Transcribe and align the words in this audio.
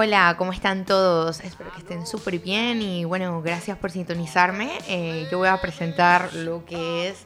Hola, 0.00 0.36
¿cómo 0.38 0.52
están 0.52 0.84
todos? 0.84 1.40
Espero 1.40 1.72
que 1.72 1.80
estén 1.80 2.06
súper 2.06 2.38
bien 2.38 2.80
y 2.82 3.04
bueno, 3.04 3.42
gracias 3.42 3.76
por 3.76 3.90
sintonizarme. 3.90 4.70
Eh, 4.86 5.26
yo 5.28 5.38
voy 5.38 5.48
a 5.48 5.60
presentar 5.60 6.32
lo 6.34 6.64
que 6.64 7.08
es 7.08 7.24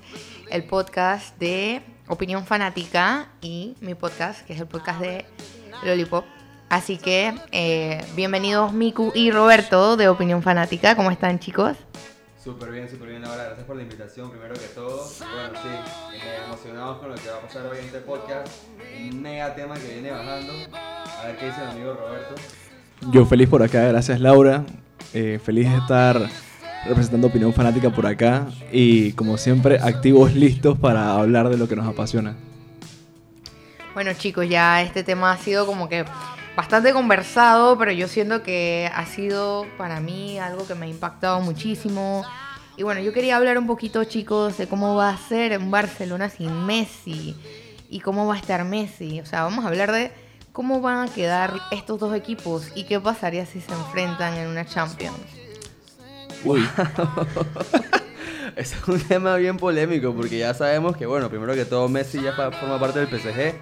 el 0.51 0.65
podcast 0.65 1.37
de 1.39 1.83
Opinión 2.09 2.47
Fanática 2.47 3.29
y 3.43 3.77
mi 3.83 3.95
podcast, 3.95 4.47
que 4.47 4.55
es 4.55 4.61
el 4.61 4.67
podcast 4.67 5.03
de 5.03 5.27
Lollipop. 5.85 6.25
Así 6.71 6.97
que 6.97 7.35
eh, 7.51 8.03
bienvenidos 8.17 8.73
Miku 8.73 9.13
y 9.15 9.31
Roberto 9.31 9.99
de 9.99 10.09
Opinión 10.09 10.43
Fanática. 10.43 10.97
¿Cómo 10.97 11.11
están 11.11 11.41
chicos? 11.41 11.77
Súper 12.43 12.71
bien, 12.71 12.89
súper 12.89 13.11
bien. 13.11 13.25
Ahora, 13.27 13.45
gracias 13.45 13.67
por 13.67 13.77
la 13.77 13.83
invitación, 13.83 14.31
primero 14.31 14.55
que 14.55 14.67
todo. 14.75 14.97
Bueno, 14.97 15.59
sí, 15.63 16.17
eh, 16.17 16.41
emocionados 16.47 16.99
con 16.99 17.11
lo 17.11 17.17
que 17.17 17.29
va 17.29 17.37
a 17.37 17.41
pasar 17.43 17.67
hoy 17.67 17.79
en 17.81 17.85
este 17.85 18.01
podcast. 18.01 18.49
Un 18.99 19.21
mega 19.21 19.55
tema 19.55 19.75
que 19.75 19.87
viene 19.87 20.11
bajando. 20.11 20.53
A 20.75 21.27
ver 21.27 21.37
qué 21.37 21.47
dice 21.47 21.63
el 21.63 21.69
amigo 21.69 21.93
Roberto. 21.93 22.35
Yo 23.11 23.27
feliz 23.27 23.49
por 23.49 23.63
acá, 23.63 23.85
gracias 23.89 24.21
Laura. 24.21 24.65
Eh, 25.13 25.41
feliz 25.45 25.69
de 25.69 25.77
estar 25.77 26.29
representando 26.87 27.27
Opinión 27.27 27.53
Fanática 27.53 27.91
por 27.91 28.07
acá. 28.07 28.47
Y 28.71 29.13
como 29.13 29.37
siempre, 29.37 29.79
activos, 29.81 30.35
listos 30.35 30.79
para 30.79 31.15
hablar 31.15 31.49
de 31.49 31.57
lo 31.57 31.69
que 31.69 31.77
nos 31.77 31.87
apasiona. 31.87 32.37
Bueno 33.95 34.13
chicos, 34.15 34.49
ya 34.49 34.83
este 34.83 35.05
tema 35.05 35.33
ha 35.33 35.37
sido 35.37 35.67
como 35.67 35.89
que 35.89 36.05
bastante 36.57 36.93
conversado, 36.93 37.77
pero 37.77 37.93
yo 37.93 38.09
siento 38.09 38.43
que 38.43 38.91
ha 38.95 39.05
sido 39.05 39.67
para 39.77 40.01
mí 40.01 40.39
algo 40.39 40.67
que 40.67 40.75
me 40.75 40.87
ha 40.87 40.89
impactado 40.89 41.41
muchísimo. 41.41 42.25
Y 42.77 42.85
bueno, 42.85 43.03
yo 43.03 43.13
quería 43.13 43.37
hablar 43.37 43.59
un 43.59 43.67
poquito, 43.67 44.05
chicos, 44.05 44.57
de 44.57 44.67
cómo 44.67 44.95
va 44.95 45.11
a 45.11 45.17
ser 45.19 45.53
en 45.53 45.71
Barcelona 45.71 46.31
sin 46.31 46.65
Messi 46.65 47.37
y 47.91 48.01
cómo 48.01 48.27
va 48.27 48.35
a 48.35 48.39
estar 48.39 48.65
Messi. 48.65 49.21
O 49.21 49.27
sea, 49.27 49.43
vamos 49.43 49.65
a 49.65 49.69
hablar 49.69 49.93
de 49.93 50.11
cómo 50.53 50.81
van 50.81 51.09
a 51.09 51.13
quedar 51.13 51.55
estos 51.71 51.99
dos 51.99 52.15
equipos 52.15 52.69
y 52.75 52.85
qué 52.85 53.01
pasaría 53.01 53.47
si 53.47 53.61
se 53.61 53.73
enfrentan 53.73 54.35
en 54.35 54.49
una 54.49 54.65
Champions. 54.65 55.19
Uy. 56.45 56.67
es 58.57 58.75
un 58.87 59.01
tema 59.01 59.37
bien 59.37 59.57
polémico 59.57 60.15
porque 60.15 60.39
ya 60.39 60.55
sabemos 60.55 60.97
que, 60.97 61.07
bueno, 61.07 61.29
primero 61.29 61.55
que 61.55 61.65
todo 61.65 61.89
Messi 61.89 62.21
ya 62.21 62.33
forma 62.33 62.79
parte 62.79 63.05
del 63.05 63.09
PSG 63.09 63.55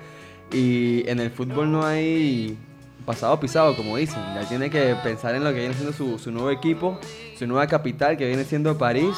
y 0.52 1.08
en 1.08 1.20
el 1.20 1.30
fútbol 1.30 1.70
no 1.70 1.84
hay 1.84 2.58
pasado 3.04 3.38
pisado, 3.40 3.76
como 3.76 3.96
dicen. 3.96 4.22
Ya 4.34 4.48
tiene 4.48 4.70
que 4.70 4.94
pensar 5.02 5.34
en 5.34 5.44
lo 5.44 5.52
que 5.52 5.60
viene 5.60 5.74
siendo 5.74 5.92
su, 5.92 6.18
su, 6.18 6.30
nuevo 6.30 6.50
equipo, 6.50 6.98
su 7.38 7.46
nueva 7.46 7.66
capital, 7.66 8.16
que 8.16 8.26
viene 8.26 8.44
siendo 8.44 8.76
París, 8.78 9.14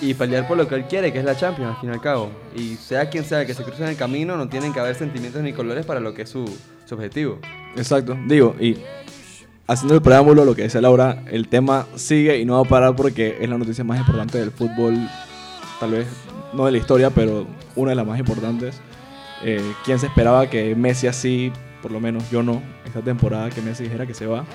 y 0.00 0.14
pelear 0.14 0.46
por 0.46 0.56
lo 0.56 0.68
que 0.68 0.74
él 0.74 0.84
quiere, 0.84 1.12
que 1.12 1.18
es 1.18 1.24
la 1.24 1.36
Champions, 1.36 1.74
al 1.74 1.80
fin 1.80 1.90
y 1.90 1.92
al 1.92 2.00
cabo. 2.00 2.30
Y 2.56 2.76
sea 2.76 3.08
quien 3.10 3.24
sea 3.24 3.46
que 3.46 3.54
se 3.54 3.62
cruce 3.62 3.82
en 3.82 3.90
el 3.90 3.96
camino, 3.96 4.36
no 4.36 4.48
tienen 4.48 4.72
que 4.72 4.80
haber 4.80 4.94
sentimientos 4.94 5.42
ni 5.42 5.52
colores 5.52 5.86
para 5.86 6.00
lo 6.00 6.14
que 6.14 6.22
es 6.22 6.30
su, 6.30 6.44
su 6.84 6.94
objetivo. 6.94 7.38
Exacto, 7.76 8.16
digo, 8.26 8.54
y 8.60 8.78
haciendo 9.66 9.94
el 9.94 10.02
preámbulo, 10.02 10.44
lo 10.44 10.54
que 10.54 10.62
dice 10.62 10.80
Laura, 10.80 11.22
el 11.30 11.48
tema 11.48 11.86
sigue 11.96 12.38
y 12.38 12.44
no 12.44 12.54
va 12.54 12.60
a 12.60 12.68
parar 12.68 12.96
porque 12.96 13.38
es 13.40 13.48
la 13.48 13.58
noticia 13.58 13.84
más 13.84 13.98
importante 13.98 14.38
del 14.38 14.50
fútbol, 14.50 14.96
tal 15.80 15.92
vez 15.92 16.06
no 16.52 16.66
de 16.66 16.72
la 16.72 16.78
historia, 16.78 17.10
pero 17.10 17.46
una 17.74 17.90
de 17.90 17.96
las 17.96 18.06
más 18.06 18.18
importantes. 18.18 18.80
Eh, 19.42 19.60
¿Quién 19.84 19.98
se 19.98 20.06
esperaba 20.06 20.48
que 20.48 20.74
Messi 20.74 21.06
así 21.06 21.52
por 21.84 21.92
lo 21.92 22.00
menos 22.00 22.30
yo 22.30 22.42
no, 22.42 22.62
esta 22.86 23.02
temporada 23.02 23.50
que 23.50 23.60
Messi 23.60 23.82
dijera 23.82 24.06
que 24.06 24.14
se 24.14 24.24
va, 24.24 24.46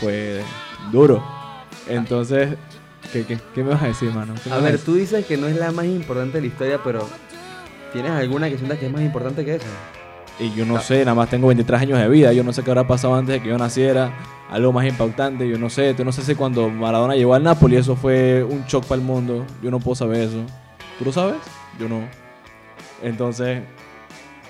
fue 0.00 0.42
duro. 0.90 1.22
Entonces, 1.88 2.56
¿qué, 3.12 3.24
qué, 3.24 3.38
qué 3.54 3.62
me 3.62 3.70
vas 3.70 3.82
a 3.84 3.86
decir, 3.86 4.10
mano? 4.10 4.34
A 4.50 4.58
ver, 4.58 4.80
tú 4.80 4.94
dices 4.94 5.24
que 5.24 5.36
no 5.36 5.46
es 5.46 5.54
la 5.54 5.70
más 5.70 5.84
importante 5.84 6.38
de 6.38 6.40
la 6.40 6.46
historia, 6.48 6.80
pero 6.82 7.08
¿tienes 7.92 8.10
alguna 8.10 8.50
que 8.50 8.56
sientas 8.56 8.80
que 8.80 8.86
es 8.86 8.92
más 8.92 9.02
importante 9.02 9.44
que 9.44 9.54
esa? 9.54 9.68
Y 10.40 10.52
yo 10.52 10.66
no 10.66 10.80
sé, 10.80 10.98
nada 11.04 11.14
más 11.14 11.30
tengo 11.30 11.46
23 11.46 11.80
años 11.80 12.00
de 12.00 12.08
vida, 12.08 12.32
yo 12.32 12.42
no 12.42 12.52
sé 12.52 12.64
qué 12.64 12.72
habrá 12.72 12.88
pasado 12.88 13.14
antes 13.14 13.34
de 13.34 13.42
que 13.42 13.48
yo 13.48 13.56
naciera, 13.56 14.12
algo 14.50 14.72
más 14.72 14.86
impactante, 14.86 15.48
yo 15.48 15.58
no 15.58 15.70
sé, 15.70 15.94
yo 15.96 16.04
no 16.04 16.10
sé 16.10 16.22
si 16.22 16.34
cuando 16.34 16.68
Maradona 16.70 17.14
llegó 17.14 17.34
al 17.34 17.44
Napoli 17.44 17.76
eso 17.76 17.94
fue 17.94 18.42
un 18.42 18.64
shock 18.64 18.84
para 18.84 19.00
el 19.00 19.06
mundo, 19.06 19.46
yo 19.62 19.70
no 19.70 19.78
puedo 19.78 19.94
saber 19.94 20.22
eso. 20.22 20.44
¿Tú 20.98 21.04
lo 21.04 21.12
sabes? 21.12 21.36
Yo 21.78 21.88
no. 21.88 22.00
Entonces, 23.00 23.62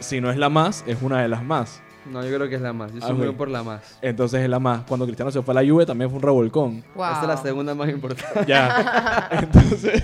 si 0.01 0.21
no 0.21 0.31
es 0.31 0.37
la 0.37 0.49
más, 0.49 0.85
es 0.87 0.99
una 1.03 1.23
de 1.23 1.29
las 1.29 1.43
más. 1.43 1.83
No, 2.07 2.25
yo 2.25 2.35
creo 2.35 2.49
que 2.49 2.55
es 2.57 2.61
la 2.63 2.73
más. 2.73 2.93
Yo 2.95 3.01
soy 3.01 3.13
muy 3.15 3.31
por 3.33 3.49
la 3.49 3.63
más. 3.63 3.99
Entonces 4.01 4.43
es 4.43 4.49
la 4.49 4.59
más. 4.59 4.83
Cuando 4.89 5.05
Cristiano 5.07 5.31
se 5.31 5.43
fue 5.43 5.53
a 5.53 5.63
la 5.63 5.71
Juve 5.71 5.85
también 5.87 6.09
fue 6.11 6.17
un 6.17 6.23
revolcón. 6.23 6.85
Wow. 6.95 7.05
Esta 7.07 7.21
es 7.23 7.29
la 7.29 7.37
segunda 7.37 7.75
más 7.75 7.89
importante. 7.91 8.45
Ya. 8.47 9.29
Entonces. 9.33 10.03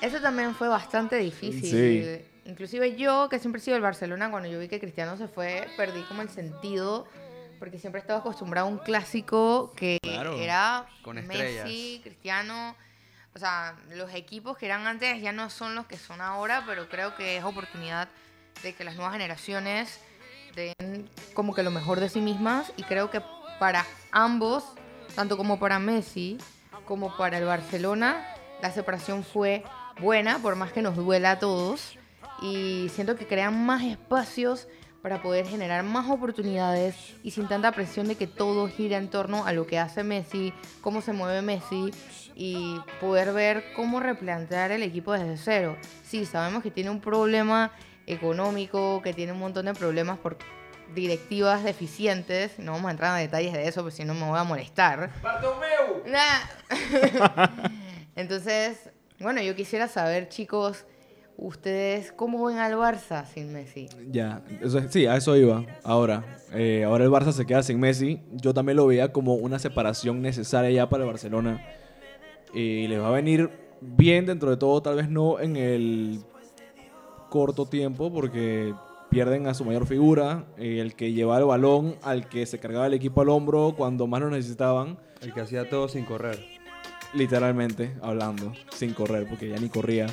Eso 0.00 0.20
también 0.20 0.54
fue 0.54 0.68
bastante 0.68 1.16
difícil. 1.16 1.62
Sí. 1.64 2.24
Inclusive 2.44 2.96
yo, 2.96 3.28
que 3.30 3.38
siempre 3.38 3.60
he 3.60 3.64
sido 3.64 3.74
del 3.76 3.82
Barcelona, 3.82 4.30
cuando 4.30 4.48
yo 4.48 4.58
vi 4.58 4.68
que 4.68 4.80
Cristiano 4.80 5.16
se 5.16 5.28
fue, 5.28 5.66
perdí 5.76 6.02
como 6.02 6.22
el 6.22 6.28
sentido. 6.28 7.06
Porque 7.58 7.78
siempre 7.78 8.00
estaba 8.00 8.18
acostumbrado 8.18 8.66
a 8.66 8.70
un 8.70 8.78
clásico 8.78 9.72
que 9.76 9.98
Claro. 10.02 10.36
era 10.36 10.86
Con 11.02 11.24
Messi. 11.26 12.00
Cristiano. 12.02 12.74
O 13.34 13.38
sea, 13.38 13.76
los 13.94 14.12
equipos 14.14 14.58
que 14.58 14.66
eran 14.66 14.86
antes 14.86 15.22
ya 15.22 15.32
no 15.32 15.48
son 15.48 15.74
los 15.76 15.86
que 15.86 15.96
son 15.96 16.20
ahora, 16.20 16.64
pero 16.66 16.88
creo 16.88 17.14
que 17.14 17.36
es 17.38 17.44
oportunidad 17.44 18.08
de 18.62 18.74
que 18.74 18.84
las 18.84 18.96
nuevas 18.96 19.12
generaciones 19.12 20.00
den 20.54 21.08
como 21.34 21.54
que 21.54 21.62
lo 21.62 21.70
mejor 21.70 22.00
de 22.00 22.08
sí 22.08 22.20
mismas 22.20 22.72
y 22.76 22.82
creo 22.82 23.10
que 23.10 23.22
para 23.58 23.86
ambos, 24.10 24.64
tanto 25.14 25.36
como 25.36 25.58
para 25.58 25.78
Messi 25.78 26.38
como 26.84 27.16
para 27.16 27.38
el 27.38 27.44
Barcelona, 27.44 28.26
la 28.60 28.70
separación 28.70 29.24
fue 29.24 29.64
buena, 30.00 30.38
por 30.38 30.56
más 30.56 30.72
que 30.72 30.82
nos 30.82 30.96
duela 30.96 31.32
a 31.32 31.38
todos 31.38 31.96
y 32.40 32.88
siento 32.92 33.16
que 33.16 33.26
crean 33.26 33.64
más 33.64 33.82
espacios 33.82 34.68
para 35.00 35.20
poder 35.20 35.46
generar 35.46 35.82
más 35.82 36.08
oportunidades 36.08 36.94
y 37.24 37.32
sin 37.32 37.48
tanta 37.48 37.72
presión 37.72 38.06
de 38.06 38.14
que 38.14 38.28
todo 38.28 38.68
gira 38.68 38.98
en 38.98 39.08
torno 39.08 39.44
a 39.46 39.52
lo 39.52 39.66
que 39.66 39.78
hace 39.78 40.04
Messi, 40.04 40.52
cómo 40.80 41.02
se 41.02 41.12
mueve 41.12 41.42
Messi 41.42 41.90
y 42.36 42.76
poder 43.00 43.32
ver 43.32 43.72
cómo 43.74 43.98
replantear 43.98 44.70
el 44.70 44.82
equipo 44.82 45.12
desde 45.12 45.36
cero. 45.36 45.76
Sí, 46.04 46.24
sabemos 46.24 46.62
que 46.62 46.70
tiene 46.70 46.90
un 46.90 47.00
problema 47.00 47.72
económico, 48.06 49.00
que 49.02 49.12
tiene 49.12 49.32
un 49.32 49.38
montón 49.38 49.66
de 49.66 49.74
problemas 49.74 50.18
por 50.18 50.36
directivas 50.94 51.64
deficientes. 51.64 52.58
No 52.58 52.72
vamos 52.72 52.88
a 52.88 52.90
entrar 52.92 53.18
en 53.18 53.26
detalles 53.26 53.52
de 53.52 53.68
eso, 53.68 53.82
porque 53.82 53.96
si 53.96 54.04
no 54.04 54.14
me 54.14 54.24
voy 54.26 54.38
a 54.38 54.44
molestar. 54.44 55.10
Nah. 56.06 57.48
Entonces, 58.16 58.90
bueno, 59.18 59.40
yo 59.40 59.54
quisiera 59.54 59.88
saber, 59.88 60.28
chicos, 60.28 60.84
ustedes 61.36 62.12
cómo 62.12 62.44
ven 62.44 62.58
al 62.58 62.74
Barça 62.74 63.24
sin 63.26 63.52
Messi. 63.52 63.88
Ya, 64.10 64.42
eso 64.60 64.80
sí, 64.88 65.06
a 65.06 65.16
eso 65.16 65.36
iba. 65.36 65.64
Ahora, 65.82 66.24
eh, 66.52 66.84
ahora 66.84 67.04
el 67.04 67.10
Barça 67.10 67.32
se 67.32 67.46
queda 67.46 67.62
sin 67.62 67.80
Messi. 67.80 68.20
Yo 68.32 68.52
también 68.52 68.76
lo 68.76 68.86
veía 68.86 69.12
como 69.12 69.34
una 69.34 69.58
separación 69.58 70.20
necesaria 70.20 70.70
ya 70.70 70.88
para 70.88 71.04
el 71.04 71.10
Barcelona. 71.10 71.64
Y 72.52 72.86
les 72.88 73.00
va 73.00 73.08
a 73.08 73.12
venir 73.12 73.50
bien 73.80 74.26
dentro 74.26 74.50
de 74.50 74.56
todo, 74.56 74.82
tal 74.82 74.96
vez 74.96 75.08
no 75.08 75.40
en 75.40 75.56
el 75.56 76.20
corto 77.32 77.64
tiempo, 77.64 78.12
porque 78.12 78.74
pierden 79.08 79.46
a 79.46 79.54
su 79.54 79.64
mayor 79.64 79.86
figura, 79.86 80.44
eh, 80.58 80.80
el 80.80 80.94
que 80.94 81.12
llevaba 81.14 81.38
el 81.38 81.46
balón, 81.46 81.96
al 82.02 82.28
que 82.28 82.44
se 82.44 82.58
cargaba 82.58 82.86
el 82.86 82.92
equipo 82.92 83.22
al 83.22 83.30
hombro 83.30 83.74
cuando 83.74 84.06
más 84.06 84.20
lo 84.20 84.28
necesitaban, 84.28 84.98
El 85.22 85.32
que 85.32 85.40
hacía 85.40 85.66
todo 85.70 85.88
sin 85.88 86.04
correr. 86.04 86.38
literalmente 87.14 87.94
hablando, 88.02 88.52
sin 88.74 88.92
correr, 88.92 89.26
porque 89.26 89.48
ya 89.48 89.56
ni 89.56 89.70
corría. 89.70 90.08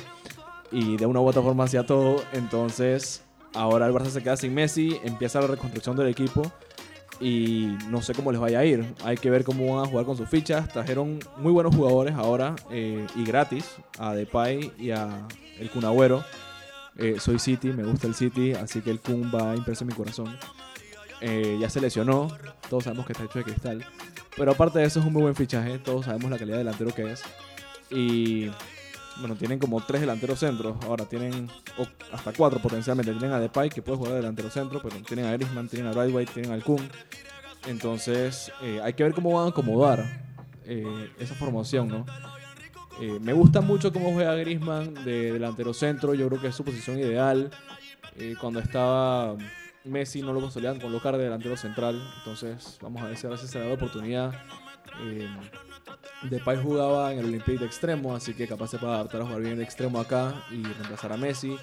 Y 0.72 0.96
de 0.96 1.04
una 1.04 1.20
u 1.20 1.26
otra 1.26 1.42
forma 1.42 1.64
hacía 1.64 1.84
todo. 1.84 2.22
Entonces, 2.32 3.22
ahora 3.54 3.86
el 3.86 3.92
Barça 3.92 4.10
se 4.10 4.22
queda 4.22 4.36
sin 4.36 4.54
Messi, 4.54 4.98
empieza 5.04 5.40
la 5.42 5.46
reconstrucción 5.46 5.96
del 5.96 6.08
equipo. 6.08 6.42
Y 7.20 7.76
no 7.90 8.00
sé 8.00 8.14
cómo 8.14 8.32
les 8.32 8.40
vaya 8.40 8.60
a 8.60 8.64
ir. 8.64 8.94
Hay 9.04 9.16
que 9.18 9.28
ver 9.28 9.44
cómo 9.44 9.76
van 9.76 9.84
a 9.84 9.88
jugar 9.88 10.06
con 10.06 10.16
sus 10.16 10.28
fichas. 10.28 10.68
Trajeron 10.68 11.18
muy 11.36 11.52
buenos 11.52 11.74
jugadores 11.74 12.14
ahora 12.14 12.54
eh, 12.70 13.06
y 13.14 13.24
gratis 13.24 13.76
a 13.98 14.14
Depay 14.14 14.72
y 14.78 14.90
a 14.90 15.26
el 15.58 15.70
Kun 15.70 15.84
Agüero. 15.84 16.24
Eh, 17.02 17.18
soy 17.18 17.38
City, 17.38 17.68
me 17.72 17.82
gusta 17.82 18.06
el 18.06 18.14
City, 18.14 18.52
así 18.52 18.82
que 18.82 18.90
el 18.90 19.00
Kun 19.00 19.32
va 19.34 19.56
impreso 19.56 19.84
en 19.84 19.88
mi 19.88 19.94
corazón. 19.94 20.36
Eh, 21.22 21.56
ya 21.58 21.70
se 21.70 21.80
lesionó, 21.80 22.28
todos 22.68 22.84
sabemos 22.84 23.06
que 23.06 23.12
está 23.12 23.24
hecho 23.24 23.38
de 23.38 23.44
cristal. 23.44 23.86
Pero 24.36 24.52
aparte 24.52 24.80
de 24.80 24.84
eso 24.84 25.00
es 25.00 25.06
un 25.06 25.14
muy 25.14 25.22
buen 25.22 25.34
fichaje, 25.34 25.78
todos 25.78 26.04
sabemos 26.04 26.30
la 26.30 26.38
calidad 26.38 26.58
de 26.58 26.64
delantero 26.64 26.94
que 26.94 27.12
es. 27.12 27.22
Y 27.88 28.50
bueno, 29.18 29.34
tienen 29.34 29.58
como 29.58 29.80
tres 29.80 30.02
delanteros 30.02 30.38
centros. 30.38 30.76
Ahora 30.84 31.06
tienen 31.06 31.48
hasta 32.12 32.34
cuatro 32.34 32.60
potencialmente. 32.60 33.12
Tienen 33.12 33.32
a 33.32 33.40
Depay 33.40 33.70
que 33.70 33.80
puede 33.80 33.96
jugar 33.96 34.12
de 34.12 34.18
delantero 34.20 34.50
centro, 34.50 34.80
pero 34.82 34.96
tienen 34.96 35.24
a 35.24 35.32
Griezmann, 35.32 35.68
tienen 35.68 35.90
a 35.90 35.94
Brightway, 35.94 36.26
tienen 36.26 36.52
al 36.52 36.62
Kun. 36.62 36.86
Entonces 37.66 38.52
eh, 38.62 38.80
hay 38.82 38.92
que 38.92 39.04
ver 39.04 39.14
cómo 39.14 39.32
van 39.32 39.46
a 39.46 39.50
acomodar 39.50 40.28
esa 41.18 41.34
formación, 41.34 41.88
¿no? 41.88 42.06
Eh, 43.00 43.18
me 43.20 43.32
gusta 43.32 43.60
mucho 43.60 43.92
cómo 43.92 44.12
juega 44.12 44.34
Griezmann 44.34 44.94
de 45.04 45.32
delantero 45.32 45.72
centro. 45.72 46.14
Yo 46.14 46.28
creo 46.28 46.40
que 46.40 46.48
es 46.48 46.54
su 46.54 46.64
posición 46.64 46.98
ideal. 46.98 47.50
Eh, 48.16 48.34
cuando 48.40 48.60
estaba 48.60 49.36
Messi 49.84 50.22
no 50.22 50.32
lo 50.32 50.50
solían 50.50 50.80
colocar 50.80 51.16
de 51.16 51.24
delantero 51.24 51.56
central. 51.56 52.02
Entonces 52.18 52.78
vamos 52.82 53.02
a 53.02 53.06
ver 53.06 53.16
si 53.16 53.26
a 53.26 53.30
veces 53.30 53.50
se 53.50 53.58
da 53.58 53.66
la 53.66 53.74
oportunidad. 53.74 54.32
Eh, 55.02 55.28
Depay 56.22 56.58
jugaba 56.62 57.12
en 57.12 57.20
el 57.20 57.26
Olympique 57.26 57.58
de 57.58 57.66
extremo, 57.66 58.14
así 58.14 58.34
que 58.34 58.46
capaz 58.46 58.68
se 58.68 58.78
puede 58.78 58.92
adaptar 58.92 59.22
a 59.22 59.24
jugar 59.24 59.40
bien 59.40 59.56
de 59.56 59.64
extremo 59.64 59.98
acá 59.98 60.34
y 60.50 60.62
reemplazar 60.62 61.12
a 61.12 61.16
Messi. 61.16 61.56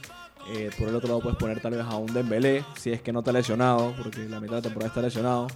Eh, 0.49 0.71
por 0.77 0.87
el 0.87 0.95
otro 0.95 1.09
lado 1.09 1.19
puedes 1.19 1.37
poner 1.37 1.59
tal 1.59 1.73
vez 1.73 1.81
a 1.81 1.97
un 1.97 2.11
Dembélé, 2.11 2.63
si 2.77 2.91
es 2.91 3.01
que 3.01 3.11
no 3.11 3.19
está 3.19 3.31
lesionado, 3.31 3.93
porque 4.01 4.27
la 4.27 4.39
mitad 4.39 4.55
de 4.55 4.57
la 4.57 4.61
temporada 4.61 4.87
está 4.87 5.01
lesionado. 5.01 5.47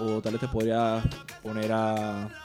O 0.00 0.22
tal 0.22 0.32
vez 0.32 0.40
te 0.40 0.48
podría 0.48 1.02
poner 1.42 1.70
a, 1.72 2.41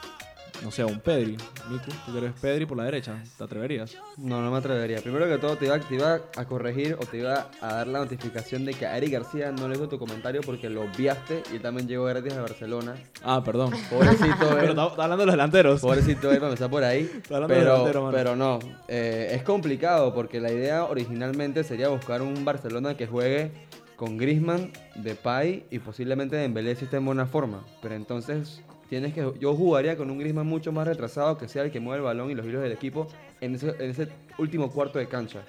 no 0.63 0.71
sé, 0.71 0.83
un 0.83 0.99
Pedri. 0.99 1.37
Miku, 1.69 1.91
tú 2.05 2.11
que 2.11 2.17
eres 2.17 2.33
Pedri 2.41 2.65
por 2.65 2.77
la 2.77 2.83
derecha, 2.85 3.21
¿te 3.37 3.43
atreverías? 3.43 3.95
No, 4.17 4.41
no 4.41 4.49
me 4.51 4.57
atrevería. 4.57 5.01
Primero 5.01 5.27
que 5.27 5.37
todo, 5.37 5.55
te 5.57 5.65
iba, 5.65 5.79
te 5.79 5.95
iba 5.95 6.19
a 6.35 6.45
corregir 6.45 6.95
o 6.99 7.05
te 7.05 7.17
iba 7.19 7.49
a 7.61 7.73
dar 7.75 7.87
la 7.87 7.99
notificación 7.99 8.65
de 8.65 8.73
que 8.73 8.85
a 8.85 8.97
Eric 8.97 9.11
García 9.11 9.51
no 9.51 9.67
le 9.67 9.77
dio 9.77 9.87
tu 9.87 9.99
comentario 9.99 10.41
porque 10.41 10.69
lo 10.69 10.81
obviaste 10.83 11.43
y 11.51 11.57
él 11.57 11.61
también 11.61 11.87
llegó 11.87 12.05
gratis 12.05 12.33
a 12.33 12.41
Barcelona. 12.41 12.95
Ah, 13.23 13.41
perdón. 13.43 13.71
Pobrecito 13.89 14.35
Pero 14.39 14.59
él. 14.61 14.69
está, 14.69 14.87
está 14.87 15.03
hablando 15.03 15.17
de 15.17 15.25
los 15.27 15.33
delanteros. 15.33 15.81
Pobrecito 15.81 16.31
él, 16.31 16.37
para 16.37 16.47
empezar 16.51 16.69
por 16.69 16.83
ahí. 16.83 17.09
hablando 17.29 17.47
de 17.47 17.59
Pero, 17.59 17.71
delantero, 17.73 18.01
mano. 18.01 18.17
pero 18.17 18.35
no, 18.35 18.59
eh, 18.87 19.29
es 19.33 19.43
complicado 19.43 20.13
porque 20.13 20.39
la 20.41 20.51
idea 20.51 20.85
originalmente 20.85 21.63
sería 21.63 21.89
buscar 21.89 22.21
un 22.21 22.43
Barcelona 22.45 22.97
que 22.97 23.05
juegue 23.07 23.51
con 23.95 24.17
Griezmann, 24.17 24.71
Depay 24.95 25.65
y 25.71 25.79
posiblemente 25.79 26.35
Dembélé 26.35 26.75
si 26.75 26.85
está 26.85 26.97
en 26.97 27.05
buena 27.05 27.25
forma. 27.25 27.63
Pero 27.81 27.95
entonces 27.95 28.61
tienes 28.89 29.13
que 29.13 29.33
yo 29.39 29.55
jugaría 29.55 29.97
con 29.97 30.09
un 30.09 30.17
Griezmann 30.17 30.47
mucho 30.47 30.71
más 30.71 30.87
retrasado 30.87 31.37
que 31.37 31.47
sea 31.47 31.63
el 31.63 31.71
que 31.71 31.79
mueve 31.79 31.99
el 31.99 32.03
balón 32.05 32.31
y 32.31 32.35
los 32.35 32.45
hilos 32.45 32.61
del 32.61 32.71
equipo 32.71 33.07
en 33.41 33.55
ese, 33.55 34.07
último 34.37 34.71
cuarto 34.71 34.99
de 34.99 35.07
cancha. 35.07 35.41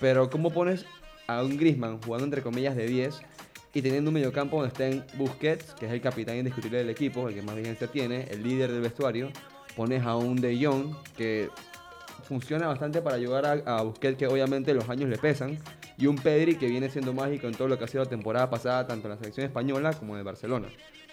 Pero 0.00 0.30
¿cómo 0.30 0.50
pones 0.50 0.84
a 1.26 1.42
un 1.42 1.56
Griezmann 1.56 2.00
jugando 2.02 2.24
entre 2.24 2.42
comillas 2.42 2.76
de 2.76 2.86
10 2.86 3.20
y 3.74 3.82
teniendo 3.82 4.10
un 4.10 4.14
mediocampo 4.14 4.56
donde 4.56 4.68
estén 4.68 5.04
Busquets, 5.16 5.74
que 5.74 5.86
es 5.86 5.92
el 5.92 6.00
capitán 6.00 6.36
indiscutible 6.36 6.78
del 6.78 6.90
equipo, 6.90 7.28
el 7.28 7.34
que 7.34 7.42
más 7.42 7.56
vigencia 7.56 7.86
tiene, 7.86 8.26
el 8.30 8.42
líder 8.42 8.72
del 8.72 8.80
vestuario, 8.80 9.30
pones 9.76 10.02
a 10.04 10.16
un 10.16 10.36
De 10.36 10.64
Jong 10.64 10.94
que 11.16 11.48
funciona 12.24 12.66
bastante 12.66 13.00
para 13.02 13.16
ayudar 13.16 13.46
a, 13.46 13.78
a 13.78 13.82
Busquets, 13.82 14.16
que 14.16 14.26
obviamente 14.26 14.74
los 14.74 14.88
años 14.88 15.08
le 15.08 15.18
pesan, 15.18 15.58
y 15.96 16.06
un 16.06 16.16
Pedri 16.16 16.56
que 16.56 16.66
viene 16.66 16.88
siendo 16.88 17.12
mágico 17.12 17.46
en 17.46 17.54
todo 17.54 17.68
lo 17.68 17.78
que 17.78 17.84
ha 17.84 17.88
sido 17.88 18.04
la 18.04 18.10
temporada 18.10 18.48
pasada, 18.48 18.86
tanto 18.86 19.08
en 19.08 19.10
la 19.14 19.18
selección 19.18 19.46
española 19.46 19.92
como 19.92 20.14
en 20.14 20.20
el 20.20 20.24
Barcelona. 20.24 20.68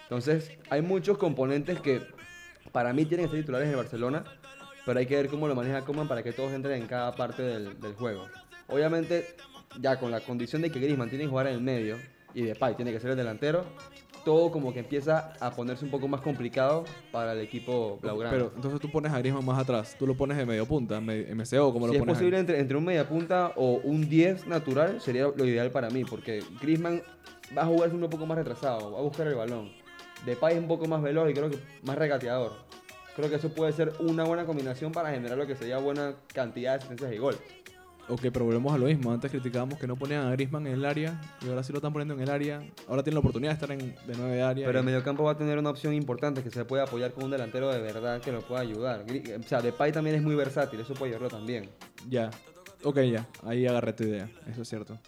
Entonces, 0.06 0.50
hay 0.70 0.82
muchos 0.82 1.18
componentes 1.18 1.80
que 1.80 2.00
para 2.72 2.92
mí 2.92 3.04
tienen 3.04 3.26
que 3.26 3.32
ser 3.32 3.40
titulares 3.40 3.68
en 3.68 3.76
Barcelona, 3.76 4.24
pero 4.84 5.00
hay 5.00 5.06
que 5.06 5.16
ver 5.16 5.28
cómo 5.28 5.48
lo 5.48 5.54
maneja 5.56 5.82
Koeman 5.82 6.06
para 6.06 6.22
que 6.22 6.32
todos 6.32 6.52
entren 6.52 6.80
en 6.82 6.86
cada 6.88 7.14
parte 7.14 7.42
del, 7.42 7.80
del 7.80 7.94
juego. 7.94 8.26
Obviamente, 8.68 9.34
ya 9.80 9.98
con 9.98 10.10
la 10.10 10.20
condición 10.20 10.62
de 10.62 10.70
que 10.70 10.78
Griezmann 10.78 11.08
tiene 11.08 11.24
que 11.24 11.30
jugar 11.30 11.48
en 11.48 11.54
el 11.54 11.60
medio 11.60 11.96
y 12.34 12.42
Depay 12.42 12.76
tiene 12.76 12.92
que 12.92 13.00
ser 13.00 13.10
el 13.10 13.16
delantero, 13.16 13.64
todo 14.24 14.50
como 14.50 14.72
que 14.72 14.80
empieza 14.80 15.32
a 15.40 15.50
ponerse 15.52 15.84
un 15.84 15.90
poco 15.90 16.08
más 16.08 16.20
complicado 16.20 16.84
para 17.12 17.32
el 17.32 17.40
equipo 17.40 17.98
blaugrana. 18.02 18.30
Pero 18.32 18.52
entonces 18.54 18.80
tú 18.80 18.90
pones 18.90 19.12
a 19.12 19.18
Griezmann 19.18 19.44
más 19.44 19.58
atrás. 19.58 19.96
Tú 19.98 20.06
lo 20.06 20.16
pones 20.16 20.36
de 20.36 20.44
medio 20.44 20.66
punta, 20.66 21.00
MCO, 21.00 21.72
como 21.72 21.86
si 21.86 21.92
lo 21.92 21.92
es 21.92 21.98
pones 21.98 22.00
ahí? 22.00 22.06
posible 22.06 22.38
entre, 22.38 22.60
entre 22.60 22.76
un 22.76 22.84
mediapunta 22.84 23.52
o 23.56 23.80
un 23.84 24.08
10 24.08 24.46
natural 24.46 25.00
sería 25.00 25.28
lo 25.34 25.44
ideal 25.44 25.70
para 25.70 25.90
mí, 25.90 26.04
porque 26.04 26.42
Griezmann 26.60 27.02
va 27.56 27.62
a 27.62 27.66
jugarse 27.66 27.94
un 27.94 28.08
poco 28.08 28.26
más 28.26 28.38
retrasado, 28.38 28.92
va 28.92 28.98
a 28.98 29.02
buscar 29.02 29.26
el 29.26 29.34
balón. 29.34 29.70
Depay 30.26 30.54
es 30.56 30.60
un 30.60 30.68
poco 30.68 30.86
más 30.86 31.00
veloz 31.02 31.30
y 31.30 31.34
creo 31.34 31.48
que 31.48 31.58
más 31.84 31.96
regateador. 31.96 32.52
Creo 33.14 33.30
que 33.30 33.36
eso 33.36 33.48
puede 33.48 33.72
ser 33.72 33.92
una 34.00 34.24
buena 34.24 34.44
combinación 34.44 34.92
para 34.92 35.10
generar 35.10 35.38
lo 35.38 35.46
que 35.46 35.56
sería 35.56 35.78
buena 35.78 36.14
cantidad 36.34 36.72
de 36.72 36.76
asistencias 36.78 37.12
y 37.14 37.16
gol. 37.18 37.36
Ok, 38.08 38.20
pero 38.32 38.44
volvemos 38.44 38.72
a 38.72 38.78
lo 38.78 38.86
mismo. 38.86 39.10
Antes 39.10 39.30
criticábamos 39.32 39.78
que 39.80 39.86
no 39.88 39.96
ponían 39.96 40.26
a 40.26 40.30
Griezmann 40.32 40.66
en 40.68 40.74
el 40.74 40.84
área 40.84 41.20
y 41.44 41.48
ahora 41.48 41.64
sí 41.64 41.72
lo 41.72 41.78
están 41.78 41.92
poniendo 41.92 42.14
en 42.14 42.20
el 42.20 42.30
área. 42.30 42.62
Ahora 42.88 43.02
tiene 43.02 43.14
la 43.14 43.20
oportunidad 43.20 43.50
de 43.50 43.54
estar 43.54 43.70
en, 43.72 43.78
de 43.78 44.16
nueve 44.16 44.34
de 44.36 44.42
área. 44.42 44.66
Pero 44.66 44.78
el 44.78 44.84
mediocampo 44.84 45.24
va 45.24 45.32
a 45.32 45.36
tener 45.36 45.58
una 45.58 45.70
opción 45.70 45.92
importante 45.94 46.42
que 46.42 46.50
se 46.50 46.64
puede 46.64 46.82
apoyar 46.84 47.12
con 47.12 47.24
un 47.24 47.30
delantero 47.32 47.72
de 47.72 47.80
verdad 47.80 48.20
que 48.20 48.30
lo 48.30 48.42
pueda 48.42 48.60
ayudar. 48.60 49.04
Gri- 49.06 49.40
O 49.40 49.42
sea, 49.48 49.60
Depay 49.60 49.90
también 49.92 50.14
es 50.16 50.22
muy 50.22 50.36
versátil, 50.36 50.78
eso 50.78 50.94
puede 50.94 51.12
ayudarlo 51.14 51.36
también. 51.36 51.68
Ya. 52.08 52.30
Ok, 52.84 53.00
ya. 53.00 53.26
Ahí 53.44 53.66
agarré 53.66 53.92
tu 53.92 54.04
idea. 54.04 54.30
Eso 54.48 54.62
es 54.62 54.68
cierto. 54.68 54.98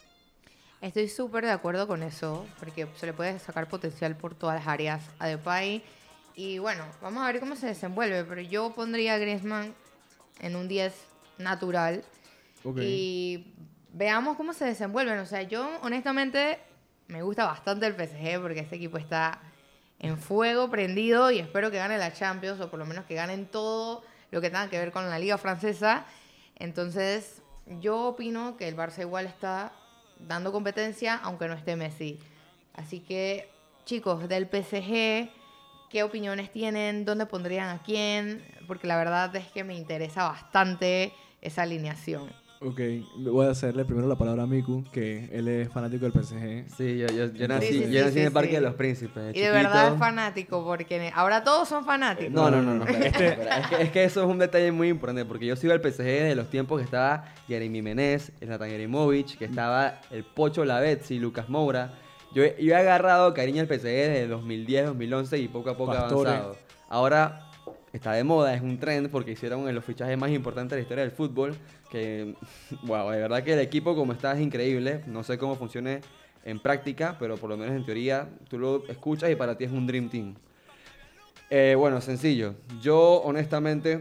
Estoy 0.80 1.08
súper 1.08 1.44
de 1.44 1.50
acuerdo 1.50 1.88
con 1.88 2.04
eso, 2.04 2.46
porque 2.60 2.86
se 2.94 3.06
le 3.06 3.12
puede 3.12 3.38
sacar 3.40 3.68
potencial 3.68 4.16
por 4.16 4.36
todas 4.36 4.56
las 4.60 4.68
áreas 4.68 5.02
a 5.18 5.26
Depay. 5.26 5.82
Y 6.36 6.58
bueno, 6.60 6.84
vamos 7.02 7.24
a 7.24 7.32
ver 7.32 7.40
cómo 7.40 7.56
se 7.56 7.66
desenvuelve, 7.66 8.22
pero 8.24 8.40
yo 8.40 8.72
pondría 8.72 9.14
a 9.14 9.18
Griezmann 9.18 9.74
en 10.38 10.54
un 10.54 10.68
10 10.68 10.94
natural 11.38 12.04
y 12.76 13.54
veamos 13.92 14.36
cómo 14.36 14.52
se 14.52 14.66
desenvuelven. 14.66 15.18
O 15.18 15.26
sea, 15.26 15.42
yo 15.42 15.68
honestamente 15.82 16.60
me 17.08 17.22
gusta 17.22 17.44
bastante 17.44 17.86
el 17.86 17.94
PSG 17.94 18.40
porque 18.40 18.60
este 18.60 18.76
equipo 18.76 18.98
está 18.98 19.40
en 19.98 20.16
fuego, 20.16 20.70
prendido 20.70 21.32
y 21.32 21.40
espero 21.40 21.72
que 21.72 21.78
gane 21.78 21.98
la 21.98 22.12
Champions 22.12 22.60
o 22.60 22.70
por 22.70 22.78
lo 22.78 22.86
menos 22.86 23.04
que 23.06 23.16
ganen 23.16 23.46
todo 23.46 24.04
lo 24.30 24.40
que 24.40 24.48
tenga 24.48 24.70
que 24.70 24.78
ver 24.78 24.92
con 24.92 25.10
la 25.10 25.18
liga 25.18 25.38
francesa. 25.38 26.06
Entonces, 26.54 27.42
yo 27.80 28.10
opino 28.10 28.56
que 28.56 28.68
el 28.68 28.76
Barça 28.76 29.00
igual 29.00 29.26
está 29.26 29.72
dando 30.20 30.52
competencia 30.52 31.16
aunque 31.22 31.48
no 31.48 31.54
esté 31.54 31.76
Messi. 31.76 32.18
Así 32.74 33.00
que, 33.00 33.50
chicos, 33.84 34.28
del 34.28 34.48
PSG, 34.48 35.30
¿qué 35.90 36.02
opiniones 36.02 36.52
tienen? 36.52 37.04
¿Dónde 37.04 37.26
pondrían 37.26 37.68
a 37.68 37.82
quién? 37.82 38.44
Porque 38.66 38.86
la 38.86 38.96
verdad 38.96 39.34
es 39.36 39.46
que 39.50 39.64
me 39.64 39.74
interesa 39.74 40.24
bastante 40.28 41.12
esa 41.40 41.62
alineación. 41.62 42.32
Ok, 42.60 42.80
voy 43.18 43.46
a 43.46 43.50
hacerle 43.50 43.84
primero 43.84 44.08
la 44.08 44.16
palabra 44.16 44.42
a 44.42 44.46
Miku, 44.46 44.82
que 44.90 45.28
él 45.32 45.46
es 45.46 45.68
fanático 45.68 46.06
del 46.08 46.12
PSG. 46.12 46.64
Sí, 46.76 46.98
yo, 46.98 47.06
yo, 47.06 47.32
yo 47.32 47.46
nací, 47.46 47.68
sí, 47.68 47.90
yo 47.92 48.00
nací 48.00 48.14
sí, 48.14 48.18
en 48.18 48.26
el 48.26 48.32
Parque 48.32 48.48
sí. 48.48 48.54
de 48.56 48.60
los 48.62 48.74
Príncipes. 48.74 49.36
Y 49.36 49.40
de 49.40 49.50
verdad 49.52 49.92
es 49.92 49.98
fanático, 49.98 50.64
porque 50.64 51.12
ahora 51.14 51.44
todos 51.44 51.68
son 51.68 51.84
fanáticos. 51.84 52.32
No, 52.32 52.50
no, 52.50 52.60
no, 52.60 52.74
no. 52.74 52.84
espera, 52.88 53.06
Este- 53.06 53.28
espera. 53.28 53.58
Es, 53.60 53.66
que, 53.68 53.82
es 53.84 53.90
que 53.92 54.04
eso 54.04 54.22
es 54.24 54.28
un 54.28 54.38
detalle 54.40 54.72
muy 54.72 54.88
importante 54.88 55.24
porque 55.24 55.46
yo 55.46 55.54
sigo 55.54 55.72
al 55.72 55.80
PSG 55.80 56.02
desde 56.02 56.34
los 56.34 56.50
tiempos 56.50 56.80
que 56.80 56.84
estaba 56.84 57.26
Jeremy 57.46 57.80
Menez, 57.80 58.32
Zlatan 58.44 58.70
Ibrahimovic, 58.70 59.38
que 59.38 59.44
estaba 59.44 60.00
el 60.10 60.24
Pocho 60.24 60.64
Lavezzi, 60.64 61.20
Lucas 61.20 61.48
Moura. 61.48 61.92
Yo, 62.34 62.42
he- 62.42 62.56
yo 62.58 62.72
he 62.72 62.76
agarrado 62.76 63.34
cariño 63.34 63.60
al 63.62 63.68
PSG 63.68 63.84
desde 63.84 64.22
el 64.24 64.30
2010, 64.30 64.86
2011 64.86 65.38
y 65.38 65.46
poco 65.46 65.70
a 65.70 65.76
poco 65.76 65.92
Pastore. 65.92 66.30
avanzado. 66.30 66.56
Ahora 66.88 67.47
está 67.98 68.12
de 68.12 68.24
moda, 68.24 68.54
es 68.54 68.62
un 68.62 68.78
trend 68.78 69.10
porque 69.10 69.32
hicieron 69.32 69.72
los 69.74 69.84
fichajes 69.84 70.16
más 70.16 70.30
importantes 70.30 70.70
de 70.70 70.76
la 70.76 70.82
historia 70.82 71.04
del 71.04 71.12
fútbol. 71.12 71.54
Que, 71.90 72.34
wow, 72.82 73.10
de 73.10 73.18
verdad 73.20 73.42
que 73.42 73.52
el 73.52 73.60
equipo 73.60 73.94
como 73.94 74.12
está 74.12 74.32
es 74.32 74.40
increíble. 74.40 75.02
No 75.06 75.22
sé 75.22 75.36
cómo 75.38 75.56
funcione 75.56 76.00
en 76.44 76.60
práctica, 76.60 77.16
pero 77.18 77.36
por 77.36 77.50
lo 77.50 77.56
menos 77.56 77.76
en 77.76 77.84
teoría 77.84 78.28
tú 78.48 78.58
lo 78.58 78.86
escuchas 78.88 79.30
y 79.30 79.34
para 79.34 79.56
ti 79.56 79.64
es 79.64 79.70
un 79.70 79.86
Dream 79.86 80.08
Team. 80.08 80.34
Eh, 81.50 81.74
bueno, 81.76 82.00
sencillo. 82.00 82.54
Yo, 82.80 83.20
honestamente, 83.22 84.00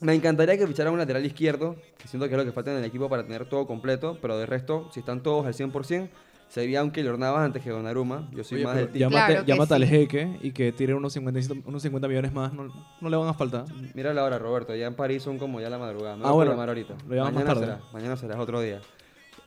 me 0.00 0.14
encantaría 0.14 0.56
que 0.56 0.66
ficharan 0.66 0.92
un 0.92 0.98
lateral 0.98 1.24
izquierdo, 1.26 1.76
que 1.98 2.08
siento 2.08 2.28
que 2.28 2.34
es 2.34 2.38
lo 2.38 2.44
que 2.44 2.52
falta 2.52 2.70
en 2.70 2.78
el 2.78 2.84
equipo 2.84 3.08
para 3.08 3.24
tener 3.24 3.46
todo 3.48 3.66
completo, 3.66 4.18
pero 4.22 4.38
de 4.38 4.46
resto, 4.46 4.88
si 4.92 5.00
están 5.00 5.22
todos 5.22 5.44
al 5.44 5.54
100%, 5.54 6.08
sería 6.48 6.82
un 6.82 6.90
Keylor 6.90 7.18
Navas 7.18 7.42
antes 7.44 7.62
que 7.62 7.70
Donnarumma. 7.70 8.28
Yo 8.32 8.42
soy 8.44 8.56
Oye, 8.58 8.64
más 8.66 8.76
del 8.76 8.88
team. 8.88 9.10
llámate, 9.10 9.26
Claro 9.32 9.44
que 9.46 9.52
llámate 9.52 9.74
al 9.74 9.82
sí. 9.82 9.88
jeque 9.88 10.38
y 10.42 10.52
que 10.52 10.72
tire 10.72 10.94
unos 10.94 11.12
50, 11.12 11.54
unos 11.66 11.82
50 11.82 12.08
millones 12.08 12.32
más. 12.32 12.52
No, 12.52 12.72
no 13.00 13.08
le 13.08 13.16
van 13.16 13.28
a 13.28 13.34
faltar. 13.34 13.64
Mira 13.94 14.12
la 14.14 14.24
hora, 14.24 14.38
Roberto. 14.38 14.74
Ya 14.74 14.86
en 14.86 14.94
París 14.94 15.22
son 15.22 15.38
como 15.38 15.60
ya 15.60 15.68
la 15.70 15.78
madrugada. 15.78 16.16
No 16.16 16.24
Ah, 16.24 16.28
lo 16.30 16.34
bueno, 16.36 16.50
llamar 16.52 16.68
ahorita. 16.70 16.94
lo 17.06 17.14
llamas 17.14 17.32
más 17.32 17.44
mañana 17.44 17.54
tarde. 17.54 17.66
será. 17.66 17.80
Mañana 17.92 18.16
será, 18.16 18.34
es 18.34 18.40
otro 18.40 18.60
día. 18.60 18.80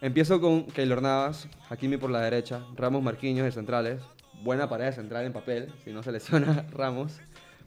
Empiezo 0.02 0.42
con 0.42 0.66
Keylor 0.66 1.02
Navas, 1.02 1.48
Hakimi 1.70 1.98
por 1.98 2.10
la 2.10 2.22
derecha, 2.22 2.64
Ramos 2.76 3.04
Marquinhos 3.04 3.46
de 3.46 3.52
centrales. 3.52 4.02
Buena 4.44 4.68
pared 4.68 4.92
central 4.94 5.26
en 5.26 5.34
papel, 5.34 5.72
si 5.84 5.92
no 5.92 6.02
se 6.02 6.12
lesiona 6.12 6.66
Ramos. 6.72 7.20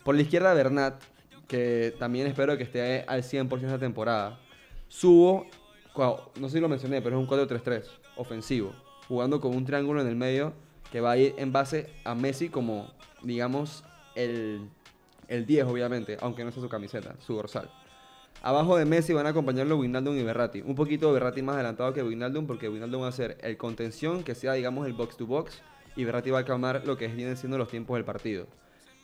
Por 0.02 0.16
la 0.16 0.22
izquierda, 0.22 0.52
Bernat, 0.54 1.00
que 1.46 1.94
también 1.98 2.26
espero 2.26 2.56
que 2.56 2.64
esté 2.64 3.04
al 3.06 3.22
100% 3.22 3.62
esta 3.64 3.78
temporada. 3.78 4.40
Subo, 4.88 5.46
no 6.40 6.48
sé 6.48 6.54
si 6.56 6.60
lo 6.60 6.68
mencioné, 6.68 7.00
pero 7.02 7.16
es 7.16 7.22
un 7.22 7.28
4-3-3, 7.28 7.84
ofensivo, 8.16 8.72
jugando 9.08 9.40
con 9.40 9.56
un 9.56 9.64
triángulo 9.64 10.00
en 10.00 10.08
el 10.08 10.16
medio 10.16 10.52
que 10.90 11.00
va 11.00 11.12
a 11.12 11.16
ir 11.16 11.34
en 11.38 11.52
base 11.52 11.90
a 12.04 12.14
Messi 12.14 12.48
como, 12.48 12.88
digamos, 13.22 13.84
el, 14.14 14.68
el 15.28 15.46
10, 15.46 15.66
obviamente, 15.66 16.16
aunque 16.20 16.44
no 16.44 16.52
sea 16.52 16.62
su 16.62 16.68
camiseta, 16.68 17.16
su 17.20 17.34
dorsal. 17.34 17.70
Abajo 18.42 18.76
de 18.76 18.84
Messi 18.84 19.14
van 19.14 19.26
a 19.26 19.30
acompañarlo 19.30 19.78
Wijnaldum 19.78 20.16
y 20.18 20.22
Berratti. 20.22 20.60
Un 20.60 20.74
poquito 20.74 21.12
Berratti 21.12 21.40
más 21.40 21.54
adelantado 21.54 21.92
que 21.94 22.02
Wijnaldum 22.02 22.46
porque 22.46 22.68
Wijnaldum 22.68 23.02
va 23.02 23.08
a 23.08 23.12
ser 23.12 23.38
el 23.40 23.56
contención 23.56 24.22
que 24.22 24.34
sea, 24.34 24.52
digamos, 24.52 24.86
el 24.86 24.92
box 24.92 25.16
to 25.16 25.26
box 25.26 25.62
y 25.96 26.04
Berratti 26.04 26.30
va 26.30 26.40
a 26.40 26.44
calmar 26.44 26.82
lo 26.84 26.96
que 26.96 27.08
vienen 27.08 27.36
siendo 27.36 27.56
los 27.56 27.68
tiempos 27.68 27.96
del 27.96 28.04
partido. 28.04 28.46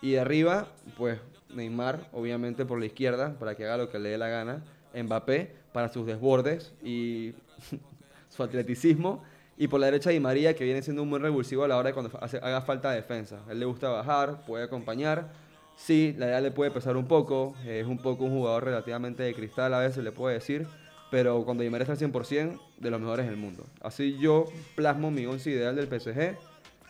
Y 0.02 0.12
de 0.12 0.21
arriba, 0.21 0.69
pues 0.97 1.21
Neymar, 1.49 2.09
obviamente 2.12 2.64
por 2.66 2.78
la 2.78 2.87
izquierda, 2.87 3.38
para 3.38 3.54
que 3.54 3.64
haga 3.64 3.78
lo 3.78 3.90
que 3.90 3.99
le 3.99 4.11
dé 4.11 4.19
la 4.19 4.28
gana. 4.28 4.62
Mbappé 4.95 5.54
para 5.73 5.88
sus 5.88 6.07
desbordes 6.07 6.75
y 6.83 7.33
su 8.28 8.42
atleticismo. 8.42 9.23
Y 9.61 9.69
por 9.69 9.79
la 9.79 9.87
derecha 9.88 10.09
Di 10.09 10.19
María, 10.21 10.55
que 10.55 10.64
viene 10.64 10.81
siendo 10.81 11.02
un 11.02 11.11
buen 11.11 11.21
revulsivo 11.21 11.64
a 11.64 11.69
la 11.69 11.76
hora 11.76 11.88
de 11.88 11.93
cuando 11.93 12.19
haga 12.19 12.62
falta 12.62 12.93
de 12.93 12.97
defensa. 12.97 13.40
Él 13.50 13.61
le 13.61 13.67
gusta 13.67 13.90
bajar, 13.90 14.40
puede 14.47 14.64
acompañar. 14.64 15.29
Sí, 15.76 16.14
la 16.17 16.29
edad 16.29 16.43
le 16.43 16.50
puede 16.50 16.71
pesar 16.71 16.97
un 16.97 17.07
poco. 17.07 17.55
Es 17.67 17.87
un 17.87 17.99
poco 17.99 18.25
un 18.25 18.31
jugador 18.31 18.64
relativamente 18.64 19.23
de 19.23 19.35
cristal 19.35 19.75
a 19.75 19.81
veces, 19.81 20.02
le 20.02 20.12
puedo 20.12 20.33
decir. 20.33 20.67
Pero 21.11 21.45
cuando 21.45 21.62
Di 21.62 21.69
María 21.69 21.83
está 21.83 21.93
al 21.93 22.11
100%, 22.11 22.59
de 22.79 22.90
los 22.90 23.00
mejores 23.02 23.26
del 23.26 23.37
mundo. 23.37 23.67
Así 23.83 24.17
yo 24.19 24.47
plasmo 24.76 25.11
mi 25.11 25.26
once 25.26 25.50
ideal 25.50 25.76
del 25.76 25.88
PSG. 25.88 26.38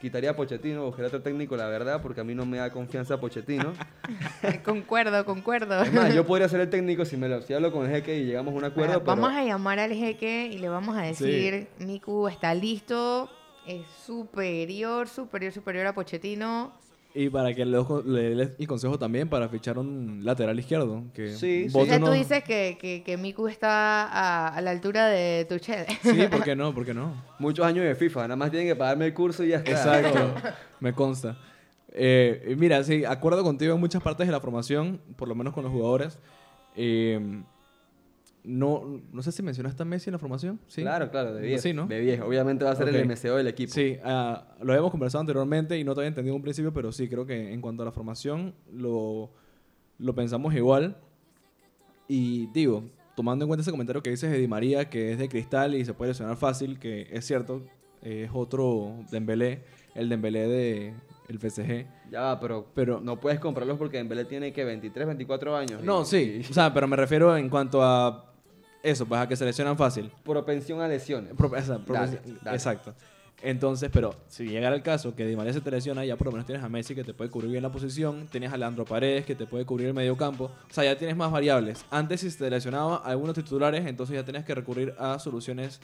Quitaría 0.01 0.31
a 0.31 0.37
Pochettino, 0.37 0.87
buscaría 0.87 1.09
otro 1.09 1.21
técnico, 1.21 1.59
la 1.59 1.67
verdad, 1.67 2.01
porque 2.01 2.23
a 2.23 2.25
mí 2.25 2.35
no 2.35 2.47
me 2.47 2.57
da 2.57 2.71
confianza 2.71 3.21
Pochettino. 3.21 3.75
concuerdo, 4.65 5.27
concuerdo. 5.27 5.83
Es 5.83 5.93
más, 5.93 6.15
yo 6.15 6.25
podría 6.25 6.49
ser 6.49 6.61
el 6.61 6.71
técnico 6.71 7.05
si, 7.05 7.19
me 7.19 7.29
lo, 7.29 7.43
si 7.43 7.53
hablo 7.53 7.71
con 7.71 7.85
el 7.85 7.93
jeque 7.93 8.19
y 8.19 8.25
llegamos 8.25 8.55
a 8.55 8.57
un 8.57 8.65
acuerdo, 8.65 8.93
Bueno, 8.93 9.05
pero... 9.05 9.17
Vamos 9.17 9.33
a 9.33 9.45
llamar 9.45 9.79
al 9.79 9.93
jeque 9.93 10.49
y 10.51 10.57
le 10.57 10.71
vamos 10.71 10.97
a 10.97 11.03
decir, 11.03 11.69
Miku 11.81 12.29
está 12.29 12.55
listo, 12.55 13.29
es 13.67 13.87
superior, 14.07 15.07
superior, 15.07 15.53
superior 15.53 15.87
a 15.87 15.95
Pochettino. 15.95 16.73
Y 17.13 17.29
para 17.29 17.53
que 17.53 17.65
le, 17.67 17.77
doy- 17.77 18.03
le 18.05 18.35
dé 18.37 18.55
el 18.59 18.67
consejo 18.69 18.97
también 18.99 19.29
para 19.29 19.49
fichar 19.49 19.79
un 19.79 20.21
lateral 20.23 20.59
izquierdo. 20.61 21.05
Que 21.13 21.31
Sí, 21.35 21.69
sí. 21.69 21.77
O 21.77 21.85
tú 21.99 22.11
dices 22.13 22.45
que, 22.45 22.79
que, 22.81 23.03
que 23.03 23.17
Miku 23.17 23.49
está 23.49 24.07
a, 24.07 24.49
a 24.49 24.61
la 24.61 24.71
altura 24.71 25.09
de 25.09 25.45
Tuchel. 25.49 25.87
Sí, 26.03 26.29
¿por 26.31 26.45
qué 26.45 26.55
no? 26.55 26.73
¿Por 26.73 26.85
qué 26.87 26.95
no? 26.95 27.15
Muchos 27.41 27.67
años 27.67 27.85
de 27.85 27.95
FIFA, 27.97 28.23
nada 28.23 28.37
más 28.37 28.51
tienen 28.51 28.69
que 28.69 28.77
pagarme 28.77 29.07
el 29.07 29.15
curso 29.15 29.43
y 29.43 29.49
ya 29.49 29.57
está. 29.57 29.71
Exacto, 29.73 30.35
me 30.81 30.93
consta. 30.93 31.37
Eh, 31.93 32.51
y 32.53 32.55
mira, 32.55 32.85
sí, 32.85 33.05
acuerdo 33.05 33.43
contigo 33.43 33.75
en 33.75 33.81
muchas 33.81 34.01
partes 34.03 34.29
de 34.29 34.33
la 34.33 34.41
formación, 34.41 35.01
por 35.17 35.27
lo 35.27 35.35
menos 35.35 35.53
con 35.53 35.65
los 35.65 35.73
jugadores. 35.73 36.21
Eh, 36.77 37.43
no, 38.45 39.01
no 39.13 39.23
sé 39.23 39.33
si 39.33 39.43
mencionaste 39.43 39.83
a 39.83 39.87
Messi 39.87 40.09
en 40.11 40.13
la 40.13 40.19
formación. 40.19 40.59
¿Sí? 40.67 40.83
Claro, 40.83 41.11
claro, 41.11 41.35
de 41.35 41.47
10. 41.47 41.61
Sí, 41.63 41.73
¿no? 41.73 41.87
De 41.87 42.01
10. 42.01 42.21
Obviamente 42.23 42.65
va 42.65 42.71
a 42.73 42.77
ser 42.77 42.89
el 42.89 43.07
MCO 43.07 43.37
del 43.37 43.49
equipo. 43.49 43.73
Sí, 43.73 43.99
ah, 44.05 44.47
lo 44.63 44.73
habíamos 44.73 44.91
conversado 44.91 45.21
anteriormente 45.21 45.79
y 45.79 45.85
no 45.85 45.95
te 45.95 46.01
había 46.01 46.09
entendido 46.09 46.35
en 46.35 46.37
un 46.39 46.43
principio, 46.43 46.73
pero 46.73 46.91
sí, 46.93 47.09
creo 47.09 47.27
que 47.27 47.53
en 47.53 47.61
cuanto 47.61 47.83
a 47.83 47.87
la 47.87 47.93
formación 47.93 48.55
lo, 48.73 49.31
lo 49.99 50.15
pensamos 50.15 50.55
igual. 50.55 50.97
Y 52.09 52.47
digo, 52.49 52.85
tomando 53.15 53.45
en 53.45 53.49
cuenta 53.49 53.63
ese 53.63 53.71
comentario 53.71 54.03
que 54.03 54.11
dices 54.11 54.31
de 54.31 54.39
Di 54.39 54.49
María, 54.49 54.89
que 54.91 55.13
es 55.13 55.19
de 55.19 55.29
cristal 55.29 55.75
y 55.75 55.85
se 55.85 55.95
puede 55.95 56.11
lesionar 56.11 56.37
fácil, 56.37 56.79
que 56.79 57.09
es 57.11 57.25
cierto, 57.27 57.63
es 58.03 58.31
otro 58.33 58.97
Dembélé, 59.11 59.63
el 59.95 60.09
Dembélé 60.09 60.49
de 60.49 60.95
el 61.29 61.39
PSG. 61.39 61.87
Ya 62.11 62.41
pero, 62.41 62.67
Pero- 62.75 63.01
no 63.01 63.21
puedes 63.21 63.39
comprarlos 63.39 63.79
porque 63.79 63.99
Dembélé 63.99 64.25
tiene 64.25 64.53
que 64.53 64.65
23, 64.65 65.07
24 65.07 65.55
años. 65.57 65.85
No, 65.85 66.03
y- 66.03 66.05
sí, 66.07 66.43
o 66.51 66.53
sea, 66.53 66.75
pero 66.75 66.89
me 66.89 66.97
refiero 66.97 67.37
en 67.37 67.49
cuanto 67.49 67.83
a 67.83 68.30
eso, 68.83 69.07
pues 69.07 69.21
a 69.21 69.29
que 69.29 69.37
se 69.37 69.45
lesionan 69.45 69.77
fácil. 69.77 70.11
propensión 70.25 70.81
a 70.81 70.89
lesiones. 70.89 71.33
Pro- 71.37 71.55
esa- 71.57 71.79
pro- 71.79 71.95
Dale, 71.95 72.21
dale. 72.43 72.57
Exacto. 72.57 72.95
Entonces, 73.43 73.89
pero 73.91 74.15
si 74.29 74.45
llegara 74.47 74.77
el 74.77 74.83
caso 74.83 75.15
que 75.15 75.25
Di 75.27 75.35
María 75.35 75.53
se 75.55 75.63
te 75.63 75.71
lesiona, 75.71 76.05
ya 76.05 76.17
por 76.17 76.27
lo 76.27 76.33
menos 76.33 76.45
tienes 76.47 76.63
a 76.63 76.69
Messi 76.69 76.95
que 76.95 77.05
te 77.05 77.15
puede 77.15 77.31
cubrir 77.31 77.51
bien 77.51 77.63
la 77.63 77.73
posición, 77.73 78.27
tienes 78.31 78.53
a 78.53 78.59
Leandro 78.59 78.85
Paredes 78.85 79.25
que 79.25 79.35
te 79.35 79.47
puede 79.47 79.65
cubrir 79.65 79.89
el 79.89 79.95
medio 79.95 80.15
campo, 80.15 80.51
o 80.69 80.73
sea, 80.75 80.85
ya 80.85 80.99
tienes 80.99 81.17
más 81.17 81.33
variables. 81.33 81.83
Antes 81.91 82.21
si 82.21 82.31
se 82.31 82.39
te 82.39 82.51
lesionaba 82.51 82.97
algunos 82.99 83.35
titulares, 83.35 83.87
entonces 83.87 84.15
ya 84.15 84.25
tenías 84.27 84.45
que 84.45 84.55
recurrir 84.55 84.95
a 84.99 85.19
soluciones 85.19 85.81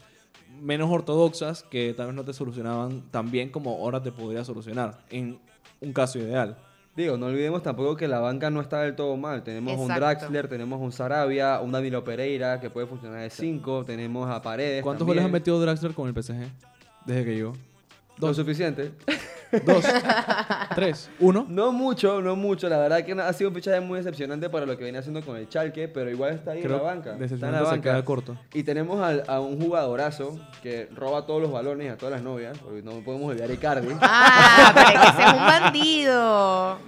menos 0.61 0.91
ortodoxas 0.91 1.63
que 1.63 1.95
tal 1.97 2.07
vez 2.09 2.15
no 2.15 2.25
te 2.27 2.35
solucionaban 2.35 3.03
tan 3.11 3.31
bien 3.31 3.49
como 3.49 3.71
ahora 3.71 4.03
te 4.03 4.13
podría 4.13 4.45
solucionar 4.45 4.99
en 5.09 5.39
un 5.81 5.93
caso 5.95 6.19
ideal. 6.19 6.59
Digo, 6.97 7.19
no 7.19 7.27
olvidemos 7.27 7.63
tampoco 7.63 7.95
que 7.95 8.09
la 8.09 8.21
banca 8.21 8.49
no 8.49 8.63
está 8.63 8.81
del 8.81 8.97
todo 8.97 9.19
mal. 9.19 9.43
Tenemos 9.43 9.79
un. 9.79 9.89
Draxler, 9.89 10.49
tenemos 10.49 10.81
un 10.81 10.93
Sarabia, 10.93 11.61
un 11.61 11.71
Danilo 11.71 12.03
Pereira 12.03 12.59
que 12.59 12.71
puede 12.71 12.87
funcionar 12.87 13.21
de 13.21 13.29
5, 13.29 13.85
tenemos 13.85 14.31
a 14.31 14.41
Paredes. 14.41 14.83
¿Cuántos 14.83 15.07
también. 15.07 15.25
goles 15.25 15.31
ha 15.31 15.33
metido 15.33 15.61
Draxler 15.61 15.93
con 15.93 16.09
el 16.09 16.15
PSG 16.15 16.49
desde 17.05 17.25
que 17.25 17.35
llegó? 17.35 17.53
Lo 18.19 18.33
suficiente. 18.33 18.93
Dos, 19.65 19.85
tres, 20.75 21.09
uno. 21.21 21.47
No 21.49 21.73
mucho, 21.73 22.21
no 22.21 22.37
mucho. 22.37 22.69
La 22.69 22.79
verdad 22.79 23.05
que 23.05 23.13
ha 23.13 23.33
sido 23.33 23.51
un 23.51 23.55
fichaje 23.57 23.81
muy 23.81 23.99
decepcionante 23.99 24.51
para 24.51 24.67
lo 24.67 24.77
que 24.77 24.85
viene 24.85 24.99
haciendo 24.99 25.23
con 25.23 25.37
el 25.37 25.49
Chalque, 25.49 25.89
pero 25.89 26.11
igual 26.11 26.35
está 26.35 26.53
ahí 26.53 26.63
en 26.63 26.71
la 26.73 26.79
banca. 26.79 27.17
Está 27.21 27.47
en 27.47 27.53
la 27.53 27.59
se 27.59 27.65
banca. 27.65 27.81
queda 27.93 28.05
corto. 28.05 28.37
Y 28.53 28.63
tenemos 28.65 29.01
al- 29.03 29.25
a 29.29 29.41
un 29.41 29.61
jugadorazo 29.61 30.39
que 30.63 30.89
roba 30.95 31.27
todos 31.27 31.41
los 31.41 31.51
balones 31.53 31.93
a 31.93 31.97
todas 31.97 32.13
las 32.15 32.23
novias, 32.23 32.59
porque 32.59 32.83
no 32.83 32.93
podemos 33.05 33.29
olvidar 33.31 33.51
a 33.51 33.53
Icardi. 33.55 33.89
Ah, 34.01 34.73
pero 34.75 34.89
es 34.89 35.01
que 35.01 35.09
ese 35.09 35.23
es 35.23 35.33
un 35.33 35.47
bandido. 35.47 36.79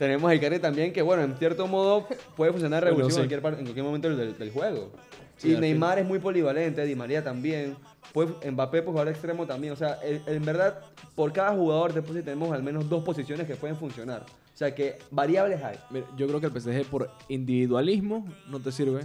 Tenemos 0.00 0.28
a 0.28 0.34
Icardi 0.34 0.58
también, 0.58 0.92
que 0.92 1.02
bueno, 1.02 1.22
en 1.22 1.36
cierto 1.36 1.68
modo 1.68 2.08
puede 2.36 2.50
funcionar 2.50 2.82
Bueno, 2.82 2.96
revulsivo 2.96 3.24
sí. 3.28 3.32
en, 3.32 3.40
cualquier, 3.40 3.58
en 3.60 3.64
cualquier 3.66 3.84
momento 3.86 4.16
del, 4.16 4.36
del 4.36 4.50
juego. 4.50 4.90
Sí, 5.36 5.52
y 5.52 5.56
Neymar 5.56 5.98
es 6.00 6.06
muy 6.06 6.18
polivalente, 6.18 6.84
Di 6.84 6.96
María 6.96 7.22
también. 7.22 7.76
Pues 8.12 8.28
Mbappé, 8.50 8.82
pues 8.82 8.86
jugador 8.92 9.08
extremo 9.12 9.46
también. 9.46 9.72
O 9.72 9.76
sea, 9.76 9.94
el- 10.02 10.20
en 10.26 10.44
verdad, 10.44 10.80
por 11.14 11.32
cada 11.32 11.52
jugador 11.52 11.92
después 11.94 12.18
sí 12.18 12.24
tenemos 12.24 12.50
al 12.52 12.62
menos 12.62 12.88
dos 12.88 13.04
posiciones 13.04 13.46
que 13.46 13.54
pueden 13.54 13.76
funcionar. 13.76 14.24
O 14.52 14.56
sea, 14.60 14.74
que 14.74 14.98
variables 15.10 15.62
hay. 15.62 15.76
Mira, 15.90 16.06
yo 16.16 16.26
creo 16.26 16.40
que 16.40 16.46
el 16.46 16.52
PSG 16.52 16.84
por 16.90 17.10
individualismo 17.28 18.26
no 18.48 18.58
te 18.60 18.72
sirve 18.72 19.02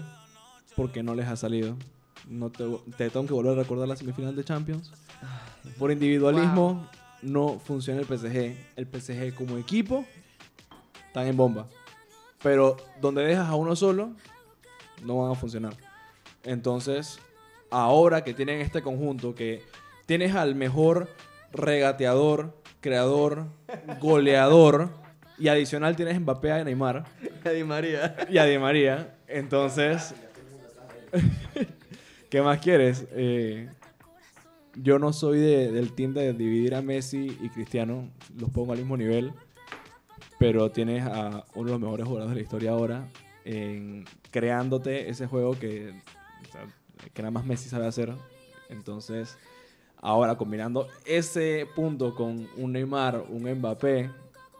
porque 0.75 1.03
no 1.03 1.13
les 1.15 1.27
ha 1.27 1.35
salido. 1.35 1.75
No 2.27 2.49
te, 2.49 2.63
te 2.97 3.09
tengo 3.09 3.25
que 3.27 3.33
volver 3.33 3.53
a 3.53 3.61
recordar 3.61 3.87
la 3.87 3.95
semifinal 3.95 4.35
de 4.35 4.43
Champions. 4.43 4.91
Por 5.77 5.91
individualismo 5.91 6.87
no 7.21 7.59
funciona 7.59 7.99
el 8.01 8.05
PSG. 8.05 8.55
El 8.75 8.87
PSG 8.87 9.33
como 9.35 9.57
equipo 9.57 10.05
están 11.15 11.27
en 11.27 11.37
bomba. 11.37 11.67
Pero 12.43 12.75
donde 12.99 13.23
dejas 13.23 13.47
a 13.47 13.55
uno 13.55 13.73
solo, 13.77 14.11
no 15.01 15.21
van 15.21 15.31
a 15.31 15.35
funcionar. 15.35 15.73
Entonces, 16.43 17.19
ahora 17.71 18.21
que 18.25 18.33
tienen 18.33 18.59
este 18.59 18.81
conjunto, 18.81 19.33
que 19.33 19.63
tienes 20.05 20.35
al 20.35 20.55
mejor 20.55 21.07
regateador, 21.53 22.53
creador, 22.81 23.45
goleador, 24.01 24.89
y 25.37 25.47
adicional 25.47 25.95
tienes 25.95 26.19
Mbappé 26.19 26.51
a 26.51 26.63
Neymar 26.65 27.05
Di 27.53 27.63
María. 27.63 28.15
y 28.29 28.37
a 28.37 28.43
Di 28.45 28.57
María, 28.57 29.15
entonces, 29.27 30.13
¿qué 32.29 32.41
más 32.41 32.59
quieres? 32.59 33.05
Eh, 33.11 33.69
yo 34.75 34.99
no 34.99 35.13
soy 35.13 35.39
de- 35.39 35.71
del 35.71 35.93
team 35.93 36.13
de 36.13 36.33
dividir 36.33 36.75
a 36.75 36.81
Messi 36.81 37.37
y 37.41 37.47
Cristiano, 37.49 38.09
los 38.37 38.49
pongo 38.49 38.73
al 38.73 38.79
mismo 38.79 38.97
nivel, 38.97 39.31
pero 40.37 40.69
tienes 40.71 41.05
a 41.05 41.45
uno 41.55 41.65
de 41.65 41.71
los 41.71 41.79
mejores 41.79 42.05
jugadores 42.05 42.29
de 42.29 42.35
la 42.35 42.41
historia 42.41 42.71
ahora, 42.71 43.07
en, 43.45 44.05
creándote 44.31 45.09
ese 45.09 45.27
juego 45.27 45.57
que, 45.57 45.93
nada 47.17 47.31
más 47.31 47.45
Messi 47.45 47.69
sabe 47.69 47.87
hacer. 47.87 48.13
Entonces, 48.69 49.37
ahora 49.97 50.35
combinando 50.35 50.87
ese 51.05 51.67
punto 51.75 52.15
con 52.15 52.49
un 52.57 52.73
Neymar, 52.73 53.25
un 53.29 53.43
Mbappé 53.43 54.09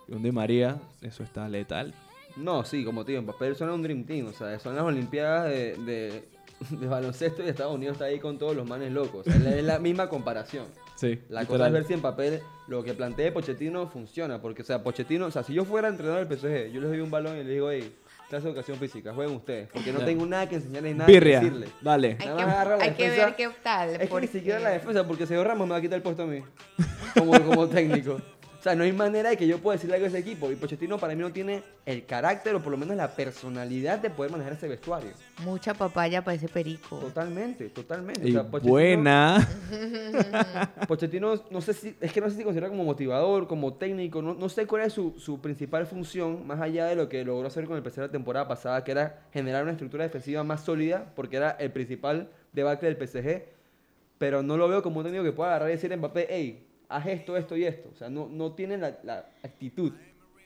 y 0.08 0.14
un 0.14 0.24
Di 0.24 0.32
María, 0.32 0.80
eso 1.02 1.24
está 1.24 1.50
letal. 1.50 1.94
No, 2.36 2.64
sí, 2.64 2.84
como 2.84 3.06
te 3.06 3.20
Mbappé 3.20 3.56
suena 3.56 3.74
un 3.74 3.82
Dream 3.82 4.06
Team. 4.06 4.28
O 4.28 4.34
sea, 4.34 4.60
son 4.60 4.76
las 4.76 4.84
Olimpiadas 4.84 5.50
de, 5.50 5.76
de, 5.78 6.30
de 6.70 6.88
baloncesto 6.88 7.44
y 7.44 7.48
Estados 7.50 7.74
Unidos 7.74 7.94
está 7.94 8.06
ahí 8.06 8.20
con 8.20 8.38
todos 8.38 8.56
los 8.56 8.68
manes 8.68 8.92
locos. 8.92 9.26
Es 9.28 9.64
la 9.64 9.80
misma 9.80 10.10
comparación. 10.10 10.66
Sí, 10.96 11.20
La 11.30 11.42
literal. 11.42 11.48
cosa 11.48 11.68
es 11.68 11.74
ver 11.74 11.84
si 11.86 11.94
en 11.94 12.02
papel 12.02 12.40
lo 12.68 12.84
que 12.84 12.94
plantea 12.94 13.34
Pochettino 13.34 13.88
funciona. 13.88 14.42
Porque, 14.42 14.62
o 14.62 14.66
sea, 14.66 14.82
Pochettino, 14.82 15.26
o 15.26 15.32
sea, 15.32 15.44
si 15.44 15.54
yo 15.54 15.66
fuera 15.66 15.88
entrenador 15.90 16.26
del 16.28 16.38
PSG, 16.38 16.72
yo 16.72 16.82
les 16.82 16.90
doy 16.90 17.02
un 17.02 17.12
balón 17.12 17.36
y 17.36 17.40
les 17.44 17.48
digo, 17.50 17.70
hey, 17.70 17.94
clase 18.30 18.46
de 18.46 18.50
educación 18.52 18.78
física, 18.78 19.14
jueguen 19.14 19.36
ustedes. 19.36 19.68
Porque 19.74 19.92
no 19.92 20.00
tengo 20.06 20.26
nada 20.26 20.48
que 20.50 20.56
enseñarles, 20.56 20.96
nada 20.96 21.06
Birria, 21.08 21.40
que 21.42 21.46
decirles. 21.46 21.70
dale. 21.82 22.18
Hay 22.20 22.26
Nada 22.28 22.38
que, 22.38 22.46
más 22.46 22.54
agarra 22.56 22.78
la 22.78 22.84
hay 22.86 22.92
que 22.94 23.10
ver 23.10 23.36
qué 23.36 23.50
tal. 23.62 23.90
Es 23.90 23.98
que 23.98 24.04
ni 24.06 24.10
porque- 24.10 24.28
siquiera 24.28 24.60
la 24.60 24.70
defensa, 24.70 25.06
porque 25.06 25.26
Sergio 25.28 25.44
Ramos 25.44 25.68
me 25.68 25.72
va 25.72 25.78
a 25.78 25.82
quitar 25.82 25.98
el 25.98 26.02
puesto 26.04 26.24
a 26.24 26.28
mí. 26.28 26.42
Como, 27.14 27.32
como 27.44 27.68
técnico. 27.68 28.18
O 28.66 28.68
sea, 28.68 28.76
no 28.76 28.84
hay 28.84 28.94
manera 28.94 29.30
de 29.30 29.38
que 29.38 29.46
yo 29.46 29.60
pueda 29.60 29.76
decirle 29.76 29.94
algo 29.94 30.06
a 30.06 30.10
ese 30.10 30.18
equipo. 30.18 30.52
Y 30.52 30.56
Pochettino 30.56 30.98
para 30.98 31.14
mí 31.14 31.22
no 31.22 31.32
tiene 31.32 31.62
el 31.86 32.04
carácter 32.08 32.56
o 32.56 32.64
por 32.64 32.72
lo 32.72 32.80
menos 32.80 32.98
la 32.98 33.10
personalidad 33.16 34.00
de 34.00 34.10
poder 34.10 34.32
manejar 34.32 34.54
ese 34.54 34.68
vestuario. 34.68 35.12
Mucha 35.44 35.76
papaya 35.76 36.24
para 36.24 36.34
ese 36.34 36.48
perico. 36.48 36.98
Totalmente, 36.98 37.70
totalmente. 37.70 38.28
Y 38.28 38.32
O 38.36 38.42
sea, 38.42 38.50
Pochettino- 38.50 38.70
buena. 38.72 39.48
Pochettino, 40.88 41.36
no 41.52 41.62
sé 41.62 41.74
si, 41.74 41.96
es 42.02 42.12
que 42.12 42.20
no 42.22 42.28
sé 42.28 42.38
si 42.38 42.44
considera 42.44 42.70
como 42.70 42.84
motivador, 42.84 43.48
como 43.48 43.76
técnico, 43.76 44.24
no, 44.24 44.34
no 44.34 44.50
sé 44.50 44.66
cuál 44.66 44.82
es 44.82 44.94
su, 44.94 45.14
su 45.20 45.40
principal 45.42 45.86
función, 45.86 46.48
más 46.48 46.60
allá 46.60 46.88
de 46.88 46.96
lo 46.96 47.08
que 47.08 47.24
logró 47.24 47.48
hacer 47.48 47.66
con 47.66 47.78
el 47.78 47.84
PSG 47.84 48.00
la 48.00 48.10
temporada 48.10 48.48
pasada, 48.48 48.84
que 48.84 48.94
era 48.94 49.28
generar 49.32 49.62
una 49.62 49.74
estructura 49.74 50.06
defensiva 50.06 50.44
más 50.44 50.62
sólida, 50.66 51.12
porque 51.16 51.38
era 51.38 51.52
el 51.52 51.72
principal 51.72 52.30
debacle 52.52 52.92
del 52.92 53.08
PSG, 53.08 53.44
pero 54.18 54.42
no 54.42 54.58
lo 54.58 54.68
veo 54.68 54.82
como 54.82 54.98
un 55.02 55.04
técnico 55.04 55.24
que 55.24 55.34
pueda 55.34 55.52
agarrar 55.52 55.70
y 55.70 55.74
decir 55.74 55.94
a 55.94 55.98
Mbappé, 55.98 56.26
hey, 56.32 56.65
haz 56.90 57.06
esto, 57.08 57.38
esto 57.38 57.56
y 57.56 57.66
esto. 57.66 57.90
O 57.94 57.98
sea, 57.98 58.10
no, 58.10 58.28
no 58.30 58.54
tiene 58.54 58.78
la, 58.78 58.98
la 59.04 59.26
actitud. 59.44 59.94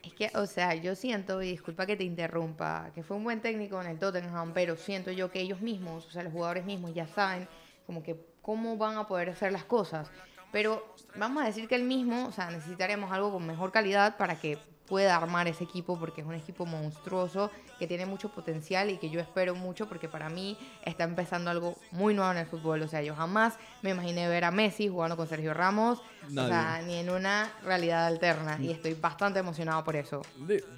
Es 0.02 0.14
que, 0.14 0.30
o 0.34 0.46
sea, 0.46 0.74
yo 0.74 0.94
siento, 0.94 1.42
y 1.42 1.50
disculpa 1.50 1.84
que 1.84 1.96
te 1.96 2.04
interrumpa, 2.04 2.90
que 2.94 3.02
fue 3.02 3.16
un 3.16 3.24
buen 3.24 3.40
técnico 3.40 3.80
en 3.80 3.88
el 3.88 3.98
Tottenham, 3.98 4.52
pero 4.54 4.76
siento 4.76 5.10
yo 5.10 5.30
que 5.30 5.40
ellos 5.40 5.60
mismos, 5.60 6.06
o 6.06 6.10
sea, 6.10 6.22
los 6.22 6.32
jugadores 6.32 6.64
mismos 6.64 6.94
ya 6.94 7.06
saben 7.06 7.46
como 7.86 8.02
que 8.02 8.16
cómo 8.40 8.76
van 8.76 8.96
a 8.96 9.06
poder 9.06 9.30
hacer 9.30 9.52
las 9.52 9.64
cosas. 9.64 10.10
Pero 10.52 10.94
vamos 11.16 11.42
a 11.42 11.46
decir 11.46 11.68
que 11.68 11.74
él 11.74 11.84
mismo, 11.84 12.26
o 12.26 12.32
sea, 12.32 12.50
necesitaremos 12.50 13.12
algo 13.12 13.32
con 13.32 13.46
mejor 13.46 13.72
calidad 13.72 14.16
para 14.16 14.36
que 14.36 14.58
pueda 14.90 15.16
armar 15.16 15.46
ese 15.48 15.64
equipo, 15.64 15.98
porque 15.98 16.20
es 16.20 16.26
un 16.26 16.34
equipo 16.34 16.66
monstruoso, 16.66 17.50
que 17.78 17.86
tiene 17.86 18.04
mucho 18.04 18.28
potencial 18.28 18.90
y 18.90 18.98
que 18.98 19.08
yo 19.08 19.20
espero 19.20 19.54
mucho, 19.54 19.88
porque 19.88 20.08
para 20.08 20.28
mí 20.28 20.58
está 20.84 21.04
empezando 21.04 21.48
algo 21.50 21.76
muy 21.92 22.12
nuevo 22.12 22.30
en 22.32 22.38
el 22.38 22.46
fútbol. 22.46 22.82
O 22.82 22.88
sea, 22.88 23.00
yo 23.00 23.14
jamás 23.14 23.54
me 23.80 23.90
imaginé 23.90 24.28
ver 24.28 24.44
a 24.44 24.50
Messi 24.50 24.88
jugando 24.88 25.16
con 25.16 25.26
Sergio 25.28 25.54
Ramos, 25.54 26.00
o 26.00 26.32
Nadie. 26.32 26.48
sea, 26.50 26.82
ni 26.86 26.96
en 26.96 27.08
una 27.08 27.50
realidad 27.64 28.06
alterna, 28.06 28.58
y 28.60 28.70
estoy 28.72 28.94
bastante 28.94 29.38
emocionado 29.38 29.82
por 29.84 29.94
eso. 29.96 30.20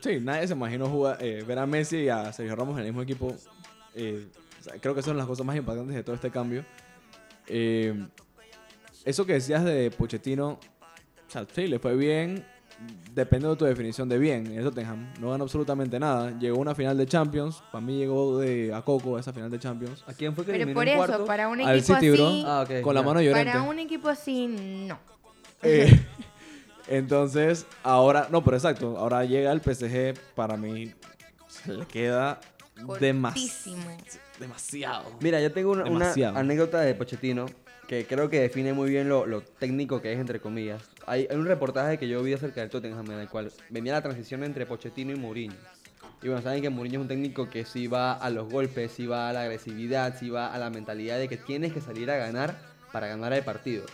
Sí, 0.02 0.20
nadie 0.20 0.46
se 0.46 0.52
imaginó 0.52 0.86
jugar, 0.88 1.16
eh, 1.20 1.42
ver 1.44 1.58
a 1.58 1.66
Messi 1.66 2.02
y 2.02 2.08
a 2.08 2.32
Sergio 2.32 2.54
Ramos 2.54 2.74
en 2.74 2.80
el 2.80 2.92
mismo 2.92 3.02
equipo. 3.02 3.34
Eh, 3.94 4.28
o 4.60 4.62
sea, 4.62 4.74
creo 4.78 4.94
que 4.94 5.02
son 5.02 5.16
las 5.16 5.26
cosas 5.26 5.44
más 5.44 5.56
impactantes 5.56 5.96
de 5.96 6.04
todo 6.04 6.14
este 6.14 6.30
cambio. 6.30 6.64
Eh, 7.46 8.06
eso 9.04 9.26
que 9.26 9.32
decías 9.32 9.64
de 9.64 9.90
Pochettino, 9.90 10.50
o 10.50 11.30
sea, 11.30 11.46
sí, 11.52 11.66
le 11.66 11.78
fue 11.78 11.96
bien. 11.96 12.46
Depende 13.14 13.46
de 13.46 13.56
tu 13.56 13.64
definición 13.64 14.08
de 14.08 14.18
bien. 14.18 14.46
En 14.46 14.58
el 14.58 14.64
Tottenham 14.64 15.12
no 15.20 15.30
ganó 15.30 15.44
absolutamente 15.44 15.98
nada. 16.00 16.36
Llegó 16.38 16.56
a 16.56 16.60
una 16.60 16.74
final 16.74 16.96
de 16.96 17.06
Champions. 17.06 17.62
Para 17.70 17.84
mí 17.84 17.98
llegó 17.98 18.38
de 18.38 18.72
a 18.74 18.82
Coco 18.82 19.16
a 19.16 19.20
esa 19.20 19.32
final 19.32 19.50
de 19.50 19.58
Champions. 19.58 20.02
¿A 20.06 20.14
quién 20.14 20.34
fue 20.34 20.46
que 20.46 20.52
Pero 20.52 20.72
por 20.72 20.88
eso, 20.88 21.26
para 21.26 21.48
un 21.48 21.60
Al 21.60 21.78
equipo 21.78 21.94
City, 21.94 22.10
bro. 22.10 22.26
así, 22.26 22.44
Ah, 22.46 22.64
con 22.82 22.94
la 22.94 23.02
mano 23.02 23.20
llorante. 23.20 23.52
para 23.52 23.62
un 23.62 23.78
equipo 23.78 24.08
así, 24.08 24.46
no. 24.46 24.98
Eh, 25.64 25.96
Entonces, 26.88 27.66
ahora, 27.84 28.26
no, 28.30 28.42
pero 28.42 28.56
exacto, 28.56 28.98
ahora 28.98 29.24
llega 29.24 29.52
el 29.52 29.60
PSG, 29.60 30.18
para 30.34 30.56
mí 30.56 30.92
se 31.46 31.72
le 31.72 31.86
queda 31.86 32.40
demasiado. 32.98 33.78
Demasiado. 34.40 35.04
Mira, 35.20 35.40
yo 35.40 35.52
tengo 35.52 35.70
una, 35.72 36.12
anécdota 36.34 36.80
de 36.80 36.94
Pochettino 36.94 37.46
que 37.86 38.06
creo 38.06 38.28
que 38.28 38.40
define 38.40 38.72
muy 38.72 38.90
bien 38.90 39.08
lo, 39.08 39.26
lo 39.26 39.42
técnico 39.42 40.00
que 40.02 40.12
es, 40.12 40.18
entre 40.18 40.40
comillas. 40.40 40.82
Hay, 41.06 41.26
hay 41.30 41.36
un 41.36 41.46
reportaje 41.46 41.98
que 41.98 42.08
yo 42.08 42.22
vi 42.22 42.32
acerca 42.32 42.60
del 42.60 42.70
Tottenham 42.70 43.10
en 43.10 43.20
el 43.20 43.28
cual 43.28 43.50
venía 43.70 43.92
la 43.92 44.02
transición 44.02 44.44
entre 44.44 44.66
Pochettino 44.66 45.12
y 45.12 45.16
Mourinho. 45.16 45.56
Y 46.22 46.28
bueno, 46.28 46.42
saben 46.42 46.62
que 46.62 46.70
Mourinho 46.70 47.00
es 47.00 47.02
un 47.02 47.08
técnico 47.08 47.50
que 47.50 47.64
sí 47.64 47.88
va 47.88 48.12
a 48.12 48.30
los 48.30 48.48
golpes, 48.48 48.92
sí 48.92 49.06
va 49.06 49.28
a 49.28 49.32
la 49.32 49.42
agresividad, 49.42 50.16
sí 50.18 50.30
va 50.30 50.54
a 50.54 50.58
la 50.58 50.70
mentalidad 50.70 51.18
de 51.18 51.28
que 51.28 51.36
tienes 51.36 51.72
que 51.72 51.80
salir 51.80 52.10
a 52.10 52.16
ganar 52.16 52.56
para 52.92 53.08
ganar 53.08 53.32
el 53.32 53.42
partido. 53.42 53.84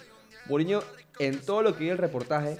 Mourinho, 0.47 0.83
en 1.19 1.41
todo 1.41 1.63
lo 1.63 1.75
que 1.75 1.85
vi 1.85 1.91
el 1.91 1.99
reportaje, 1.99 2.59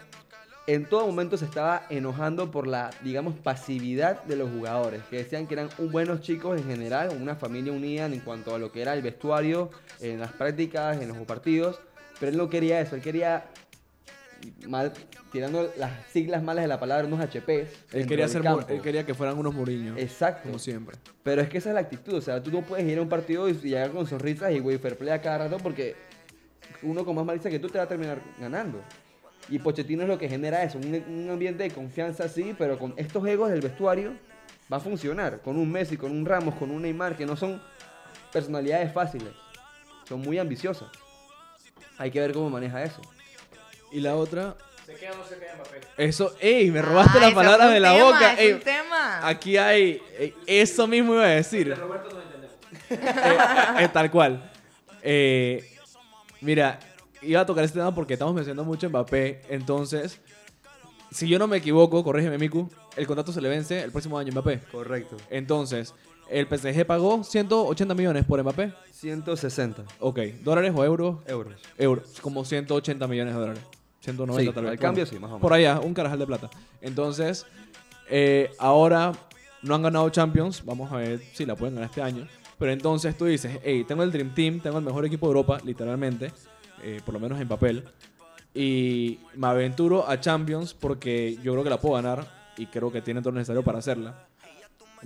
en 0.69 0.85
todo 0.85 1.07
momento 1.07 1.39
se 1.39 1.47
estaba 1.47 1.87
enojando 1.89 2.51
por 2.51 2.67
la, 2.67 2.91
digamos, 3.03 3.35
pasividad 3.39 4.23
de 4.25 4.37
los 4.37 4.51
jugadores, 4.51 5.03
que 5.09 5.17
decían 5.17 5.47
que 5.47 5.55
eran 5.55 5.71
buenos 5.91 6.21
chicos 6.21 6.61
en 6.61 6.67
general, 6.67 7.09
una 7.19 7.37
familia 7.37 7.73
unida 7.73 8.05
en 8.05 8.21
cuanto 8.21 8.55
a 8.55 8.59
lo 8.59 8.71
que 8.71 8.83
era 8.83 8.93
el 8.93 9.01
vestuario, 9.01 9.71
en 10.01 10.21
las 10.21 10.33
prácticas, 10.33 11.01
en 11.01 11.09
los 11.09 11.17
partidos, 11.27 11.81
pero 12.21 12.33
él 12.33 12.37
no 12.37 12.51
quería 12.51 12.83
eso, 12.83 12.97
él 12.97 13.01
quería, 13.01 13.47
mal, 14.67 14.93
tirando 15.33 15.73
las 15.77 15.93
siglas 16.13 16.43
malas 16.43 16.65
de 16.65 16.69
la 16.69 16.81
palabra, 16.81 17.07
unos 17.07 17.21
HP. 17.21 17.67
Él 17.93 18.07
quería, 18.07 18.29
ser, 18.29 18.43
él 18.69 18.81
quería 18.81 19.05
que 19.05 19.15
fueran 19.15 19.39
unos 19.39 19.55
Mourinho. 19.55 19.97
Exacto. 19.97 20.45
Como 20.45 20.59
siempre. 20.59 20.97
Pero 21.23 21.43
es 21.43 21.49
que 21.49 21.59
esa 21.59 21.71
es 21.71 21.75
la 21.75 21.81
actitud, 21.81 22.15
o 22.15 22.21
sea, 22.21 22.43
tú 22.43 22.51
no 22.51 22.63
puedes 22.63 22.87
ir 22.87 22.99
a 22.99 23.03
un 23.03 23.09
partido 23.09 23.49
y 23.49 23.53
y 23.53 23.71
llegar 23.71 23.91
con 23.91 24.07
sonrisas 24.07 24.53
y 24.53 24.61
güey, 24.61 24.79
fair 24.79 24.97
play 24.97 25.11
a 25.11 25.21
cada 25.21 25.39
rato 25.39 25.59
porque 25.59 25.97
uno 26.83 27.05
con 27.05 27.17
más 27.17 27.25
malicia 27.25 27.51
que 27.51 27.59
tú 27.59 27.69
te 27.69 27.79
va 27.79 27.85
a 27.85 27.89
terminar 27.89 28.21
ganando. 28.39 28.81
Y 29.49 29.59
Pochettino 29.59 30.03
es 30.03 30.09
lo 30.09 30.19
que 30.19 30.29
genera 30.29 30.63
eso, 30.63 30.79
un, 30.79 30.95
un 31.09 31.31
ambiente 31.31 31.63
de 31.63 31.71
confianza 31.71 32.25
así, 32.25 32.55
pero 32.57 32.79
con 32.79 32.95
estos 32.97 33.27
egos 33.27 33.51
del 33.51 33.61
vestuario 33.61 34.13
va 34.73 34.77
a 34.77 34.81
funcionar. 34.81 35.41
Con 35.41 35.57
un 35.57 35.71
Messi, 35.71 35.97
con 35.97 36.13
un 36.13 36.25
Ramos, 36.27 36.55
con 36.55 36.71
un 36.71 36.83
Neymar, 36.83 37.17
que 37.17 37.27
no 37.27 37.37
son 37.37 37.61
personalidades 38.33 38.93
fáciles, 38.93 39.33
son 40.09 40.21
muy 40.21 40.39
ambiciosas. 40.39 40.89
Hay 41.97 42.11
que 42.11 42.21
ver 42.21 42.33
cómo 42.33 42.51
maneja 42.51 42.83
eso. 42.83 43.01
Y 43.91 44.01
la 44.01 44.17
otra, 44.17 44.57
¿Se 44.87 44.95
queda 44.95 45.13
o 45.13 45.17
no 45.19 45.25
se 45.25 45.39
queda 45.39 45.55
Mbappé? 45.55 45.81
eso, 45.99 46.35
ey, 46.41 46.71
me 46.71 46.81
robaste 46.83 47.19
Ah, 47.23 47.31
palabras 47.35 47.67
fue 47.69 47.75
de 47.75 47.81
la 47.81 47.93
tema, 47.95 48.05
boca. 48.05 48.33
es 48.35 48.39
ey. 48.41 48.53
un 48.53 48.61
tema. 48.61 49.29
Aquí 49.29 49.57
hay, 49.57 50.01
ey, 50.19 50.35
eso 50.47 50.87
mismo 50.87 51.15
iba 51.15 51.25
a 51.25 51.29
decir. 51.29 51.75
Roberto 51.77 52.09
nos 52.11 52.25
entendemos. 52.25 52.57
Eh, 52.91 53.85
eh, 53.85 53.89
tal 53.93 54.11
cual. 54.11 54.51
Eh, 55.03 55.77
mira, 56.41 56.79
iba 57.23 57.41
a 57.41 57.47
tocar 57.47 57.65
este 57.65 57.79
tema 57.79 57.95
porque 57.95 58.15
estamos 58.15 58.35
mencionando 58.35 58.65
mucho 58.65 58.89
Mbappé. 58.89 59.43
Entonces, 59.51 60.21
si 61.11 61.29
yo 61.29 61.39
no 61.39 61.47
me 61.47 61.59
equivoco, 61.59 62.03
corrígeme, 62.05 62.39
Miku, 62.39 62.69
el 62.97 63.07
contrato 63.07 63.33
se 63.33 63.41
le 63.41 63.49
vence 63.49 63.83
el 63.83 63.91
próximo 63.93 64.19
año 64.19 64.31
a 64.31 64.33
Mbappé. 64.33 64.61
Correcto. 64.73 65.17
Entonces, 65.31 65.95
el 66.31 66.47
PSG 66.47 66.85
pagó 66.87 67.23
180 67.25 67.95
millones 67.95 68.25
por 68.27 68.43
Mbappé. 68.43 68.73
160 68.93 69.85
Ok, 70.01 70.19
¿dólares 70.43 70.73
o 70.75 70.85
euros? 70.85 71.17
euros. 71.27 71.55
Euros, 71.79 72.21
como 72.21 72.45
180 72.45 73.07
millones 73.07 73.35
de 73.35 73.41
dólares. 73.41 73.63
190 74.17 74.51
Sí, 74.51 74.55
tal 74.55 74.65
vez. 74.65 74.73
al 74.73 74.79
cambio 74.79 75.05
Bueno, 75.05 75.17
sí, 75.17 75.19
más 75.21 75.29
o 75.29 75.35
menos. 75.35 75.41
Por 75.43 75.53
allá, 75.53 75.81
un 75.81 75.95
carajal 75.95 76.19
de 76.19 76.27
plata. 76.27 76.51
Entonces, 76.81 77.47
eh, 78.09 78.51
ahora 78.59 79.13
no 79.63 79.75
han 79.75 79.83
ganado 79.83 80.09
Champions. 80.11 80.65
Vamos 80.65 80.91
a 80.93 80.97
ver 80.97 81.21
si 81.33 81.45
la 81.47 81.57
pueden 81.57 81.75
ganar 81.75 81.91
este 81.91 82.03
año. 82.03 82.27
Pero 82.59 82.73
entonces 82.73 83.17
tú 83.17 83.27
dices, 83.27 83.61
hey, 83.63 83.85
tengo 83.87 84.03
el 84.03 84.11
Dream 84.11 84.35
Team, 84.35 84.61
tengo 84.61 84.79
el 84.79 84.85
mejor 84.85 85.05
equipo 85.07 85.27
de 85.27 85.31
Europa, 85.31 85.59
literalmente, 85.65 86.33
eh, 86.83 87.01
por 87.05 87.15
lo 87.15 87.21
menos 87.21 87.41
en 87.41 87.47
papel. 87.47 87.85
Y 88.53 89.21
me 89.37 89.47
aventuro 89.47 90.09
a 90.09 90.19
Champions 90.19 90.75
porque 90.75 91.39
yo 91.43 91.53
creo 91.53 91.63
que 91.63 91.71
la 91.71 91.79
puedo 91.79 91.95
ganar 91.95 92.27
y 92.57 92.67
creo 92.67 92.91
que 92.91 93.01
tiene 93.01 93.21
todo 93.21 93.31
lo 93.31 93.39
necesario 93.39 93.63
para 93.63 93.79
hacerla. 93.79 94.27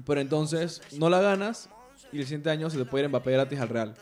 Pero 0.07 0.21
entonces 0.21 0.81
no 0.97 1.11
la 1.11 1.21
ganas 1.21 1.69
y 2.13 2.19
el 2.19 2.25
siguiente 2.25 2.49
año 2.49 2.71
se 2.71 2.79
te 2.79 2.87
puede 2.87 3.05
ir 3.05 3.11
Mbappé 3.11 3.33
gratis 3.33 3.61
al 3.61 3.69
Real. 3.69 3.95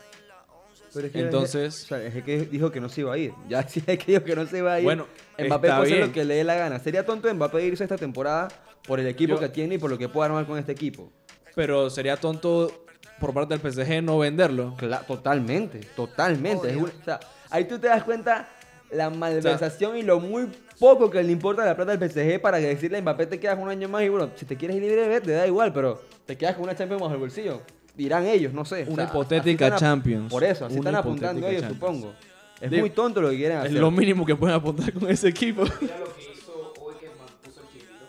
Pero 0.93 1.07
es 1.07 1.13
que 1.13 1.19
Entonces- 1.21 1.83
o 1.83 1.87
sea, 1.87 2.03
es 2.03 2.23
que 2.23 2.41
dijo 2.41 2.71
que 2.71 2.79
no 2.81 2.89
se 2.89 3.01
iba 3.01 3.13
a 3.13 3.17
ir. 3.17 3.33
Ya 3.49 3.63
sí 3.67 3.81
es 3.85 3.97
que 3.99 4.11
dijo 4.13 4.23
que 4.23 4.35
no 4.35 4.45
se 4.45 4.57
iba 4.59 4.73
a 4.73 4.79
ir. 4.79 4.83
Bueno, 4.85 5.07
Mbappé 5.37 5.67
puede 5.69 5.81
hacer 5.93 6.07
lo 6.07 6.11
que 6.13 6.25
le 6.25 6.35
dé 6.35 6.43
la 6.43 6.55
gana. 6.55 6.79
Sería 6.79 7.05
tonto 7.05 7.33
Mbappé 7.33 7.65
irse 7.65 7.83
esta 7.83 7.97
temporada 7.97 8.47
por 8.87 8.99
el 8.99 9.07
equipo 9.07 9.35
Yo- 9.35 9.39
que 9.39 9.49
tiene 9.49 9.75
y 9.75 9.77
por 9.77 9.89
lo 9.89 9.97
que 9.97 10.09
pueda 10.09 10.27
armar 10.27 10.45
con 10.45 10.57
este 10.57 10.71
equipo. 10.71 11.11
Pero 11.55 11.89
sería 11.89 12.17
tonto 12.17 12.85
por 13.19 13.33
parte 13.33 13.57
del 13.57 13.61
PSG 13.61 14.01
no 14.01 14.17
venderlo. 14.19 14.75
Totalmente, 15.07 15.79
totalmente. 15.95 16.69
Es 16.69 16.73
Obvio. 16.75 16.85
un- 16.85 17.01
o 17.01 17.03
sea, 17.05 17.19
ahí 17.49 17.65
tú 17.65 17.77
te 17.79 17.87
das 17.87 18.03
cuenta 18.03 18.49
la 18.91 19.09
malversación 19.09 19.95
y 19.97 20.01
lo 20.01 20.19
muy 20.19 20.47
poco 20.79 21.09
que 21.09 21.23
le 21.23 21.31
importa 21.31 21.63
la 21.63 21.75
plata 21.75 21.95
del 21.95 22.09
PSG 22.09 22.41
para 22.41 22.59
que 22.59 22.67
decirle 22.67 22.97
a 22.97 23.01
Mbappé 23.01 23.27
te 23.27 23.39
quedas 23.39 23.57
un 23.59 23.69
año 23.69 23.87
más 23.87 24.03
y 24.03 24.09
bueno, 24.09 24.31
si 24.35 24.45
te 24.45 24.57
quieres 24.57 24.77
ir 24.77 24.83
libre, 24.83 25.21
te 25.21 25.31
da 25.31 25.47
igual, 25.47 25.71
pero 25.71 26.01
te 26.25 26.35
quedas 26.37 26.55
con 26.55 26.63
una 26.63 26.75
Champions 26.75 27.01
bajo 27.01 27.13
el 27.13 27.19
bolsillo. 27.19 27.61
Dirán 27.95 28.25
ellos, 28.25 28.53
no 28.53 28.63
sé. 28.65 28.83
o 28.83 28.93
Una 28.93 29.03
sea, 29.03 29.05
hipotética 29.05 29.75
Champions. 29.75 30.29
Por 30.31 30.43
eso, 30.43 30.65
así 30.65 30.75
Una 30.79 30.89
están 30.91 30.95
apuntando 30.95 31.47
ellos, 31.47 31.61
Champions. 31.61 31.79
supongo. 31.97 32.13
Es 32.61 32.69
Digo, 32.69 32.81
muy 32.81 32.89
tonto 32.91 33.21
lo 33.21 33.29
que 33.31 33.37
quieren 33.37 33.57
Es 33.59 33.65
hacer. 33.65 33.79
lo 33.79 33.91
mínimo 33.91 34.25
que 34.25 34.35
pueden 34.35 34.55
apuntar 34.55 34.93
con 34.93 35.09
ese 35.09 35.27
equipo. 35.29 35.63
Mira 35.81 35.97
lo 35.99 36.15
que 36.15 36.21
hizo 36.33 36.73
hoy 36.79 36.93
que 36.99 37.07
ma- 37.07 37.25
puso 37.43 37.61
el 37.61 37.67
chiquito. 37.67 38.05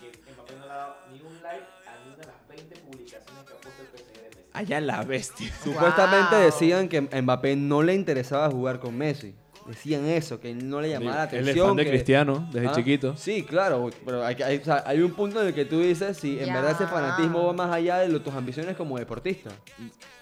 Que 0.00 0.32
Mbappé 0.32 0.54
no 0.58 0.66
le 0.66 0.72
ha 0.72 0.76
dado 0.76 0.94
ni 1.12 1.20
un 1.20 1.42
like 1.42 1.64
a 1.86 2.04
ninguna 2.04 2.16
de 2.18 2.26
las 2.26 2.48
20 2.48 2.76
publicaciones 2.76 3.44
que 3.44 3.52
ha 3.52 3.56
puesto 3.56 3.82
el 3.82 3.88
PSG 3.88 4.14
de 4.22 4.28
Messi. 4.28 4.48
Allá 4.52 4.78
en 4.78 4.86
la 4.86 5.02
bestia. 5.02 5.52
Supuestamente 5.62 6.36
Wow. 6.36 6.44
decían 6.44 6.88
que 6.88 7.08
a 7.12 7.22
Mbappé 7.22 7.56
no 7.56 7.82
le 7.82 7.94
interesaba 7.94 8.48
jugar 8.50 8.78
con 8.80 8.96
Messi. 8.96 9.34
Decían 9.66 10.04
eso, 10.06 10.40
que 10.40 10.54
no 10.54 10.80
le 10.80 10.88
llamaba 10.90 11.16
la 11.16 11.22
Él 11.24 11.28
atención. 11.28 11.56
es 11.58 11.62
fan 11.64 11.76
de 11.76 11.84
que- 11.84 11.90
Cristiano 11.90 12.48
desde 12.52 12.68
Ah, 12.68 12.72
chiquito. 12.72 13.16
Sí, 13.16 13.42
claro, 13.44 13.90
pero 14.04 14.24
hay, 14.24 14.34
que- 14.34 14.44
hay- 14.44 14.56
o 14.58 14.64
sea, 14.64 14.82
hay 14.86 15.00
un 15.00 15.12
punto 15.12 15.40
en 15.40 15.48
el 15.48 15.54
que 15.54 15.64
tú 15.64 15.80
dices 15.80 16.16
si 16.16 16.38
en 16.40 16.46
Ya. 16.46 16.54
verdad 16.54 16.72
ese 16.72 16.86
fanatismo 16.86 17.46
va 17.46 17.52
más 17.52 17.70
allá 17.72 17.98
de 17.98 18.08
lo- 18.08 18.20
tus 18.22 18.34
ambiciones 18.34 18.76
como 18.76 18.98
deportista. 18.98 19.50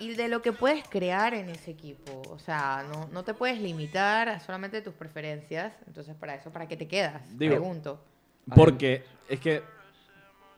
Y 0.00 0.14
de 0.14 0.28
lo 0.28 0.42
que 0.42 0.52
puedes 0.52 0.86
crear 0.88 1.34
en 1.34 1.48
ese 1.48 1.70
equipo. 1.70 2.22
O 2.30 2.38
sea, 2.38 2.84
no, 2.92 3.08
no 3.12 3.22
te 3.24 3.32
puedes 3.32 3.60
limitar 3.60 4.28
a 4.28 4.40
solamente 4.40 4.82
tus 4.82 4.94
preferencias. 4.94 5.72
Entonces, 5.86 6.14
para 6.16 6.34
eso, 6.34 6.50
¿para 6.50 6.66
qué 6.68 6.76
te 6.76 6.88
quedas? 6.88 7.22
Digo, 7.38 7.54
Pregunto. 7.54 8.00
Porque 8.54 9.04
es 9.28 9.40
que 9.40 9.62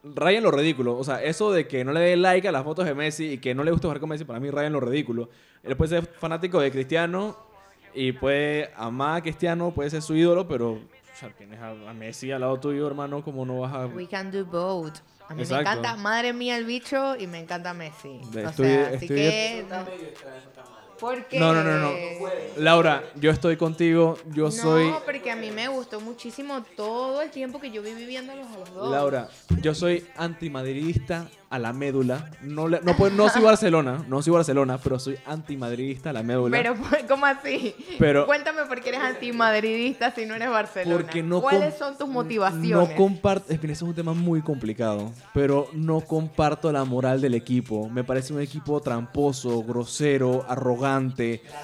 rayan 0.02 0.42
lo 0.42 0.50
ridículo. 0.50 0.96
O 0.96 1.04
sea, 1.04 1.22
eso 1.22 1.52
de 1.52 1.66
que 1.68 1.84
no 1.84 1.92
le 1.92 2.00
dé 2.00 2.16
like 2.16 2.48
a 2.48 2.52
las 2.52 2.64
fotos 2.64 2.86
de 2.86 2.94
Messi 2.94 3.32
y 3.32 3.38
que 3.38 3.54
no 3.54 3.62
le 3.64 3.70
gusta 3.70 3.88
jugar 3.88 4.00
con 4.00 4.08
Messi, 4.08 4.24
para 4.24 4.40
mí 4.40 4.50
rayan 4.50 4.72
lo 4.72 4.80
ridículo. 4.80 5.28
Él 5.62 5.76
puede 5.76 5.90
ser 6.00 6.06
fanático 6.06 6.60
de 6.60 6.70
Cristiano 6.70 7.36
y 7.94 8.12
puede 8.12 8.70
amar 8.76 9.18
a 9.18 9.22
Cristiano, 9.22 9.70
puede 9.72 9.90
ser 9.90 10.02
su 10.02 10.14
ídolo, 10.14 10.46
pero 10.48 10.72
o 10.72 10.80
sea, 11.18 11.30
tienes 11.30 11.60
a, 11.60 11.70
a 11.70 11.92
Messi 11.92 12.30
al 12.32 12.40
lado 12.40 12.58
tuyo, 12.58 12.86
hermano, 12.86 13.22
como 13.22 13.44
no 13.44 13.60
vas 13.60 13.74
a... 13.74 13.86
We 13.86 14.06
can 14.06 14.30
do 14.30 14.44
both. 14.44 14.94
A 15.28 15.34
mí 15.34 15.42
Exacto. 15.42 15.64
me 15.70 15.78
encanta, 15.78 15.96
madre 15.96 16.32
mía, 16.32 16.56
el 16.56 16.64
bicho 16.64 17.14
y 17.16 17.26
me 17.26 17.38
encanta 17.40 17.72
Messi. 17.74 18.20
De- 18.32 18.46
o 18.46 18.48
estoy- 18.50 18.66
sea, 18.66 18.86
así 18.88 19.04
estoy- 19.04 19.08
que. 19.08 19.66
No. 19.68 20.79
Porque... 21.00 21.38
No, 21.40 21.52
no, 21.54 21.64
no, 21.64 21.78
no. 21.78 21.90
Laura, 22.56 23.02
yo 23.16 23.30
estoy 23.30 23.56
contigo, 23.56 24.18
yo 24.34 24.44
No, 24.44 24.50
soy... 24.50 24.92
porque 25.04 25.30
a 25.30 25.36
mí 25.36 25.50
me 25.50 25.68
gustó 25.68 26.00
muchísimo 26.00 26.62
todo 26.76 27.22
el 27.22 27.30
tiempo 27.30 27.60
que 27.60 27.70
yo 27.70 27.82
viví 27.82 28.04
viéndolos 28.04 28.46
a 28.54 28.58
los 28.58 28.74
dos. 28.74 28.90
Laura, 28.90 29.28
yo 29.62 29.74
soy 29.74 30.04
antimadridista 30.16 31.28
a 31.48 31.58
la 31.58 31.72
médula. 31.72 32.30
No, 32.42 32.68
le- 32.68 32.80
no, 32.82 32.96
puedo- 32.96 33.14
no 33.16 33.28
soy 33.28 33.42
Barcelona, 33.42 34.04
no 34.08 34.22
soy 34.22 34.32
Barcelona, 34.32 34.78
pero 34.78 34.98
soy 34.98 35.16
antimadridista 35.26 36.10
a 36.10 36.12
la 36.12 36.22
médula. 36.22 36.56
Pero, 36.56 36.76
¿cómo 37.08 37.26
así? 37.26 37.74
Pero- 37.98 38.26
Cuéntame 38.26 38.64
por 38.66 38.80
qué 38.80 38.90
eres 38.90 39.00
antimadridista 39.00 40.14
si 40.14 40.26
no 40.26 40.34
eres 40.34 40.48
Barcelona. 40.50 40.96
Porque 40.96 41.22
no 41.22 41.40
¿Cuáles 41.40 41.76
son 41.76 41.96
tus 41.98 42.08
motivaciones? 42.08 42.70
No 42.70 42.94
comparto, 42.94 43.52
es 43.52 43.60
es 43.70 43.82
un 43.82 43.94
tema 43.94 44.12
muy 44.14 44.42
complicado, 44.42 45.12
pero 45.32 45.68
no 45.72 46.00
comparto 46.00 46.70
la 46.72 46.84
moral 46.84 47.20
del 47.20 47.34
equipo. 47.34 47.88
Me 47.88 48.02
parece 48.04 48.32
un 48.32 48.40
equipo 48.40 48.80
tramposo, 48.80 49.62
grosero, 49.62 50.44
arrogante, 50.48 50.89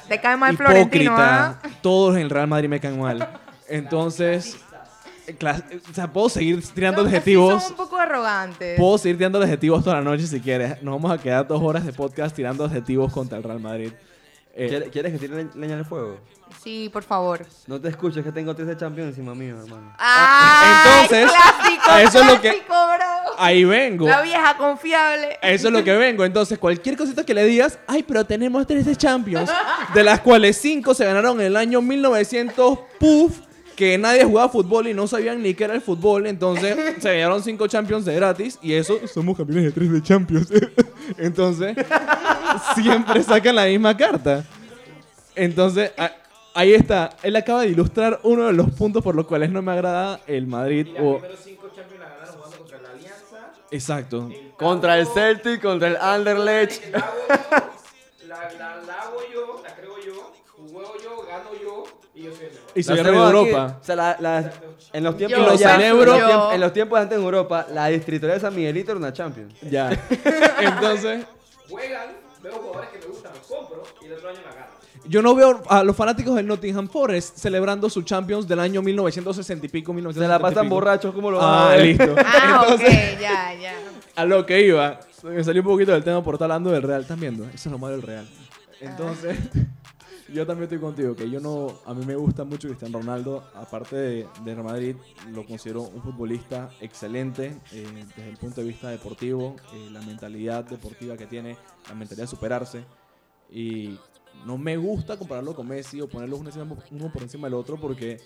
Te 0.08 0.20
cae 0.20 0.36
mal 0.36 0.56
Florentino, 0.56 1.04
hipócrita. 1.04 1.48
¿ah? 1.62 1.68
Todos 1.82 2.16
en 2.16 2.22
el 2.22 2.30
Real 2.30 2.46
Madrid 2.48 2.68
me 2.68 2.80
caen 2.80 3.00
mal. 3.00 3.28
Entonces, 3.68 4.56
o 5.90 5.94
sea, 5.94 6.12
puedo 6.12 6.28
seguir 6.28 6.62
tirando 6.74 7.02
adjetivos. 7.02 7.62
son 7.62 7.72
un 7.72 7.76
poco 7.76 7.96
arrogantes. 7.98 8.78
Puedo 8.78 8.98
seguir 8.98 9.16
tirando 9.18 9.40
adjetivos 9.42 9.82
toda 9.82 9.96
la 9.96 10.02
noche 10.02 10.26
si 10.26 10.40
quieres. 10.40 10.82
Nos 10.82 10.94
vamos 10.94 11.10
a 11.10 11.20
quedar 11.22 11.46
dos 11.46 11.60
horas 11.62 11.84
de 11.84 11.92
podcast 11.92 12.34
tirando 12.34 12.64
adjetivos 12.64 13.12
contra 13.12 13.38
el 13.38 13.44
Real 13.44 13.60
Madrid. 13.60 13.92
Eh, 14.58 14.88
¿Quieres, 14.90 15.12
que 15.12 15.18
tire 15.18 15.44
le- 15.44 15.50
leña 15.54 15.76
al 15.76 15.84
fuego? 15.84 16.18
Sí, 16.62 16.88
por 16.90 17.02
favor. 17.02 17.44
No 17.66 17.78
te 17.78 17.88
escucho, 17.88 18.20
es 18.20 18.24
que 18.24 18.32
tengo 18.32 18.54
tres 18.54 18.68
de 18.68 18.76
Champions 18.76 19.10
encima 19.10 19.34
mío, 19.34 19.60
hermano. 19.62 19.92
¡Ay, 19.98 21.02
entonces, 21.04 21.30
clásico, 21.30 21.96
eso 22.08 22.20
es 22.20 22.26
lo 22.26 22.40
que-! 22.40 22.62
Ahí 23.38 23.64
vengo. 23.64 24.06
La 24.08 24.22
vieja 24.22 24.56
confiable. 24.56 25.38
Eso 25.42 25.68
es 25.68 25.72
lo 25.72 25.82
que 25.84 25.96
vengo. 25.96 26.24
Entonces, 26.24 26.58
cualquier 26.58 26.96
cosita 26.96 27.24
que 27.24 27.34
le 27.34 27.44
digas, 27.44 27.78
ay, 27.86 28.02
pero 28.02 28.24
tenemos 28.24 28.66
tres 28.66 28.84
de 28.86 28.96
Champions, 28.96 29.50
de 29.94 30.02
las 30.04 30.20
cuales 30.20 30.56
cinco 30.56 30.94
se 30.94 31.04
ganaron 31.04 31.40
en 31.40 31.46
el 31.46 31.56
año 31.56 31.80
1900, 31.82 32.78
puff, 32.98 33.40
que 33.76 33.98
nadie 33.98 34.24
jugaba 34.24 34.48
fútbol 34.48 34.88
y 34.88 34.94
no 34.94 35.06
sabían 35.06 35.42
ni 35.42 35.54
qué 35.54 35.64
era 35.64 35.74
el 35.74 35.80
fútbol. 35.82 36.26
Entonces, 36.26 36.76
se 37.00 37.12
ganaron 37.18 37.42
cinco 37.42 37.66
Champions 37.66 38.04
de 38.04 38.14
gratis 38.14 38.58
y 38.62 38.72
eso, 38.72 38.98
somos 39.06 39.36
campeones 39.36 39.64
de 39.64 39.72
tres 39.72 39.92
de 39.92 40.02
Champions. 40.02 40.48
Entonces, 41.18 41.76
siempre 42.74 43.22
sacan 43.22 43.54
la 43.56 43.66
misma 43.66 43.96
carta. 43.96 44.44
Entonces, 45.34 45.92
Ahí 46.58 46.72
está. 46.72 47.10
Él 47.22 47.36
acaba 47.36 47.60
de 47.60 47.68
ilustrar 47.68 48.18
uno 48.22 48.46
de 48.46 48.54
los 48.54 48.70
puntos 48.70 49.02
por 49.04 49.14
los 49.14 49.26
cuales 49.26 49.50
no 49.50 49.60
me 49.60 49.72
agrada 49.72 50.20
el 50.26 50.46
Madrid. 50.46 50.86
O- 50.98 51.18
primeros 51.18 51.40
cinco 51.44 51.68
Champions 51.76 52.00
la 52.00 52.08
ganaron 52.08 52.34
jugando 52.34 52.56
contra 52.56 52.78
la 52.80 52.88
Alianza. 52.92 53.52
Exacto. 53.70 54.28
el 54.32 54.52
Contra 54.56 54.98
el 54.98 55.06
Celtic, 55.06 55.60
contra 55.62 55.88
el 55.88 55.96
Anderlecht. 55.96 56.84
La 56.92 56.98
hago 56.98 57.16
yo, 57.28 58.26
la, 58.26 58.52
la, 58.52 58.76
la 58.82 58.94
hago 59.02 59.18
yo, 59.32 59.62
la 59.62 59.74
creo 59.74 59.98
yo, 60.04 60.32
juego 60.72 60.94
yo, 61.02 61.26
gano 61.26 61.50
yo 61.60 61.84
y 62.14 62.22
yo 62.24 62.34
soy 62.34 62.46
el 62.46 62.52
mejor. 62.52 62.70
Y 62.74 62.82
soy 62.82 62.98
el 62.98 63.04
rey 63.04 63.14
de 63.14 63.18
hacemos 63.20 63.40
aquí, 63.40 63.48
Europa. 63.50 63.78
O 63.80 63.84
sea, 63.84 63.96
la- 63.96 64.16
la- 64.20 64.52
en 64.92 65.04
los 65.04 65.16
tiempos 65.16 65.38
Yo, 65.38 65.44
de 65.46 65.50
allá- 65.52 65.72
celebro. 65.76 66.02
en 66.02 66.06
los 66.08 66.18
yo. 66.20 66.26
tiempos- 66.26 66.54
en 66.54 66.60
los 66.60 66.72
tiempos 66.72 66.98
de 66.98 67.02
antes 67.02 67.18
en 67.18 67.24
Europa, 67.24 67.66
la 67.72 67.86
distrital 67.88 68.30
de 68.30 68.40
San 68.40 68.54
Miguelito 68.54 68.92
era 68.92 68.98
una 68.98 69.12
Champions. 69.12 69.54
Ya. 69.62 69.90
Entonces, 70.60 71.26
Juegan, 71.68 72.16
veo 72.42 72.52
jugadores 72.54 72.90
que 72.90 72.98
me 73.00 73.06
gustan, 73.06 73.32
los 73.34 73.46
compro 73.46 73.82
y 74.00 74.06
el 74.06 74.12
otro 74.14 74.28
año 74.30 74.38
la 74.48 74.54
gano. 74.54 74.65
Yo 75.08 75.22
no 75.22 75.34
veo 75.34 75.62
a 75.68 75.82
los 75.84 75.94
fanáticos 75.96 76.34
del 76.36 76.46
Nottingham 76.46 76.88
Forest 76.88 77.38
celebrando 77.38 77.88
su 77.90 78.02
Champions 78.02 78.46
del 78.48 78.60
año 78.60 78.82
1960 78.82 79.66
y 79.66 79.68
pico, 79.68 79.92
Se 79.92 79.96
1970 79.96 80.28
la 80.28 80.38
y 80.38 80.42
pasan 80.42 80.66
pico. 80.66 80.74
borrachos 80.74 81.14
como 81.14 81.30
lo 81.30 81.38
van 81.38 81.48
a 81.48 81.66
Ah, 81.66 81.76
ver? 81.76 81.86
listo. 81.86 82.14
Ah, 82.24 82.62
Entonces, 82.62 82.88
ok, 83.14 83.20
ya, 83.20 83.54
ya. 83.54 83.74
a 84.16 84.24
lo 84.24 84.44
que 84.46 84.66
iba, 84.66 85.00
me 85.24 85.42
salió 85.44 85.62
un 85.62 85.68
poquito 85.68 85.92
del 85.92 86.04
tema 86.04 86.22
por 86.22 86.34
estar 86.34 86.46
hablando 86.50 86.70
del 86.70 86.82
Real. 86.82 87.02
¿Están 87.02 87.20
viendo? 87.20 87.44
Eso 87.44 87.68
es 87.68 87.72
lo 87.72 87.78
malo 87.78 87.94
del 87.96 88.02
Real. 88.02 88.26
Entonces, 88.80 89.38
yo 90.32 90.44
también 90.46 90.64
estoy 90.64 90.78
contigo, 90.78 91.14
que 91.14 91.30
yo 91.30 91.40
no, 91.40 91.68
a 91.86 91.94
mí 91.94 92.04
me 92.04 92.14
gusta 92.16 92.44
mucho 92.44 92.68
Cristiano 92.68 92.98
Ronaldo, 92.98 93.44
aparte 93.54 93.96
de, 93.96 94.26
de 94.44 94.54
Real 94.54 94.64
Madrid, 94.64 94.96
lo 95.32 95.46
considero 95.46 95.82
un 95.82 96.02
futbolista 96.02 96.68
excelente 96.80 97.56
eh, 97.72 97.86
desde 98.16 98.28
el 98.30 98.36
punto 98.36 98.60
de 98.60 98.66
vista 98.66 98.88
deportivo, 98.88 99.56
eh, 99.72 99.88
la 99.92 100.00
mentalidad 100.02 100.64
deportiva 100.64 101.16
que 101.16 101.26
tiene, 101.26 101.56
la 101.88 101.94
mentalidad 101.94 102.24
de 102.24 102.30
superarse, 102.30 102.84
y 103.50 103.96
no 104.44 104.58
me 104.58 104.76
gusta 104.76 105.16
compararlo 105.16 105.54
con 105.54 105.66
Messi 105.68 106.00
o 106.00 106.08
ponerlos 106.08 106.40
uno, 106.40 106.50
encima- 106.50 106.76
uno 106.90 107.12
por 107.12 107.22
encima 107.22 107.46
del 107.48 107.54
otro 107.54 107.78
porque 107.80 108.20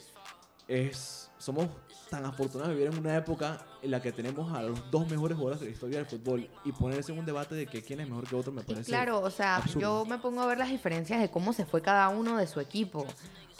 es, 0.68 1.30
somos 1.38 1.68
tan 2.10 2.24
afortunados 2.24 2.70
de 2.70 2.74
vivir 2.74 2.92
en 2.92 2.98
una 2.98 3.16
época 3.16 3.64
en 3.82 3.90
la 3.92 4.02
que 4.02 4.10
tenemos 4.12 4.52
a 4.52 4.62
los 4.62 4.90
dos 4.90 5.08
mejores 5.08 5.36
jugadores 5.36 5.60
de 5.60 5.66
la 5.66 5.72
historia 5.72 5.96
del 5.98 6.06
fútbol 6.06 6.48
y 6.64 6.72
ponerse 6.72 7.12
en 7.12 7.18
un 7.20 7.24
debate 7.26 7.54
de 7.54 7.66
que 7.66 7.82
quién 7.82 8.00
es 8.00 8.08
mejor 8.08 8.26
que 8.28 8.34
otro 8.34 8.52
me 8.52 8.62
Y 8.62 8.64
parece 8.64 8.90
claro, 8.90 9.20
o 9.20 9.30
sea, 9.30 9.56
absurdo. 9.56 9.80
yo 9.80 10.04
me 10.06 10.18
pongo 10.18 10.40
a 10.42 10.46
ver 10.46 10.58
las 10.58 10.68
diferencias 10.70 11.20
de 11.20 11.30
cómo 11.30 11.52
se 11.52 11.64
fue 11.66 11.80
cada 11.82 12.08
uno 12.08 12.36
de 12.36 12.46
su 12.48 12.58
equipo. 12.60 13.06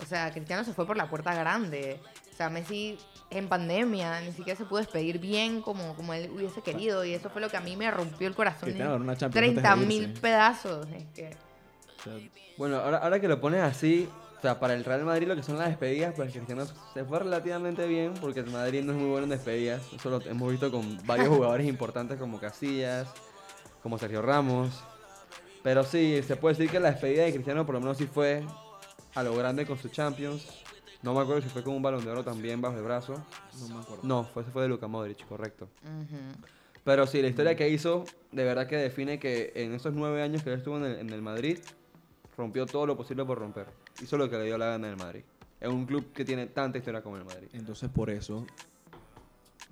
O 0.03 0.07
sea, 0.07 0.31
Cristiano 0.33 0.65
se 0.65 0.73
fue 0.73 0.87
por 0.87 0.97
la 0.97 1.09
puerta 1.09 1.33
grande. 1.35 2.01
O 2.33 2.37
sea, 2.37 2.51
Messi 2.51 2.99
en 3.31 3.49
pandemia 3.49 4.21
ni 4.23 4.33
siquiera 4.33 4.57
se 4.59 4.65
pudo 4.65 4.79
despedir 4.79 5.19
bien 5.21 5.61
como, 5.63 5.95
como 5.95 6.13
él 6.15 6.31
hubiese 6.35 6.63
querido. 6.63 7.05
Y 7.05 7.13
eso 7.15 7.29
fue 7.31 7.41
lo 7.41 7.49
que 7.51 7.57
a 7.57 7.61
mí 7.61 7.77
me 7.77 7.89
rompió 7.91 8.27
el 8.27 8.35
corazón. 8.35 8.63
Cristiano 8.71 8.97
una 8.97 9.17
Champions 9.17 9.47
antes 9.49 9.63
de 9.63 9.63
30 9.63 9.77
mil 9.87 10.13
pedazos. 10.15 10.89
Es 10.89 11.05
que, 11.15 11.37
sea, 12.03 12.13
Bueno, 12.57 12.77
ahora, 12.77 12.99
ahora 12.99 13.21
que 13.21 13.29
lo 13.29 13.41
pones 13.41 13.61
así, 13.61 14.09
o 14.41 14.43
sea, 14.43 14.59
para 14.59 14.73
el 14.73 14.85
Real 14.85 15.05
Madrid 15.05 15.29
lo 15.29 15.37
que 15.37 15.43
son 15.43 15.59
las 15.59 15.69
despedidas, 15.69 16.15
pues 16.17 16.33
Cristiano 16.33 16.65
se 16.95 17.05
fue 17.05 17.19
relativamente 17.19 17.87
bien, 17.87 18.15
porque 18.23 18.41
el 18.41 18.51
Madrid 18.51 18.83
no 18.83 18.93
es 18.93 18.99
muy 18.99 19.11
bueno 19.11 19.25
en 19.25 19.31
despedidas. 19.31 19.83
Eso 19.93 20.09
lo 20.09 20.23
hemos 20.23 20.51
visto 20.51 20.71
con 20.71 20.99
varios 21.07 21.29
jugadores 21.37 21.67
importantes 21.67 22.19
como 22.19 22.41
Casillas, 22.41 23.07
como 23.83 23.99
Sergio 23.99 24.23
Ramos. 24.23 24.83
Pero 25.63 25.85
sí, 25.85 26.23
se 26.27 26.37
puede 26.37 26.55
decir 26.55 26.71
que 26.71 26.81
la 26.81 26.93
despedida 26.93 27.25
de 27.25 27.35
Cristiano 27.35 27.67
por 27.67 27.75
lo 27.75 27.83
menos 27.83 27.99
sí 27.99 28.07
fue 28.07 28.43
a 29.15 29.23
lo 29.23 29.37
grande 29.37 29.67
con 29.67 29.77
su 29.77 29.91
Champions. 29.91 30.47
No 31.03 31.13
me 31.13 31.21
acuerdo 31.21 31.43
si 31.43 31.51
fue 31.51 31.63
con 31.63 31.75
un 31.75 31.83
balón 31.83 32.03
de 32.03 32.11
oro 32.11 32.25
también 32.25 32.63
bajo 32.63 32.79
el 32.79 32.83
brazo. 32.83 33.23
no 33.61 33.75
me 33.75 33.83
acuerdo. 33.83 34.03
No, 34.05 34.25
fue, 34.25 34.43
ese 34.43 34.51
fue 34.53 34.63
de 34.63 34.69
Luka 34.69 34.87
Modric, 34.87 35.27
correcto. 35.27 35.69
Pero 36.83 37.07
sí, 37.07 37.21
la 37.21 37.29
historia 37.29 37.57
que 37.57 37.69
hizo, 37.69 38.05
de 38.33 38.45
verdad 38.45 38.67
que 38.67 38.77
define 38.77 39.19
que 39.19 39.53
en 39.55 39.75
esos 39.75 39.93
nueve 39.93 40.23
años 40.23 40.43
que 40.43 40.51
él 40.51 40.57
estuvo 40.59 40.79
en 40.79 40.85
el, 40.85 40.99
en 40.99 41.11
el 41.11 41.21
Madrid, 41.21 41.59
rompió 42.40 42.66
todo 42.66 42.87
lo 42.87 42.96
posible 42.96 43.24
por 43.24 43.38
romper. 43.38 43.66
Hizo 44.03 44.16
lo 44.16 44.29
que 44.31 44.37
le 44.37 44.44
dio 44.44 44.57
la 44.59 44.66
gana 44.66 44.87
del 44.88 44.96
Madrid. 44.96 45.22
Es 45.61 45.68
un 45.68 45.85
club 45.85 46.12
que 46.12 46.24
tiene 46.24 46.46
tanta 46.46 46.79
historia 46.79 47.03
como 47.03 47.16
el 47.18 47.24
Madrid. 47.24 47.48
Entonces 47.53 47.90
por 47.90 48.09
eso, 48.09 48.46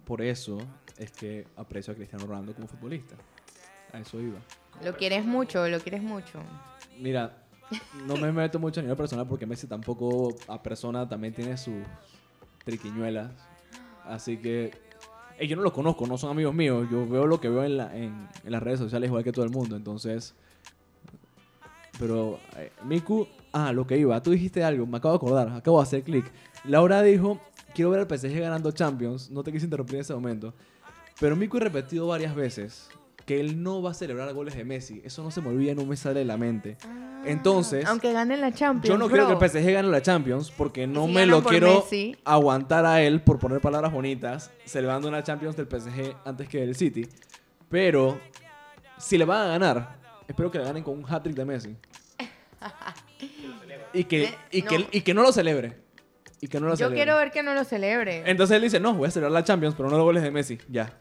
por 0.04 0.20
eso 0.22 0.59
es 0.98 1.11
que 1.12 1.46
aprecio 1.57 1.92
a 1.92 1.96
Cristiano 1.96 2.26
Ronaldo 2.26 2.52
como 2.54 2.68
futbolista. 2.68 3.16
A 3.92 3.98
eso 3.98 4.20
iba. 4.20 4.38
Lo 4.85 4.94
quieres 4.96 5.24
mucho, 5.24 5.66
lo 5.66 5.81
quieres 5.81 6.02
mucho. 6.02 6.40
Mira, 7.00 7.38
no 8.07 8.16
me 8.16 8.31
meto 8.33 8.59
mucho 8.59 8.81
a 8.81 8.83
nivel 8.83 8.96
personal 8.98 9.26
porque 9.26 9.46
Messi 9.46 9.66
tampoco 9.66 10.37
a 10.46 10.62
persona 10.62 11.09
también 11.09 11.33
tiene 11.35 11.57
sus 11.57 11.83
triquiñuelas. 12.64 13.31
Así 14.04 14.37
que 14.37 14.72
eh, 15.38 15.46
yo 15.46 15.57
no 15.57 15.62
los 15.62 15.72
conozco, 15.72 16.07
no 16.07 16.18
son 16.18 16.31
amigos 16.31 16.54
míos. 16.54 16.87
Yo 16.90 17.07
veo 17.09 17.26
lo 17.26 17.40
que 17.40 17.48
veo 17.48 17.64
en, 17.64 17.76
la- 17.78 17.96
en- 17.96 18.28
en 18.44 18.52
las 18.52 18.62
redes 18.62 18.78
sociales 18.78 19.09
igual 19.09 19.24
que 19.24 19.33
todo 19.33 19.44
el 19.44 19.50
mundo. 19.50 19.74
Entonces, 19.76 20.35
pero 21.98 22.38
eh, 22.56 22.70
Miku, 22.84 23.26
ah, 23.52 23.72
lo 23.72 23.87
que 23.87 23.96
iba, 23.98 24.20
tú 24.22 24.30
dijiste 24.30 24.62
algo, 24.64 24.87
me 24.87 24.98
acabo 24.98 25.12
de 25.12 25.16
acordar, 25.16 25.48
acabo 25.56 25.78
de 25.78 25.82
hacer 25.82 26.02
clic. 26.02 26.30
Laura 26.64 27.02
dijo, 27.02 27.40
quiero 27.74 27.90
ver 27.90 28.00
al 28.00 28.06
PSG 28.18 28.38
ganando 28.40 28.70
Champions. 28.72 29.30
No 29.30 29.42
te 29.42 29.52
quise 29.52 29.64
interrumpir 29.66 29.96
en 29.96 30.00
ese 30.02 30.14
momento. 30.14 30.54
Pero 31.20 31.37
Miku 31.37 31.56
ha 31.56 31.61
repetido 31.61 32.06
varias 32.06 32.34
veces 32.34 32.88
que 33.26 33.40
él 33.40 33.62
no 33.62 33.82
va 33.82 33.90
a 33.90 33.94
celebrar 33.94 34.32
goles 34.32 34.54
de 34.56 34.64
Messi. 34.64 35.02
Eso 35.04 35.22
no 35.22 35.30
se 35.30 35.40
me 35.42 35.48
olvida, 35.48 35.74
no 35.74 35.84
me 35.84 35.96
sale 35.96 36.20
de 36.20 36.24
la 36.24 36.37
mente. 36.38 36.78
Entonces, 37.24 37.84
Aunque 37.84 38.12
ganen 38.12 38.40
la 38.40 38.52
Champions. 38.52 38.88
yo 38.88 38.96
no 38.96 39.08
quiero 39.08 39.26
bro. 39.26 39.38
que 39.38 39.44
el 39.44 39.50
PSG 39.50 39.72
gane 39.72 39.88
la 39.88 40.00
Champions 40.00 40.50
porque 40.50 40.87
no 40.87 41.06
si 41.06 41.12
me 41.12 41.26
lo 41.26 41.42
quiero 41.42 41.80
Messi. 41.82 42.16
aguantar 42.24 42.87
a 42.87 43.02
él 43.02 43.20
por 43.20 43.38
poner 43.38 43.61
palabras 43.61 43.92
bonitas, 43.92 44.50
celebrando 44.64 45.08
una 45.08 45.22
Champions 45.22 45.56
del 45.56 45.66
PSG 45.66 46.14
antes 46.24 46.48
que 46.48 46.61
del 46.61 46.74
City. 46.74 47.06
Pero 47.68 48.18
si 48.96 49.18
le 49.18 49.24
van 49.26 49.42
a 49.42 49.48
ganar, 49.50 49.98
espero 50.26 50.50
que 50.50 50.58
le 50.58 50.64
ganen 50.64 50.82
con 50.82 50.96
un 50.96 51.04
hat-trick 51.06 51.37
de 51.37 51.44
Messi. 51.44 51.76
Y 53.92 54.05
que, 54.05 54.24
Eh, 54.24 54.35
y, 54.51 54.62
que, 54.62 54.79
no. 54.79 54.87
y 54.92 55.01
que 55.03 55.14
no 55.14 55.22
lo 55.22 55.33
celebre. 55.33 55.77
Y 56.40 56.48
que 56.48 56.61
no 56.61 56.66
lo 56.66 56.72
Yo 56.74 56.77
celebre. 56.77 56.96
quiero 56.96 57.16
ver 57.16 57.31
que 57.31 57.42
no 57.42 57.55
lo 57.55 57.64
celebre. 57.64 58.22
Entonces 58.27 58.57
él 58.57 58.62
dice, 58.62 58.79
no, 58.81 58.94
voy 58.94 59.09
a 59.09 59.11
celebrar 59.11 59.33
la 59.33 59.44
Champions, 59.44 59.74
pero 59.77 59.88
no 59.90 59.96
los 59.96 60.05
goles 60.05 60.22
de 60.22 60.31
Messi. 60.31 60.59
Ya. 60.68 60.92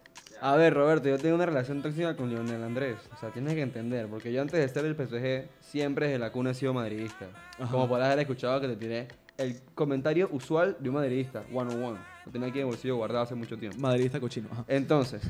A 0.42 0.56
ver, 0.56 0.74
Roberto, 0.74 1.10
yo 1.10 1.18
tengo 1.18 1.36
una 1.36 1.46
relación 1.48 1.82
tóxica 1.82 2.16
con 2.16 2.30
Lionel 2.30 2.64
Andrés. 2.64 2.98
O 3.16 3.20
sea, 3.20 3.30
tienes 3.30 3.54
que 3.56 3.62
entender, 3.62 4.08
porque 4.08 4.32
yo 4.32 4.42
antes 4.42 4.60
de 4.60 4.68
ser 4.70 4.84
del 4.84 4.96
PSG, 4.96 5.50
siempre 5.62 6.08
desde 6.08 6.20
la 6.20 6.32
cuna 6.32 6.52
he 6.52 6.54
sido 6.54 6.74
madridista. 6.74 7.26
Ajá. 7.60 7.72
Como 7.72 7.88
podrás 7.88 8.08
haber 8.08 8.20
escuchado 8.20 8.62
que 8.62 8.68
te 8.68 8.76
tiré 8.76 9.08
el 9.38 9.60
comentario 9.76 10.30
usual 10.32 10.78
de 10.80 10.90
un 10.90 10.96
madridista, 10.96 11.44
one 11.54 11.74
on 11.74 11.84
one. 11.84 12.00
Lo 12.26 12.32
tenía 12.32 12.48
aquí 12.50 12.60
en 12.60 12.66
el 12.66 12.72
bolsillo 12.72 12.96
guardado 12.98 13.24
hace 13.24 13.36
mucho 13.36 13.58
tiempo. 13.58 13.78
Madridista 13.80 14.20
cochino. 14.20 14.48
Ajá. 14.52 14.66
Entonces, 14.68 15.22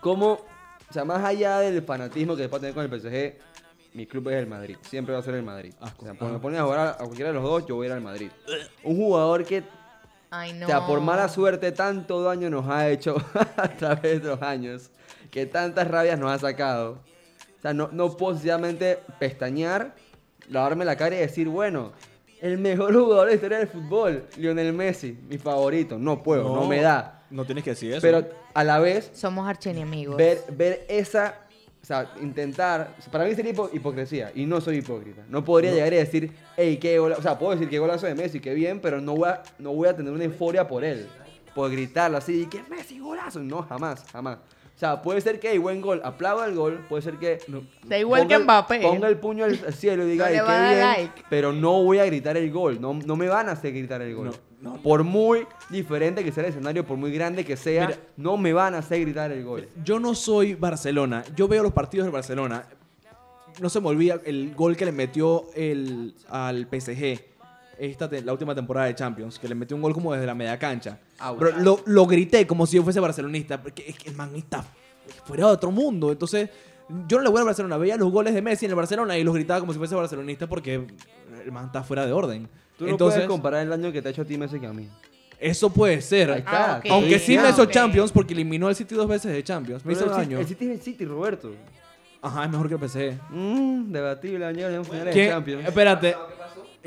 ¿cómo, 0.00 0.32
o 0.32 0.92
sea, 0.92 1.04
más 1.04 1.24
allá 1.24 1.58
del 1.60 1.82
fanatismo 1.82 2.34
que 2.36 2.42
después 2.42 2.60
tener 2.60 2.74
con 2.74 2.84
el 2.84 2.90
PSG, 3.00 3.34
mi 3.98 4.06
club 4.06 4.28
es 4.28 4.36
el 4.36 4.46
Madrid. 4.46 4.76
Siempre 4.82 5.12
va 5.12 5.18
a 5.18 5.22
ser 5.24 5.34
el 5.34 5.42
Madrid. 5.42 5.74
Asco. 5.80 6.02
O 6.02 6.04
sea, 6.06 6.14
cuando 6.16 6.38
me 6.38 6.40
ponen 6.40 6.60
a 6.60 6.62
jugar 6.62 6.78
a, 6.78 6.90
a 6.92 6.96
cualquiera 6.98 7.30
de 7.30 7.34
los 7.34 7.42
dos, 7.42 7.66
yo 7.66 7.74
voy 7.74 7.86
a 7.86 7.88
ir 7.88 7.92
al 7.94 8.00
Madrid. 8.00 8.30
Un 8.84 8.96
jugador 8.96 9.44
que, 9.44 9.64
Ay, 10.30 10.52
no. 10.52 10.66
o 10.66 10.68
sea, 10.68 10.86
por 10.86 11.00
mala 11.00 11.28
suerte, 11.28 11.72
tanto 11.72 12.22
daño 12.22 12.48
nos 12.48 12.68
ha 12.68 12.88
hecho 12.88 13.16
a 13.56 13.68
través 13.70 14.22
de 14.22 14.28
los 14.28 14.40
años, 14.40 14.90
que 15.32 15.46
tantas 15.46 15.88
rabias 15.88 16.16
nos 16.16 16.30
ha 16.30 16.38
sacado. 16.38 17.00
O 17.58 17.60
sea, 17.60 17.74
no, 17.74 17.88
no 17.90 18.16
puedo 18.16 18.34
sencillamente 18.34 19.00
pestañear, 19.18 19.96
lavarme 20.48 20.84
la 20.84 20.94
cara 20.96 21.16
y 21.16 21.18
decir, 21.18 21.48
bueno, 21.48 21.92
el 22.40 22.56
mejor 22.58 22.94
jugador 22.94 23.24
de 23.24 23.32
la 23.32 23.34
historia 23.34 23.58
del 23.58 23.66
fútbol, 23.66 24.26
Lionel 24.36 24.72
Messi, 24.74 25.18
mi 25.28 25.38
favorito. 25.38 25.98
No 25.98 26.22
puedo, 26.22 26.54
no, 26.54 26.68
me 26.68 26.80
da. 26.80 27.24
No 27.30 27.44
tienes 27.44 27.64
que 27.64 27.70
decir 27.70 27.90
eso. 27.92 28.00
Pero 28.00 28.28
a 28.54 28.62
la 28.62 28.78
vez, 28.78 29.10
Somos 29.12 29.48
archienemigos. 29.48 30.16
ver, 30.16 30.44
ver 30.52 30.86
esa, 30.88 31.34
sea, 31.88 32.12
intentar, 32.20 32.94
para 33.10 33.24
mí 33.24 33.34
sería 33.34 33.52
hipo- 33.52 33.70
hipocresía 33.72 34.30
y 34.34 34.46
no 34.46 34.60
soy 34.60 34.76
hipócrita. 34.76 35.22
No 35.28 35.42
podría 35.44 35.72
llegar 35.72 35.92
y 35.92 35.96
decir, 35.96 36.32
hey, 36.56 36.76
qué 36.78 36.98
golazo, 36.98 37.20
o 37.20 37.22
sea, 37.22 37.38
puedo 37.38 37.52
decir 37.52 37.68
qué 37.68 37.78
golazo 37.78 38.06
de 38.06 38.14
Messi, 38.14 38.40
qué 38.40 38.54
bien, 38.54 38.80
pero 38.80 39.00
no 39.00 39.14
voy 39.16 39.28
a, 39.30 39.42
no 39.58 39.72
voy 39.72 39.88
a 39.88 39.96
tener 39.96 40.12
una 40.12 40.24
euforia 40.24 40.68
por 40.68 40.84
él, 40.84 41.08
por 41.54 41.70
gritarlo 41.70 42.18
así, 42.18 42.46
que 42.46 42.62
Messi, 42.70 42.98
golazo. 42.98 43.40
No, 43.40 43.62
jamás, 43.62 44.04
jamás. 44.12 44.38
O 44.78 44.80
sea, 44.80 45.02
puede 45.02 45.20
ser 45.20 45.40
que, 45.40 45.50
hey, 45.50 45.58
buen 45.58 45.80
gol, 45.80 46.00
aplauda 46.04 46.46
el 46.46 46.54
gol, 46.54 46.86
puede 46.88 47.02
ser 47.02 47.16
que... 47.16 47.38
Da 47.84 47.98
igual 47.98 48.20
ponga 48.22 48.28
que 48.28 48.34
el- 48.36 48.44
Mbappé. 48.44 48.80
Ponga 48.80 49.08
el 49.08 49.16
puño 49.16 49.44
al 49.44 49.74
cielo 49.74 50.06
y 50.06 50.10
diga, 50.12 50.30
No 50.30 50.30
"Ay, 50.30 50.38
qué 50.46 50.68
bien", 50.76 50.80
like. 50.80 51.24
pero 51.28 51.52
no 51.52 51.82
voy 51.82 51.98
a 51.98 52.04
gritar 52.04 52.36
el 52.36 52.48
gol, 52.52 52.80
no, 52.80 52.94
no 52.94 53.16
me 53.16 53.26
van 53.26 53.48
a 53.48 53.52
hacer 53.52 53.72
gritar 53.72 54.00
el 54.02 54.14
gol. 54.14 54.30
No, 54.60 54.74
no. 54.74 54.80
Por 54.80 55.02
muy 55.02 55.48
diferente 55.68 56.22
que 56.22 56.30
sea 56.30 56.44
el 56.44 56.50
escenario, 56.50 56.86
por 56.86 56.96
muy 56.96 57.10
grande 57.10 57.44
que 57.44 57.56
sea, 57.56 57.88
Mira. 57.88 57.98
no 58.16 58.36
me 58.36 58.52
van 58.52 58.76
a 58.76 58.78
hacer 58.78 59.00
gritar 59.00 59.32
el 59.32 59.42
gol. 59.44 59.68
Yo 59.84 59.98
no 59.98 60.14
soy 60.14 60.54
Barcelona. 60.54 61.24
Yo 61.34 61.48
veo 61.48 61.64
los 61.64 61.72
partidos 61.72 62.04
del 62.06 62.12
Barcelona. 62.12 62.64
No 63.60 63.68
se 63.70 63.80
me 63.80 63.88
olvida 63.88 64.20
el 64.24 64.54
gol 64.54 64.76
que 64.76 64.84
le 64.84 64.92
metió 64.92 65.46
el, 65.56 66.14
al 66.28 66.68
PSG. 66.70 67.20
Esta 67.78 68.08
te- 68.08 68.22
la 68.22 68.32
última 68.32 68.54
temporada 68.54 68.86
de 68.88 68.94
Champions, 68.94 69.38
que 69.38 69.48
le 69.48 69.54
metió 69.54 69.76
un 69.76 69.82
gol 69.82 69.94
como 69.94 70.12
desde 70.12 70.26
la 70.26 70.34
media 70.34 70.58
cancha. 70.58 70.98
Ah, 71.18 71.30
Bro, 71.32 71.52
lo, 71.58 71.80
lo 71.86 72.06
grité 72.06 72.46
como 72.46 72.66
si 72.66 72.76
yo 72.76 72.82
fuese 72.82 72.98
barcelonista, 73.00 73.62
porque 73.62 73.84
es 73.88 73.96
que 73.98 74.08
el 74.10 74.16
man 74.16 74.30
está 74.34 74.64
fuera 75.24 75.46
de 75.46 75.52
otro 75.52 75.70
mundo. 75.70 76.10
Entonces, 76.10 76.50
yo 77.06 77.18
no 77.18 77.22
le 77.22 77.28
voy 77.30 77.38
al 77.40 77.46
Barcelona. 77.46 77.76
Veía 77.76 77.96
los 77.96 78.10
goles 78.10 78.34
de 78.34 78.42
Messi 78.42 78.64
en 78.64 78.72
el 78.72 78.76
Barcelona 78.76 79.16
y 79.16 79.22
los 79.22 79.34
gritaba 79.34 79.60
como 79.60 79.72
si 79.72 79.78
fuese 79.78 79.94
barcelonista 79.94 80.48
porque 80.48 80.74
el 81.44 81.52
man 81.52 81.66
está 81.66 81.82
fuera 81.84 82.04
de 82.04 82.12
orden. 82.12 82.48
Tú 82.76 82.84
no 82.84 82.90
Entonces, 82.90 83.16
puedes 83.18 83.28
comparar 83.30 83.62
el 83.62 83.68
daño 83.68 83.92
que 83.92 84.02
te 84.02 84.08
ha 84.08 84.10
hecho 84.10 84.22
a 84.22 84.24
ti 84.24 84.36
Messi 84.38 84.58
que 84.58 84.66
a 84.66 84.72
mí. 84.72 84.88
eso 85.38 85.70
puede 85.70 86.00
ser. 86.00 86.32
Ahí 86.32 86.38
está. 86.40 86.76
Ah. 86.76 86.82
Aunque 86.90 87.18
sí 87.20 87.36
Ah, 87.36 87.42
me 87.42 87.50
hizo. 87.50 87.64
Champions 87.66 88.10
porque 88.10 88.34
eliminó 88.34 88.66
al 88.68 88.74
City 88.74 88.94
dos 88.96 89.06
veces 89.06 89.32
de 89.32 89.44
Champions. 89.44 89.84
Me 89.84 89.94
Pero 89.94 90.06
hizo 90.06 90.14
el, 90.16 90.20
daño. 90.20 90.38
el 90.40 90.46
City 90.46 90.64
es 90.66 90.70
el 90.72 90.80
City, 90.80 91.04
Roberto. 91.04 91.52
Ajá, 92.20 92.44
es 92.44 92.50
mejor 92.50 92.68
que 92.68 92.74
el 92.74 92.80
PSG. 92.88 93.18
Mmm, 93.30 93.92
debatible, 93.92 94.46
han 94.46 94.54
llegado 94.54 94.80
a 94.80 94.84
finales 94.84 95.14
¿Qué? 95.14 95.22
de 95.22 95.28
Champions. 95.30 95.64
Espérate. 95.66 96.16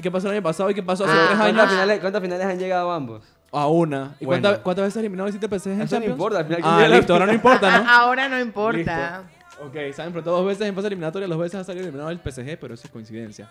¿Qué 0.02 0.10
pasó 0.12 0.28
el 0.28 0.34
año 0.34 0.44
pasado 0.44 0.70
y 0.70 0.74
qué 0.74 0.82
pasó 0.84 1.04
hace 1.06 1.14
Ah, 1.14 1.26
tres 1.28 1.38
¿Cuántas 1.38 1.62
años? 1.64 1.72
finales, 1.74 2.00
¿Cuántas 2.00 2.22
finales 2.22 2.46
han 2.48 2.60
llegado 2.60 2.92
ambos? 2.92 3.24
A 3.52 3.68
una. 3.68 4.16
¿Y 4.20 4.26
Bueno. 4.26 4.42
cuántas, 4.42 4.64
cuántas 4.64 4.86
veces 4.86 4.98
eliminó 4.98 5.28
el 5.28 5.34
PSG 5.34 5.44
en 5.44 5.50
Eso 5.50 5.84
no 5.84 5.88
Champions? 5.88 6.12
importa, 6.14 6.40
al 6.40 6.46
final, 6.46 6.62
¿quién 6.62 6.74
Ah, 6.74 6.88
listo, 6.88 7.14
ahora 7.14 7.26
no 7.26 7.34
importa, 7.34 7.78
¿no? 7.84 7.90
Ahora 7.90 8.30
no 8.30 8.40
importa. 8.40 9.24
Ok, 9.64 9.74
se 9.94 10.02
han 10.02 10.08
enfrentado 10.08 10.38
dos 10.38 10.46
veces 10.48 10.68
en 10.68 10.74
fase 10.74 10.88
eliminatoria, 10.88 11.28
dos 11.28 11.38
veces 11.38 11.60
ha 11.60 11.64
salido 11.64 11.84
eliminado 11.84 12.10
el 12.10 12.20
PSG, 12.20 12.58
pero 12.60 12.74
eso 12.74 12.88
es 12.88 12.92
coincidencia. 12.92 13.50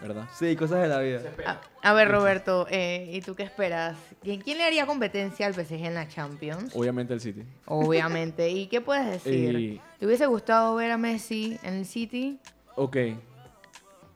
¿Verdad? 0.00 0.28
Sí, 0.32 0.54
cosas 0.54 0.82
de 0.82 0.88
la 0.88 1.00
vida. 1.00 1.22
A, 1.44 1.60
a 1.90 1.92
ver, 1.92 2.08
Roberto, 2.08 2.66
eh, 2.70 3.10
¿y 3.12 3.20
tú 3.20 3.34
qué 3.34 3.42
esperas? 3.42 3.96
¿Quién, 4.22 4.40
quién 4.40 4.58
le 4.58 4.64
haría 4.64 4.86
competencia 4.86 5.46
al 5.46 5.54
PSG 5.54 5.84
en 5.86 5.94
la 5.94 6.06
Champions? 6.08 6.72
Obviamente 6.76 7.14
el 7.14 7.20
City. 7.20 7.42
Obviamente. 7.66 8.48
¿Y 8.50 8.68
qué 8.68 8.80
puedes 8.80 9.06
decir? 9.24 9.56
Y- 9.58 9.80
¿Te 9.98 10.06
hubiese 10.06 10.26
gustado 10.26 10.76
ver 10.76 10.92
a 10.92 10.98
Messi 10.98 11.58
en 11.64 11.74
el 11.74 11.84
City? 11.86 12.38
Ok. 12.76 12.96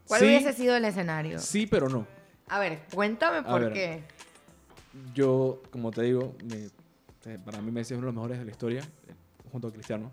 ¿Cuál 0.07 0.21
Sí, 0.21 0.27
hubiese 0.27 0.53
sido 0.53 0.77
el 0.77 0.85
escenario? 0.85 1.39
Sí, 1.41 1.67
pero 1.67 1.89
no. 1.89 2.07
A 2.49 2.61
ver, 2.61 2.81
cuéntame 2.93 3.43
por 3.43 3.61
ver. 3.63 3.73
qué. 3.73 4.03
Yo, 5.15 5.61
como 5.71 5.91
te 5.91 6.03
digo, 6.03 6.35
me- 6.45 6.69
eh, 7.33 7.39
para 7.45 7.61
mí 7.61 7.73
Messi 7.73 7.95
es 7.95 7.99
uno 7.99 8.07
de 8.09 8.13
los 8.13 8.15
mejores 8.15 8.39
de 8.39 8.45
la 8.45 8.51
historia, 8.51 8.81
eh, 9.09 9.15
junto 9.51 9.69
a 9.69 9.73
Cristiano. 9.73 10.11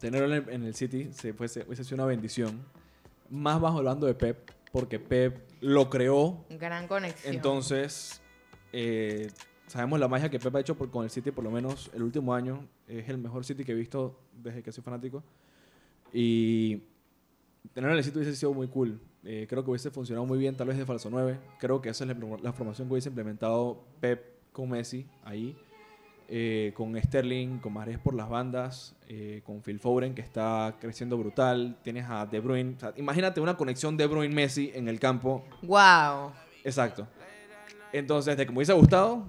Tenerlo 0.00 0.26
en 0.26 0.42
el, 0.44 0.48
en 0.52 0.64
el 0.64 0.74
City 0.74 1.10
se 1.12 1.32
fuese, 1.32 1.64
hubiese 1.66 1.82
sido 1.82 1.96
una 1.96 2.06
bendición. 2.06 2.60
Más 3.30 3.60
bajo 3.60 3.78
hablando 3.78 4.06
de 4.06 4.14
Pep, 4.14 4.50
porque 4.72 4.98
Pep 4.98 5.48
lo 5.60 5.88
creó. 5.90 6.44
Gran 6.50 6.86
conexión. 6.88 7.34
Entonces, 7.34 8.20
eh, 8.72 9.28
sabemos 9.66 9.98
la 10.00 10.08
magia 10.08 10.28
que 10.30 10.38
Pep 10.38 10.54
ha 10.56 10.60
hecho 10.60 10.74
por- 10.76 10.90
con 10.90 11.04
el 11.04 11.10
City, 11.10 11.30
por 11.30 11.44
lo 11.44 11.50
menos 11.50 11.90
el 11.94 12.02
último 12.02 12.34
año. 12.34 12.66
Es 12.86 13.08
el 13.08 13.18
mejor 13.18 13.44
City 13.44 13.64
que 13.64 13.72
he 13.72 13.74
visto 13.76 14.18
desde 14.34 14.62
que 14.62 14.72
soy 14.72 14.82
fanático. 14.84 15.22
Y 16.12 16.82
tenerlo 17.72 17.92
en 17.94 17.98
el 17.98 18.04
City 18.04 18.18
hubiese 18.18 18.36
sido 18.36 18.52
muy 18.52 18.68
cool. 18.68 19.00
Eh, 19.24 19.46
creo 19.48 19.64
que 19.64 19.70
hubiese 19.70 19.90
funcionado 19.90 20.24
muy 20.26 20.38
bien, 20.38 20.54
tal 20.56 20.68
vez 20.68 20.76
de 20.78 20.86
falso 20.86 21.10
9. 21.10 21.38
Creo 21.58 21.80
que 21.80 21.88
esa 21.88 22.04
es 22.04 22.10
la, 22.16 22.38
la 22.42 22.52
formación 22.52 22.86
que 22.88 22.92
hubiese 22.94 23.08
implementado 23.08 23.84
Pep 24.00 24.36
con 24.52 24.70
Messi 24.70 25.06
ahí. 25.24 25.56
Eh, 26.28 26.72
con 26.74 27.00
Sterling, 27.00 27.58
con 27.58 27.72
Mahrez 27.72 27.98
por 28.00 28.12
las 28.12 28.28
bandas, 28.28 28.96
eh, 29.06 29.42
con 29.44 29.62
Phil 29.62 29.78
Foden 29.78 30.12
que 30.12 30.22
está 30.22 30.74
creciendo 30.80 31.16
brutal. 31.16 31.78
Tienes 31.82 32.04
a 32.08 32.26
De 32.26 32.40
Bruyne. 32.40 32.74
O 32.76 32.80
sea, 32.80 32.92
imagínate 32.96 33.40
una 33.40 33.56
conexión 33.56 33.96
De 33.96 34.06
Bruyne-Messi 34.06 34.72
en 34.74 34.88
el 34.88 34.98
campo. 34.98 35.44
Wow. 35.62 36.32
Exacto. 36.64 37.06
Entonces, 37.92 38.36
de 38.36 38.44
que 38.44 38.50
me 38.50 38.58
hubiese 38.58 38.72
gustado, 38.72 39.24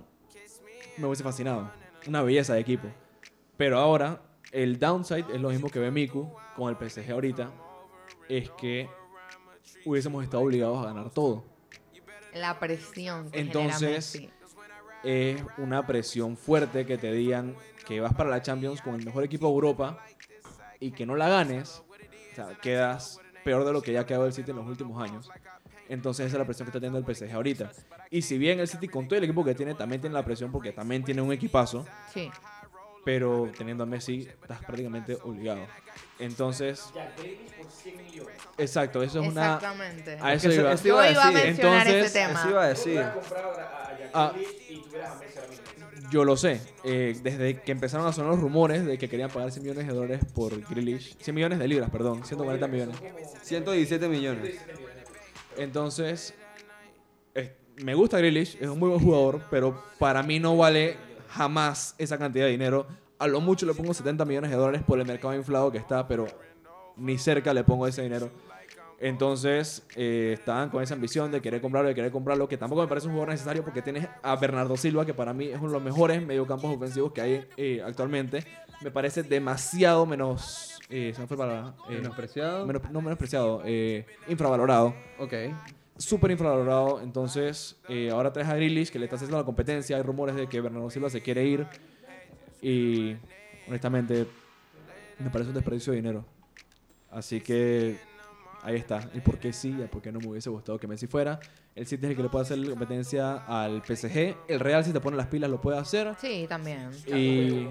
me 0.97 1.05
hubiese 1.05 1.23
fascinado. 1.23 1.69
Una 2.07 2.23
belleza 2.23 2.55
de 2.55 2.61
equipo. 2.61 2.87
Pero 3.57 3.77
ahora, 3.77 4.19
el 4.51 4.79
downside 4.79 5.25
es 5.33 5.39
lo 5.39 5.49
mismo 5.49 5.69
que 5.69 5.77
ve 5.77 5.91
Miku 5.91 6.31
con 6.55 6.75
el 6.75 6.89
PSG 6.89 7.11
ahorita. 7.11 7.51
Es 8.27 8.49
que 8.51 8.89
hubiésemos 9.85 10.23
estado 10.23 10.41
obligados 10.43 10.83
a 10.83 10.87
ganar 10.87 11.11
todo. 11.11 11.43
La 12.33 12.59
presión 12.59 13.29
que 13.29 13.39
Entonces, 13.39 13.79
genera 13.79 13.95
Messi. 13.97 14.29
Es 15.03 15.41
una 15.57 15.85
presión 15.85 16.35
fuerte 16.37 16.85
que 16.85 16.97
te 16.97 17.11
digan 17.11 17.55
que 17.85 17.99
vas 18.01 18.13
para 18.13 18.29
la 18.29 18.41
Champions 18.41 18.81
con 18.81 18.95
el 18.95 19.05
mejor 19.05 19.23
equipo 19.23 19.47
de 19.47 19.53
Europa 19.53 19.99
y 20.79 20.91
que 20.91 21.05
no 21.05 21.15
la 21.15 21.29
ganes. 21.29 21.83
O 22.31 22.35
sea, 22.35 22.57
quedas 22.61 23.19
peor 23.43 23.63
de 23.63 23.71
lo 23.73 23.81
que 23.81 23.93
ya 23.93 24.01
ha 24.01 24.05
quedado 24.05 24.25
el 24.25 24.33
City 24.33 24.51
en 24.51 24.57
los 24.57 24.67
últimos 24.67 25.01
años. 25.01 25.29
Entonces 25.89 26.25
esa 26.25 26.35
es 26.35 26.39
la 26.39 26.45
presión 26.45 26.65
que 26.65 26.69
está 26.71 26.79
teniendo 26.81 26.99
el 26.99 27.15
PSG 27.15 27.31
ahorita. 27.33 27.71
Y 28.09 28.21
si 28.21 28.37
bien 28.37 28.59
el 28.59 28.67
City 28.67 28.87
con 28.87 29.07
todo 29.07 29.17
el 29.17 29.23
equipo 29.23 29.43
que 29.45 29.55
tiene 29.55 29.73
también 29.73 30.01
tiene 30.01 30.13
la 30.13 30.25
presión 30.25 30.51
porque 30.51 30.73
también 30.73 31.03
tiene 31.03 31.21
un 31.21 31.31
equipazo, 31.31 31.85
Sí. 32.13 32.29
Pero 33.07 33.49
teniendo 33.57 33.83
a 33.83 33.87
Messi 33.87 34.27
estás 34.41 34.59
prácticamente 34.65 35.17
obligado. 35.23 35.61
Entonces, 36.19 36.91
Jack 36.93 37.17
Grealish 37.17 37.53
por 37.53 37.71
100 37.71 37.97
millones. 37.97 38.35
exacto, 38.57 39.01
eso 39.01 39.21
es 39.21 39.29
una... 39.29 39.45
Exactamente. 39.45 40.17
A 40.19 40.33
eso 40.33 40.51
iba. 40.51 40.73
eso 40.73 40.83
Yo 40.83 40.89
iba 40.89 41.03
a 41.03 41.11
iba 41.11 41.23
a 41.23 41.31
decir. 41.31 41.45
mencionar 41.45 41.87
Entonces, 41.87 42.05
ese 42.11 42.19
tema. 42.19 42.39
Eso 42.41 42.49
iba 42.49 42.63
a 42.63 42.67
decir. 42.67 43.05
Ah. 44.13 44.33
Yo 46.11 46.25
lo 46.25 46.35
sé. 46.35 46.59
Eh, 46.83 47.17
desde 47.23 47.61
que 47.61 47.71
empezaron 47.71 48.05
a 48.05 48.11
sonar 48.11 48.31
los 48.31 48.41
rumores 48.41 48.85
de 48.85 48.97
que 48.97 49.07
querían 49.07 49.29
pagar 49.29 49.53
100 49.53 49.63
millones 49.63 49.87
de 49.87 49.93
dólares 49.93 50.25
por 50.35 50.59
Grealish. 50.69 51.15
100 51.17 51.33
millones 51.33 51.59
de 51.59 51.67
libras, 51.69 51.89
perdón. 51.89 52.25
140 52.25 52.67
millones. 52.67 52.97
117 53.41 54.09
millones. 54.09 54.57
Entonces, 55.55 56.33
eh, 57.35 57.55
me 57.77 57.93
gusta 57.93 58.17
Grealish, 58.17 58.57
es 58.59 58.67
un 58.67 58.79
muy 58.79 58.89
buen 58.89 59.01
jugador, 59.01 59.43
pero 59.49 59.81
para 59.97 60.23
mí 60.23 60.41
no 60.41 60.57
vale 60.57 61.06
jamás 61.29 61.95
esa 61.97 62.17
cantidad 62.17 62.45
de 62.45 62.51
dinero. 62.51 62.87
A 63.19 63.27
lo 63.27 63.41
mucho 63.41 63.65
le 63.65 63.73
pongo 63.73 63.93
70 63.93 64.25
millones 64.25 64.51
de 64.51 64.57
dólares 64.57 64.81
por 64.85 64.99
el 64.99 65.05
mercado 65.07 65.33
inflado 65.35 65.71
que 65.71 65.77
está, 65.77 66.07
pero 66.07 66.27
ni 66.95 67.17
cerca 67.17 67.53
le 67.53 67.63
pongo 67.63 67.87
ese 67.87 68.01
dinero. 68.03 68.29
Entonces, 68.99 69.83
eh, 69.95 70.31
estaban 70.37 70.69
con 70.69 70.81
esa 70.81 70.95
ambición 70.95 71.31
de 71.31 71.39
querer 71.39 71.61
comprarlo, 71.61 71.87
de 71.89 71.93
querer 71.95 72.11
comprarlo, 72.11 72.47
que 72.47 72.57
tampoco 72.57 72.81
me 72.81 72.87
parece 72.87 73.05
un 73.07 73.13
jugador 73.13 73.29
necesario 73.33 73.63
porque 73.63 73.83
tienes 73.83 74.07
a 74.23 74.35
Bernardo 74.35 74.75
Silva, 74.75 75.05
que 75.05 75.13
para 75.13 75.33
mí 75.33 75.45
es 75.45 75.57
uno 75.59 75.67
de 75.67 75.73
los 75.73 75.83
mejores 75.83 76.25
mediocampos 76.25 76.75
ofensivos 76.75 77.11
que 77.11 77.21
hay 77.21 77.47
eh, 77.57 77.81
actualmente. 77.85 78.43
Me 78.81 78.89
parece 78.91 79.21
demasiado 79.23 80.05
menos... 80.07 80.79
Eh, 80.89 81.11
se 81.13 81.21
me 81.21 81.27
fue 81.27 81.37
para... 81.37 81.75
eh, 81.89 81.95
Menospreciado. 81.97 82.65
menos- 82.65 82.89
no 82.91 83.01
menospreciado, 83.01 83.61
eh, 83.65 84.05
infravalorado 84.29 84.95
Ok. 85.19 85.33
Súper 85.97 86.31
infravalorado. 86.31 87.01
Entonces, 87.01 87.75
eh, 87.89 88.09
ahora 88.11 88.31
traes 88.31 88.49
a 88.49 88.55
Grealish, 88.55 88.91
que 88.91 88.99
le 88.99 89.05
está 89.05 89.15
haciendo 89.15 89.37
la 89.37 89.43
competencia. 89.43 89.97
Hay 89.97 90.03
rumores 90.03 90.35
de 90.35 90.47
que 90.47 90.61
Bernardo 90.61 90.89
Silva 90.89 91.09
se 91.09 91.21
quiere 91.21 91.45
ir. 91.45 91.67
Y, 92.61 93.15
honestamente, 93.67 94.27
me 95.19 95.29
parece 95.29 95.49
un 95.49 95.55
desperdicio 95.55 95.91
de 95.91 95.97
dinero. 95.97 96.25
Así 97.11 97.41
que, 97.41 97.97
ahí 98.61 98.75
está. 98.75 99.09
El 99.13 99.21
por 99.21 99.39
qué 99.39 99.53
sí 99.53 99.75
y 99.77 99.81
el 99.81 99.89
por 99.89 100.01
qué 100.01 100.11
no 100.11 100.19
me 100.19 100.27
hubiese 100.27 100.49
gustado 100.49 100.79
que 100.79 100.87
Messi 100.87 101.07
fuera. 101.07 101.39
El 101.75 101.85
City 101.85 102.05
es 102.05 102.09
el 102.11 102.17
que 102.17 102.23
le 102.23 102.29
puede 102.29 102.43
hacer 102.43 102.57
la 102.57 102.71
competencia 102.71 103.35
al 103.45 103.83
PSG. 103.85 104.35
El 104.47 104.59
Real, 104.59 104.83
si 104.83 104.91
te 104.91 104.99
pone 104.99 105.15
las 105.15 105.27
pilas, 105.27 105.49
lo 105.49 105.61
puede 105.61 105.77
hacer. 105.77 106.15
Sí, 106.19 106.45
también. 106.49 106.89
Y 107.05 107.67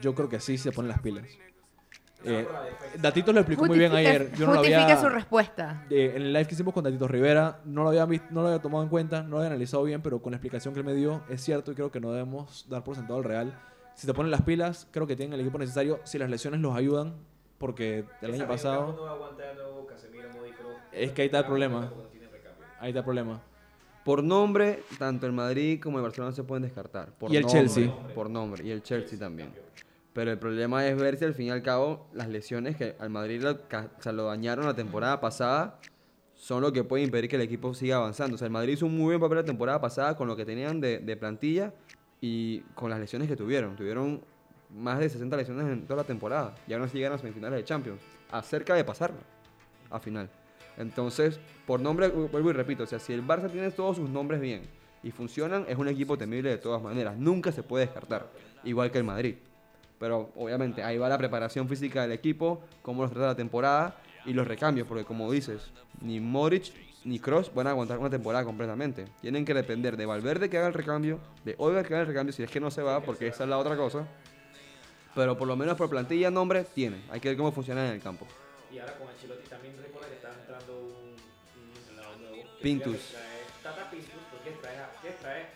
yo 0.00 0.14
creo 0.14 0.28
que 0.28 0.40
sí 0.40 0.58
se 0.58 0.72
pone 0.72 0.88
las 0.88 1.00
pilas. 1.00 1.24
Eh, 2.24 2.46
Datitos 3.00 3.32
lo 3.32 3.40
explicó 3.40 3.64
muy 3.66 3.78
bien 3.78 3.92
ayer. 3.92 4.32
Yo 4.32 4.46
no 4.46 4.52
lo 4.54 4.58
justifica 4.58 4.82
había... 4.84 5.00
su 5.00 5.08
respuesta. 5.08 5.84
Eh, 5.88 6.12
en 6.16 6.22
el 6.22 6.32
live 6.32 6.46
que 6.46 6.54
hicimos 6.54 6.74
con 6.74 6.82
Tatito 6.82 7.06
Rivera, 7.06 7.60
no 7.64 7.82
lo, 7.84 7.90
había 7.90 8.04
vis- 8.06 8.22
no 8.30 8.42
lo 8.42 8.48
había 8.48 8.60
tomado 8.60 8.82
en 8.82 8.90
cuenta, 8.90 9.22
no 9.22 9.30
lo 9.30 9.36
había 9.38 9.48
analizado 9.50 9.84
bien, 9.84 10.02
pero 10.02 10.20
con 10.20 10.32
la 10.32 10.36
explicación 10.36 10.74
que 10.74 10.80
él 10.80 10.86
me 10.86 10.94
dio, 10.94 11.22
es 11.28 11.42
cierto 11.42 11.70
y 11.72 11.74
creo 11.74 11.90
que 11.92 12.00
no 12.00 12.10
debemos 12.10 12.66
dar 12.68 12.82
por 12.82 12.96
sentado 12.96 13.18
el 13.20 13.24
real. 13.24 13.58
Si 13.94 14.06
te 14.06 14.14
ponen 14.14 14.30
las 14.30 14.42
pilas, 14.42 14.88
creo 14.90 15.06
que 15.06 15.16
tienen 15.16 15.34
el 15.34 15.40
equipo 15.40 15.58
necesario. 15.58 16.00
Si 16.04 16.18
las 16.18 16.28
lesiones 16.30 16.60
los 16.60 16.76
ayudan, 16.76 17.14
porque 17.58 18.04
el 18.20 18.34
año 18.34 18.46
pasado, 18.46 18.96
No 18.96 19.86
Casemiro. 19.86 20.28
Es 20.92 21.12
que 21.12 21.22
ahí 21.22 21.26
está 21.26 21.40
el 21.40 21.46
problema. 21.46 21.90
ahí 22.80 22.88
está 22.90 23.00
el 23.00 23.04
problema. 23.04 23.40
Por 24.04 24.22
nombre, 24.24 24.82
tanto 24.98 25.26
el 25.26 25.32
Madrid 25.32 25.80
como 25.82 25.98
el 25.98 26.02
Barcelona 26.02 26.32
se 26.32 26.42
pueden 26.42 26.62
descartar. 26.62 27.10
Por 27.12 27.30
Y 27.30 27.36
el 27.36 27.42
nombre, 27.42 27.60
Chelsea. 27.60 27.92
Por 28.14 28.30
nombre. 28.30 28.64
Y 28.64 28.70
el 28.70 28.82
Chelsea 28.82 29.18
también. 29.18 29.52
Pero 30.18 30.32
el 30.32 30.38
problema 30.40 30.84
es 30.84 30.96
ver 30.98 31.16
si 31.16 31.24
al 31.24 31.32
fin 31.32 31.46
y 31.46 31.50
al 31.50 31.62
cabo 31.62 32.08
las 32.12 32.26
lesiones 32.28 32.74
que 32.74 32.96
al 32.98 33.08
Madrid 33.08 33.40
lo, 33.40 33.52
o 33.52 34.02
sea, 34.02 34.10
lo 34.10 34.24
dañaron 34.24 34.66
la 34.66 34.74
temporada 34.74 35.20
pasada 35.20 35.78
son 36.34 36.60
lo 36.60 36.72
que 36.72 36.82
puede 36.82 37.04
impedir 37.04 37.30
que 37.30 37.36
el 37.36 37.42
equipo 37.42 37.72
siga 37.72 37.98
avanzando. 37.98 38.34
O 38.34 38.38
sea, 38.38 38.46
el 38.46 38.50
Madrid 38.50 38.72
hizo 38.72 38.86
un 38.86 38.98
muy 38.98 39.10
buen 39.10 39.20
papel 39.20 39.36
la 39.36 39.44
temporada 39.44 39.80
pasada 39.80 40.16
con 40.16 40.26
lo 40.26 40.34
que 40.34 40.44
tenían 40.44 40.80
de, 40.80 40.98
de 40.98 41.16
plantilla 41.16 41.72
y 42.20 42.62
con 42.74 42.90
las 42.90 42.98
lesiones 42.98 43.28
que 43.28 43.36
tuvieron. 43.36 43.76
Tuvieron 43.76 44.20
más 44.76 44.98
de 44.98 45.08
60 45.08 45.36
lesiones 45.36 45.66
en 45.68 45.86
toda 45.86 45.98
la 45.98 46.04
temporada 46.04 46.52
y 46.66 46.72
aún 46.72 46.82
así 46.82 46.96
llegaron 46.96 47.12
a 47.12 47.14
las 47.14 47.20
semifinales 47.20 47.56
de 47.56 47.64
Champions. 47.64 48.00
Acerca 48.32 48.74
de 48.74 48.82
pasarla 48.82 49.20
a 49.88 50.00
final. 50.00 50.28
Entonces, 50.78 51.38
por 51.64 51.78
nombre, 51.78 52.08
vuelvo 52.08 52.50
y 52.50 52.54
repito, 52.54 52.82
o 52.82 52.86
sea, 52.88 52.98
si 52.98 53.12
el 53.12 53.24
Barça 53.24 53.48
tiene 53.52 53.70
todos 53.70 53.98
sus 53.98 54.10
nombres 54.10 54.40
bien 54.40 54.62
y 55.04 55.12
funcionan, 55.12 55.64
es 55.68 55.78
un 55.78 55.86
equipo 55.86 56.18
temible 56.18 56.50
de 56.50 56.58
todas 56.58 56.82
maneras. 56.82 57.16
Nunca 57.16 57.52
se 57.52 57.62
puede 57.62 57.84
descartar, 57.84 58.26
igual 58.64 58.90
que 58.90 58.98
el 58.98 59.04
Madrid. 59.04 59.36
Pero 59.98 60.30
obviamente 60.36 60.82
ahí 60.82 60.96
va 60.98 61.08
la 61.08 61.18
preparación 61.18 61.68
física 61.68 62.02
del 62.02 62.12
equipo, 62.12 62.62
cómo 62.82 63.02
los 63.02 63.10
trata 63.10 63.28
la 63.28 63.34
temporada 63.34 63.96
y 64.24 64.32
los 64.32 64.46
recambios, 64.46 64.86
porque 64.86 65.04
como 65.04 65.30
dices, 65.32 65.70
ni 66.00 66.20
Modric 66.20 66.72
ni 67.04 67.18
Cross 67.18 67.52
van 67.54 67.66
a 67.66 67.70
aguantar 67.70 67.98
una 67.98 68.10
temporada 68.10 68.44
completamente. 68.44 69.06
Tienen 69.20 69.44
que 69.44 69.54
depender 69.54 69.96
de 69.96 70.06
Valverde 70.06 70.50
que 70.50 70.58
haga 70.58 70.68
el 70.68 70.74
recambio, 70.74 71.18
de 71.44 71.54
Odegaard 71.58 71.86
que 71.86 71.94
haga 71.94 72.00
el 72.02 72.08
recambio, 72.08 72.32
si 72.32 72.42
es 72.42 72.50
que 72.50 72.60
no 72.60 72.70
se 72.70 72.82
va, 72.82 73.00
porque 73.00 73.26
esa 73.28 73.44
es 73.44 73.50
la 73.50 73.58
otra 73.58 73.76
cosa. 73.76 74.06
Pero 75.14 75.36
por 75.36 75.48
lo 75.48 75.56
menos 75.56 75.76
por 75.76 75.88
plantilla, 75.88 76.30
nombre, 76.30 76.64
tiene. 76.74 77.02
Hay 77.10 77.18
que 77.20 77.28
ver 77.28 77.36
cómo 77.36 77.50
funciona 77.50 77.86
en 77.88 77.94
el 77.94 78.02
campo. 78.02 78.26
Y 78.72 78.78
ahora 78.78 78.94
con 78.98 79.08
Ancelotti 79.08 79.48
también 79.48 79.74
recuerda 79.82 80.08
que 80.08 80.14
está 80.16 80.28
entrando 80.38 80.78
un, 80.78 81.16
un 81.16 82.22
nuevo. 82.22 82.36
que 82.56 82.62
Pintus. 82.62 82.96
trae- 83.14 83.62
Tata 83.62 83.90
Pintus, 83.90 84.10
porque 84.30 84.50
trae 84.60 84.76
trae 85.20 85.46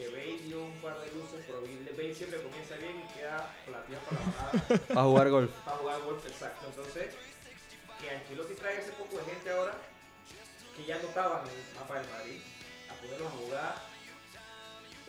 que 0.00 0.08
Bale 0.08 0.38
dio 0.48 0.64
un 0.64 0.80
par 0.80 0.96
de 1.00 1.12
luces, 1.12 1.44
pero 1.46 1.60
Bale 1.60 2.14
siempre 2.14 2.40
comienza 2.40 2.74
bien 2.76 3.04
y 3.04 3.12
queda 3.12 3.52
plateado 3.66 4.02
para 4.08 4.20
la 4.20 4.26
bajada 4.88 5.00
A 5.00 5.04
jugar 5.04 5.28
golf. 5.28 5.50
para 5.64 5.76
jugar 5.76 6.00
golf, 6.02 6.26
exacto. 6.26 6.66
Entonces, 6.72 7.06
que 8.00 8.10
Ancelotti 8.10 8.54
traiga 8.54 8.80
ese 8.80 8.92
poco 8.92 9.18
de 9.18 9.24
gente 9.28 9.50
ahora, 9.52 9.74
que 10.74 10.84
ya 10.86 10.96
no 11.02 11.08
estaban 11.08 11.44
en 11.44 11.52
el 11.52 11.74
mapa 11.76 12.00
del 12.00 12.08
Madrid, 12.08 12.40
a 12.88 12.94
ponerlos 12.96 13.28
a 13.28 13.36
jugar 13.36 13.74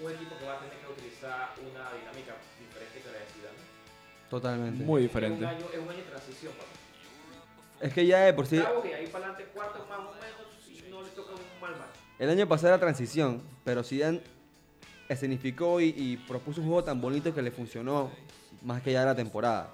un 0.03 0.11
equipo 0.11 0.35
que 0.37 0.45
va 0.45 0.53
a 0.55 0.59
tener 0.59 0.75
que 0.75 0.91
utilizar 0.91 1.53
una 1.61 1.83
dinámica 1.95 2.35
diferente 2.59 2.99
que 2.99 3.07
la 3.07 3.19
de 3.19 3.25
Zidane. 3.31 3.61
Totalmente. 4.29 4.83
Muy 4.83 5.01
Es 5.03 5.07
diferente. 5.07 5.39
un 5.39 5.45
año, 5.45 5.65
es 5.71 5.79
un 5.79 5.87
año 5.87 5.97
de 6.03 6.09
transición, 6.11 6.53
papá. 6.53 6.71
Es 7.79 7.93
que 7.93 8.05
ya 8.05 8.19
de 8.27 8.33
por 8.33 8.45
sí, 8.45 8.57
Octavo, 8.59 8.81
que 8.83 8.93
ahí 8.95 9.07
para 9.07 9.25
adelante, 9.31 9.51
cuarto 9.53 9.85
más 9.87 9.99
o 9.99 10.11
menos, 10.19 10.51
si 10.65 10.83
no 10.89 11.01
le 11.01 11.09
toca 11.09 11.31
un 11.31 11.61
mal 11.61 11.71
match. 11.79 11.95
el 12.19 12.29
año 12.29 12.47
pasado 12.47 12.69
era 12.69 12.79
transición, 12.79 13.41
pero 13.63 13.83
Zidane 13.83 14.21
escenificó 15.13 15.79
y, 15.81 15.93
y 15.97 16.17
propuso 16.17 16.61
un 16.61 16.67
juego 16.67 16.83
tan 16.83 16.99
bonito 17.01 17.33
que 17.33 17.41
le 17.41 17.51
funcionó 17.51 18.11
más 18.63 18.81
que 18.81 18.91
ya 18.91 19.03
la 19.05 19.15
temporada. 19.15 19.71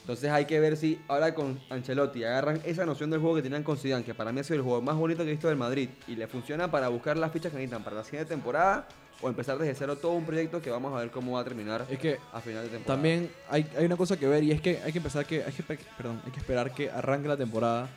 Entonces 0.00 0.30
hay 0.30 0.44
que 0.44 0.60
ver 0.60 0.76
si 0.76 1.00
ahora 1.08 1.34
con 1.34 1.58
Ancelotti 1.68 2.22
agarran 2.22 2.60
esa 2.64 2.86
noción 2.86 3.10
del 3.10 3.18
juego 3.20 3.34
que 3.36 3.42
tenían 3.42 3.64
con 3.64 3.76
Zidane, 3.76 4.04
que 4.04 4.14
para 4.14 4.30
mí 4.30 4.38
ha 4.40 4.44
sido 4.44 4.56
el 4.56 4.62
juego 4.62 4.80
más 4.80 4.94
bonito 4.94 5.24
que 5.24 5.30
he 5.30 5.32
visto 5.32 5.48
del 5.48 5.56
Madrid, 5.56 5.88
y 6.06 6.14
le 6.14 6.28
funciona 6.28 6.70
para 6.70 6.88
buscar 6.88 7.16
las 7.16 7.32
fichas 7.32 7.50
que 7.50 7.58
necesitan 7.58 7.82
para 7.82 7.96
la 7.96 8.04
siguiente 8.04 8.28
temporada, 8.28 8.86
o 9.20 9.28
empezar 9.28 9.58
desde 9.58 9.74
cero 9.74 9.96
todo 9.96 10.12
un 10.12 10.24
proyecto 10.24 10.60
que 10.62 10.70
vamos 10.70 10.94
a 10.94 10.98
ver 11.00 11.10
cómo 11.10 11.32
va 11.32 11.40
a 11.40 11.44
terminar 11.44 11.86
Es 11.90 11.98
que 11.98 12.18
a 12.32 12.40
final 12.40 12.62
de 12.64 12.68
temporada. 12.68 12.94
También 12.94 13.30
hay, 13.48 13.66
hay 13.76 13.84
una 13.86 13.96
cosa 13.96 14.16
que 14.16 14.28
ver 14.28 14.44
y 14.44 14.52
es 14.52 14.60
que 14.60 14.78
hay 14.84 14.92
que 14.92 14.98
empezar 14.98 15.24
que 15.26 15.42
hay 15.42 15.52
que, 15.52 15.62
pe- 15.62 15.78
perdón, 15.96 16.20
hay 16.24 16.30
que 16.30 16.38
esperar 16.38 16.72
que 16.72 16.90
arranque 16.90 17.26
la 17.26 17.36
temporada. 17.36 17.88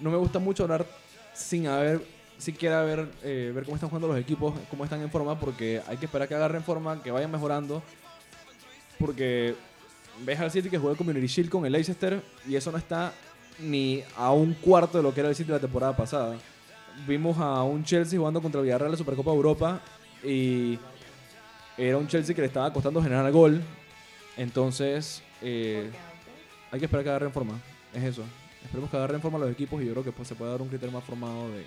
No 0.00 0.10
me 0.10 0.16
gusta 0.16 0.38
mucho 0.38 0.62
hablar 0.62 0.86
sin 1.34 1.66
haber 1.66 2.00
siquiera 2.40 2.82
ver 2.82 3.08
eh, 3.22 3.52
ver 3.54 3.64
cómo 3.64 3.76
están 3.76 3.90
jugando 3.90 4.08
los 4.08 4.18
equipos, 4.18 4.54
cómo 4.70 4.84
están 4.84 5.00
en 5.00 5.10
forma 5.10 5.38
porque 5.38 5.82
hay 5.86 5.96
que 5.96 6.06
esperar 6.06 6.28
que 6.28 6.34
agarren 6.34 6.62
forma, 6.62 7.02
que 7.02 7.10
vayan 7.10 7.30
mejorando 7.30 7.82
porque 8.98 9.54
ves 10.24 10.38
al 10.40 10.50
City 10.50 10.68
que 10.68 10.78
jugó 10.78 10.90
el 10.92 10.96
Community 10.96 11.26
Shield 11.26 11.50
con 11.50 11.64
el 11.66 11.72
Leicester 11.72 12.22
y 12.46 12.56
eso 12.56 12.70
no 12.70 12.78
está 12.78 13.12
ni 13.58 14.02
a 14.16 14.32
un 14.32 14.54
cuarto 14.54 14.98
de 14.98 15.02
lo 15.02 15.12
que 15.12 15.20
era 15.20 15.28
el 15.28 15.34
City 15.34 15.50
la 15.50 15.58
temporada 15.58 15.96
pasada. 15.96 16.36
Vimos 17.06 17.38
a 17.38 17.62
un 17.62 17.84
Chelsea 17.84 18.18
jugando 18.18 18.42
contra 18.42 18.60
el 18.60 18.66
Villarreal 18.66 18.88
en 18.88 18.92
la 18.92 18.98
Supercopa 18.98 19.30
de 19.30 19.36
Europa 19.36 19.80
y 20.22 20.78
era 21.78 21.96
un 21.96 22.06
Chelsea 22.06 22.34
que 22.34 22.42
le 22.42 22.48
estaba 22.48 22.72
costando 22.72 23.02
generar 23.02 23.30
gol. 23.32 23.62
Entonces, 24.36 25.22
eh, 25.40 25.90
hay 26.70 26.78
que 26.78 26.84
esperar 26.84 27.04
que 27.04 27.10
agarren 27.10 27.32
forma. 27.32 27.58
Es 27.94 28.02
eso. 28.02 28.22
Esperemos 28.62 28.90
que 28.90 28.96
agarren 28.96 29.20
forma 29.20 29.38
los 29.38 29.50
equipos 29.50 29.82
y 29.82 29.86
yo 29.86 29.92
creo 29.92 30.04
que 30.04 30.12
pues, 30.12 30.28
se 30.28 30.34
puede 30.34 30.50
dar 30.50 30.60
un 30.60 30.68
criterio 30.68 30.92
más 30.92 31.04
formado 31.04 31.50
de 31.50 31.64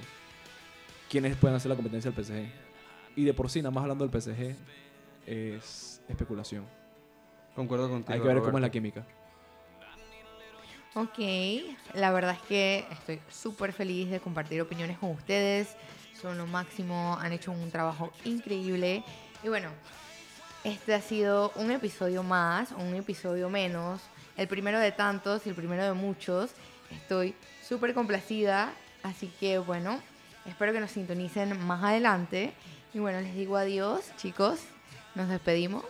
quiénes 1.13 1.38
pueden 1.38 1.56
hacer 1.56 1.69
la 1.69 1.76
competencia 1.76 2.10
del 2.10 2.26
PSG. 2.26 2.49
Y 3.15 3.23
de 3.23 3.36
por 3.36 3.47
sí, 3.47 3.62
nada 3.62 3.69
más 3.69 3.84
hablando 3.84 4.08
del 4.08 4.19
PSG, 4.19 4.56
es 5.28 6.02
especulación. 6.10 6.65
Concuerdo 7.56 7.88
contigo. 7.88 8.12
Hay 8.12 8.19
que 8.19 8.28
ver 8.28 8.41
cómo 8.41 8.58
es 8.58 8.63
la 8.63 8.71
química. 8.71 9.06
Ok, 10.95 11.19
la 11.93 12.12
verdad 12.12 12.36
es 12.41 12.41
que 12.47 12.88
estoy 12.89 13.19
súper 13.30 13.73
feliz 13.73 14.10
de 14.10 14.19
compartir 14.19 14.60
opiniones 14.60 14.97
con 14.97 15.12
ustedes. 15.12 15.76
Son 16.19 16.36
lo 16.36 16.47
máximo, 16.47 17.15
han 17.19 17.32
hecho 17.32 17.52
un 17.52 17.69
trabajo 17.69 18.12
increíble. 18.26 19.04
Y 19.43 19.49
bueno, 19.49 19.69
este 20.63 20.95
ha 20.95 21.02
sido 21.02 21.52
un 21.58 21.69
episodio 21.69 22.23
más, 22.23 22.71
un 22.71 22.95
episodio 22.95 23.52
menos. 23.52 24.02
El 24.36 24.47
primero 24.47 24.80
de 24.80 24.91
tantos 24.91 25.45
y 25.45 25.49
el 25.49 25.56
primero 25.56 25.84
de 25.84 25.93
muchos. 25.93 26.49
Estoy 26.89 27.36
súper 27.62 27.93
complacida. 27.93 28.73
Así 29.04 29.28
que 29.39 29.60
bueno, 29.60 29.99
espero 30.45 30.73
que 30.73 30.79
nos 30.79 30.91
sintonicen 30.91 31.65
más 31.65 31.84
adelante. 31.84 32.53
Y 32.93 32.99
bueno, 32.99 33.21
les 33.21 33.36
digo 33.36 33.58
adiós, 33.58 34.12
chicos. 34.17 34.60
Nos 35.15 35.29
despedimos. 35.29 35.86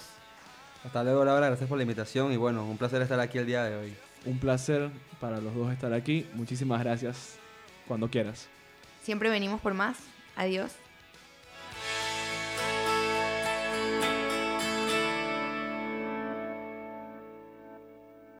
Hasta 0.83 1.03
luego, 1.03 1.23
Laura. 1.23 1.47
Gracias 1.47 1.67
por 1.69 1.77
la 1.77 1.83
invitación 1.83 2.31
y 2.31 2.37
bueno, 2.37 2.65
un 2.65 2.77
placer 2.77 3.01
estar 3.01 3.19
aquí 3.19 3.37
el 3.37 3.45
día 3.45 3.63
de 3.63 3.75
hoy. 3.75 3.95
Un 4.25 4.39
placer 4.39 4.89
para 5.19 5.39
los 5.39 5.53
dos 5.55 5.71
estar 5.71 5.93
aquí. 5.93 6.27
Muchísimas 6.33 6.81
gracias. 6.81 7.37
Cuando 7.87 8.09
quieras. 8.09 8.47
Siempre 9.01 9.29
venimos 9.29 9.59
por 9.61 9.73
más. 9.73 9.97
Adiós. 10.35 10.71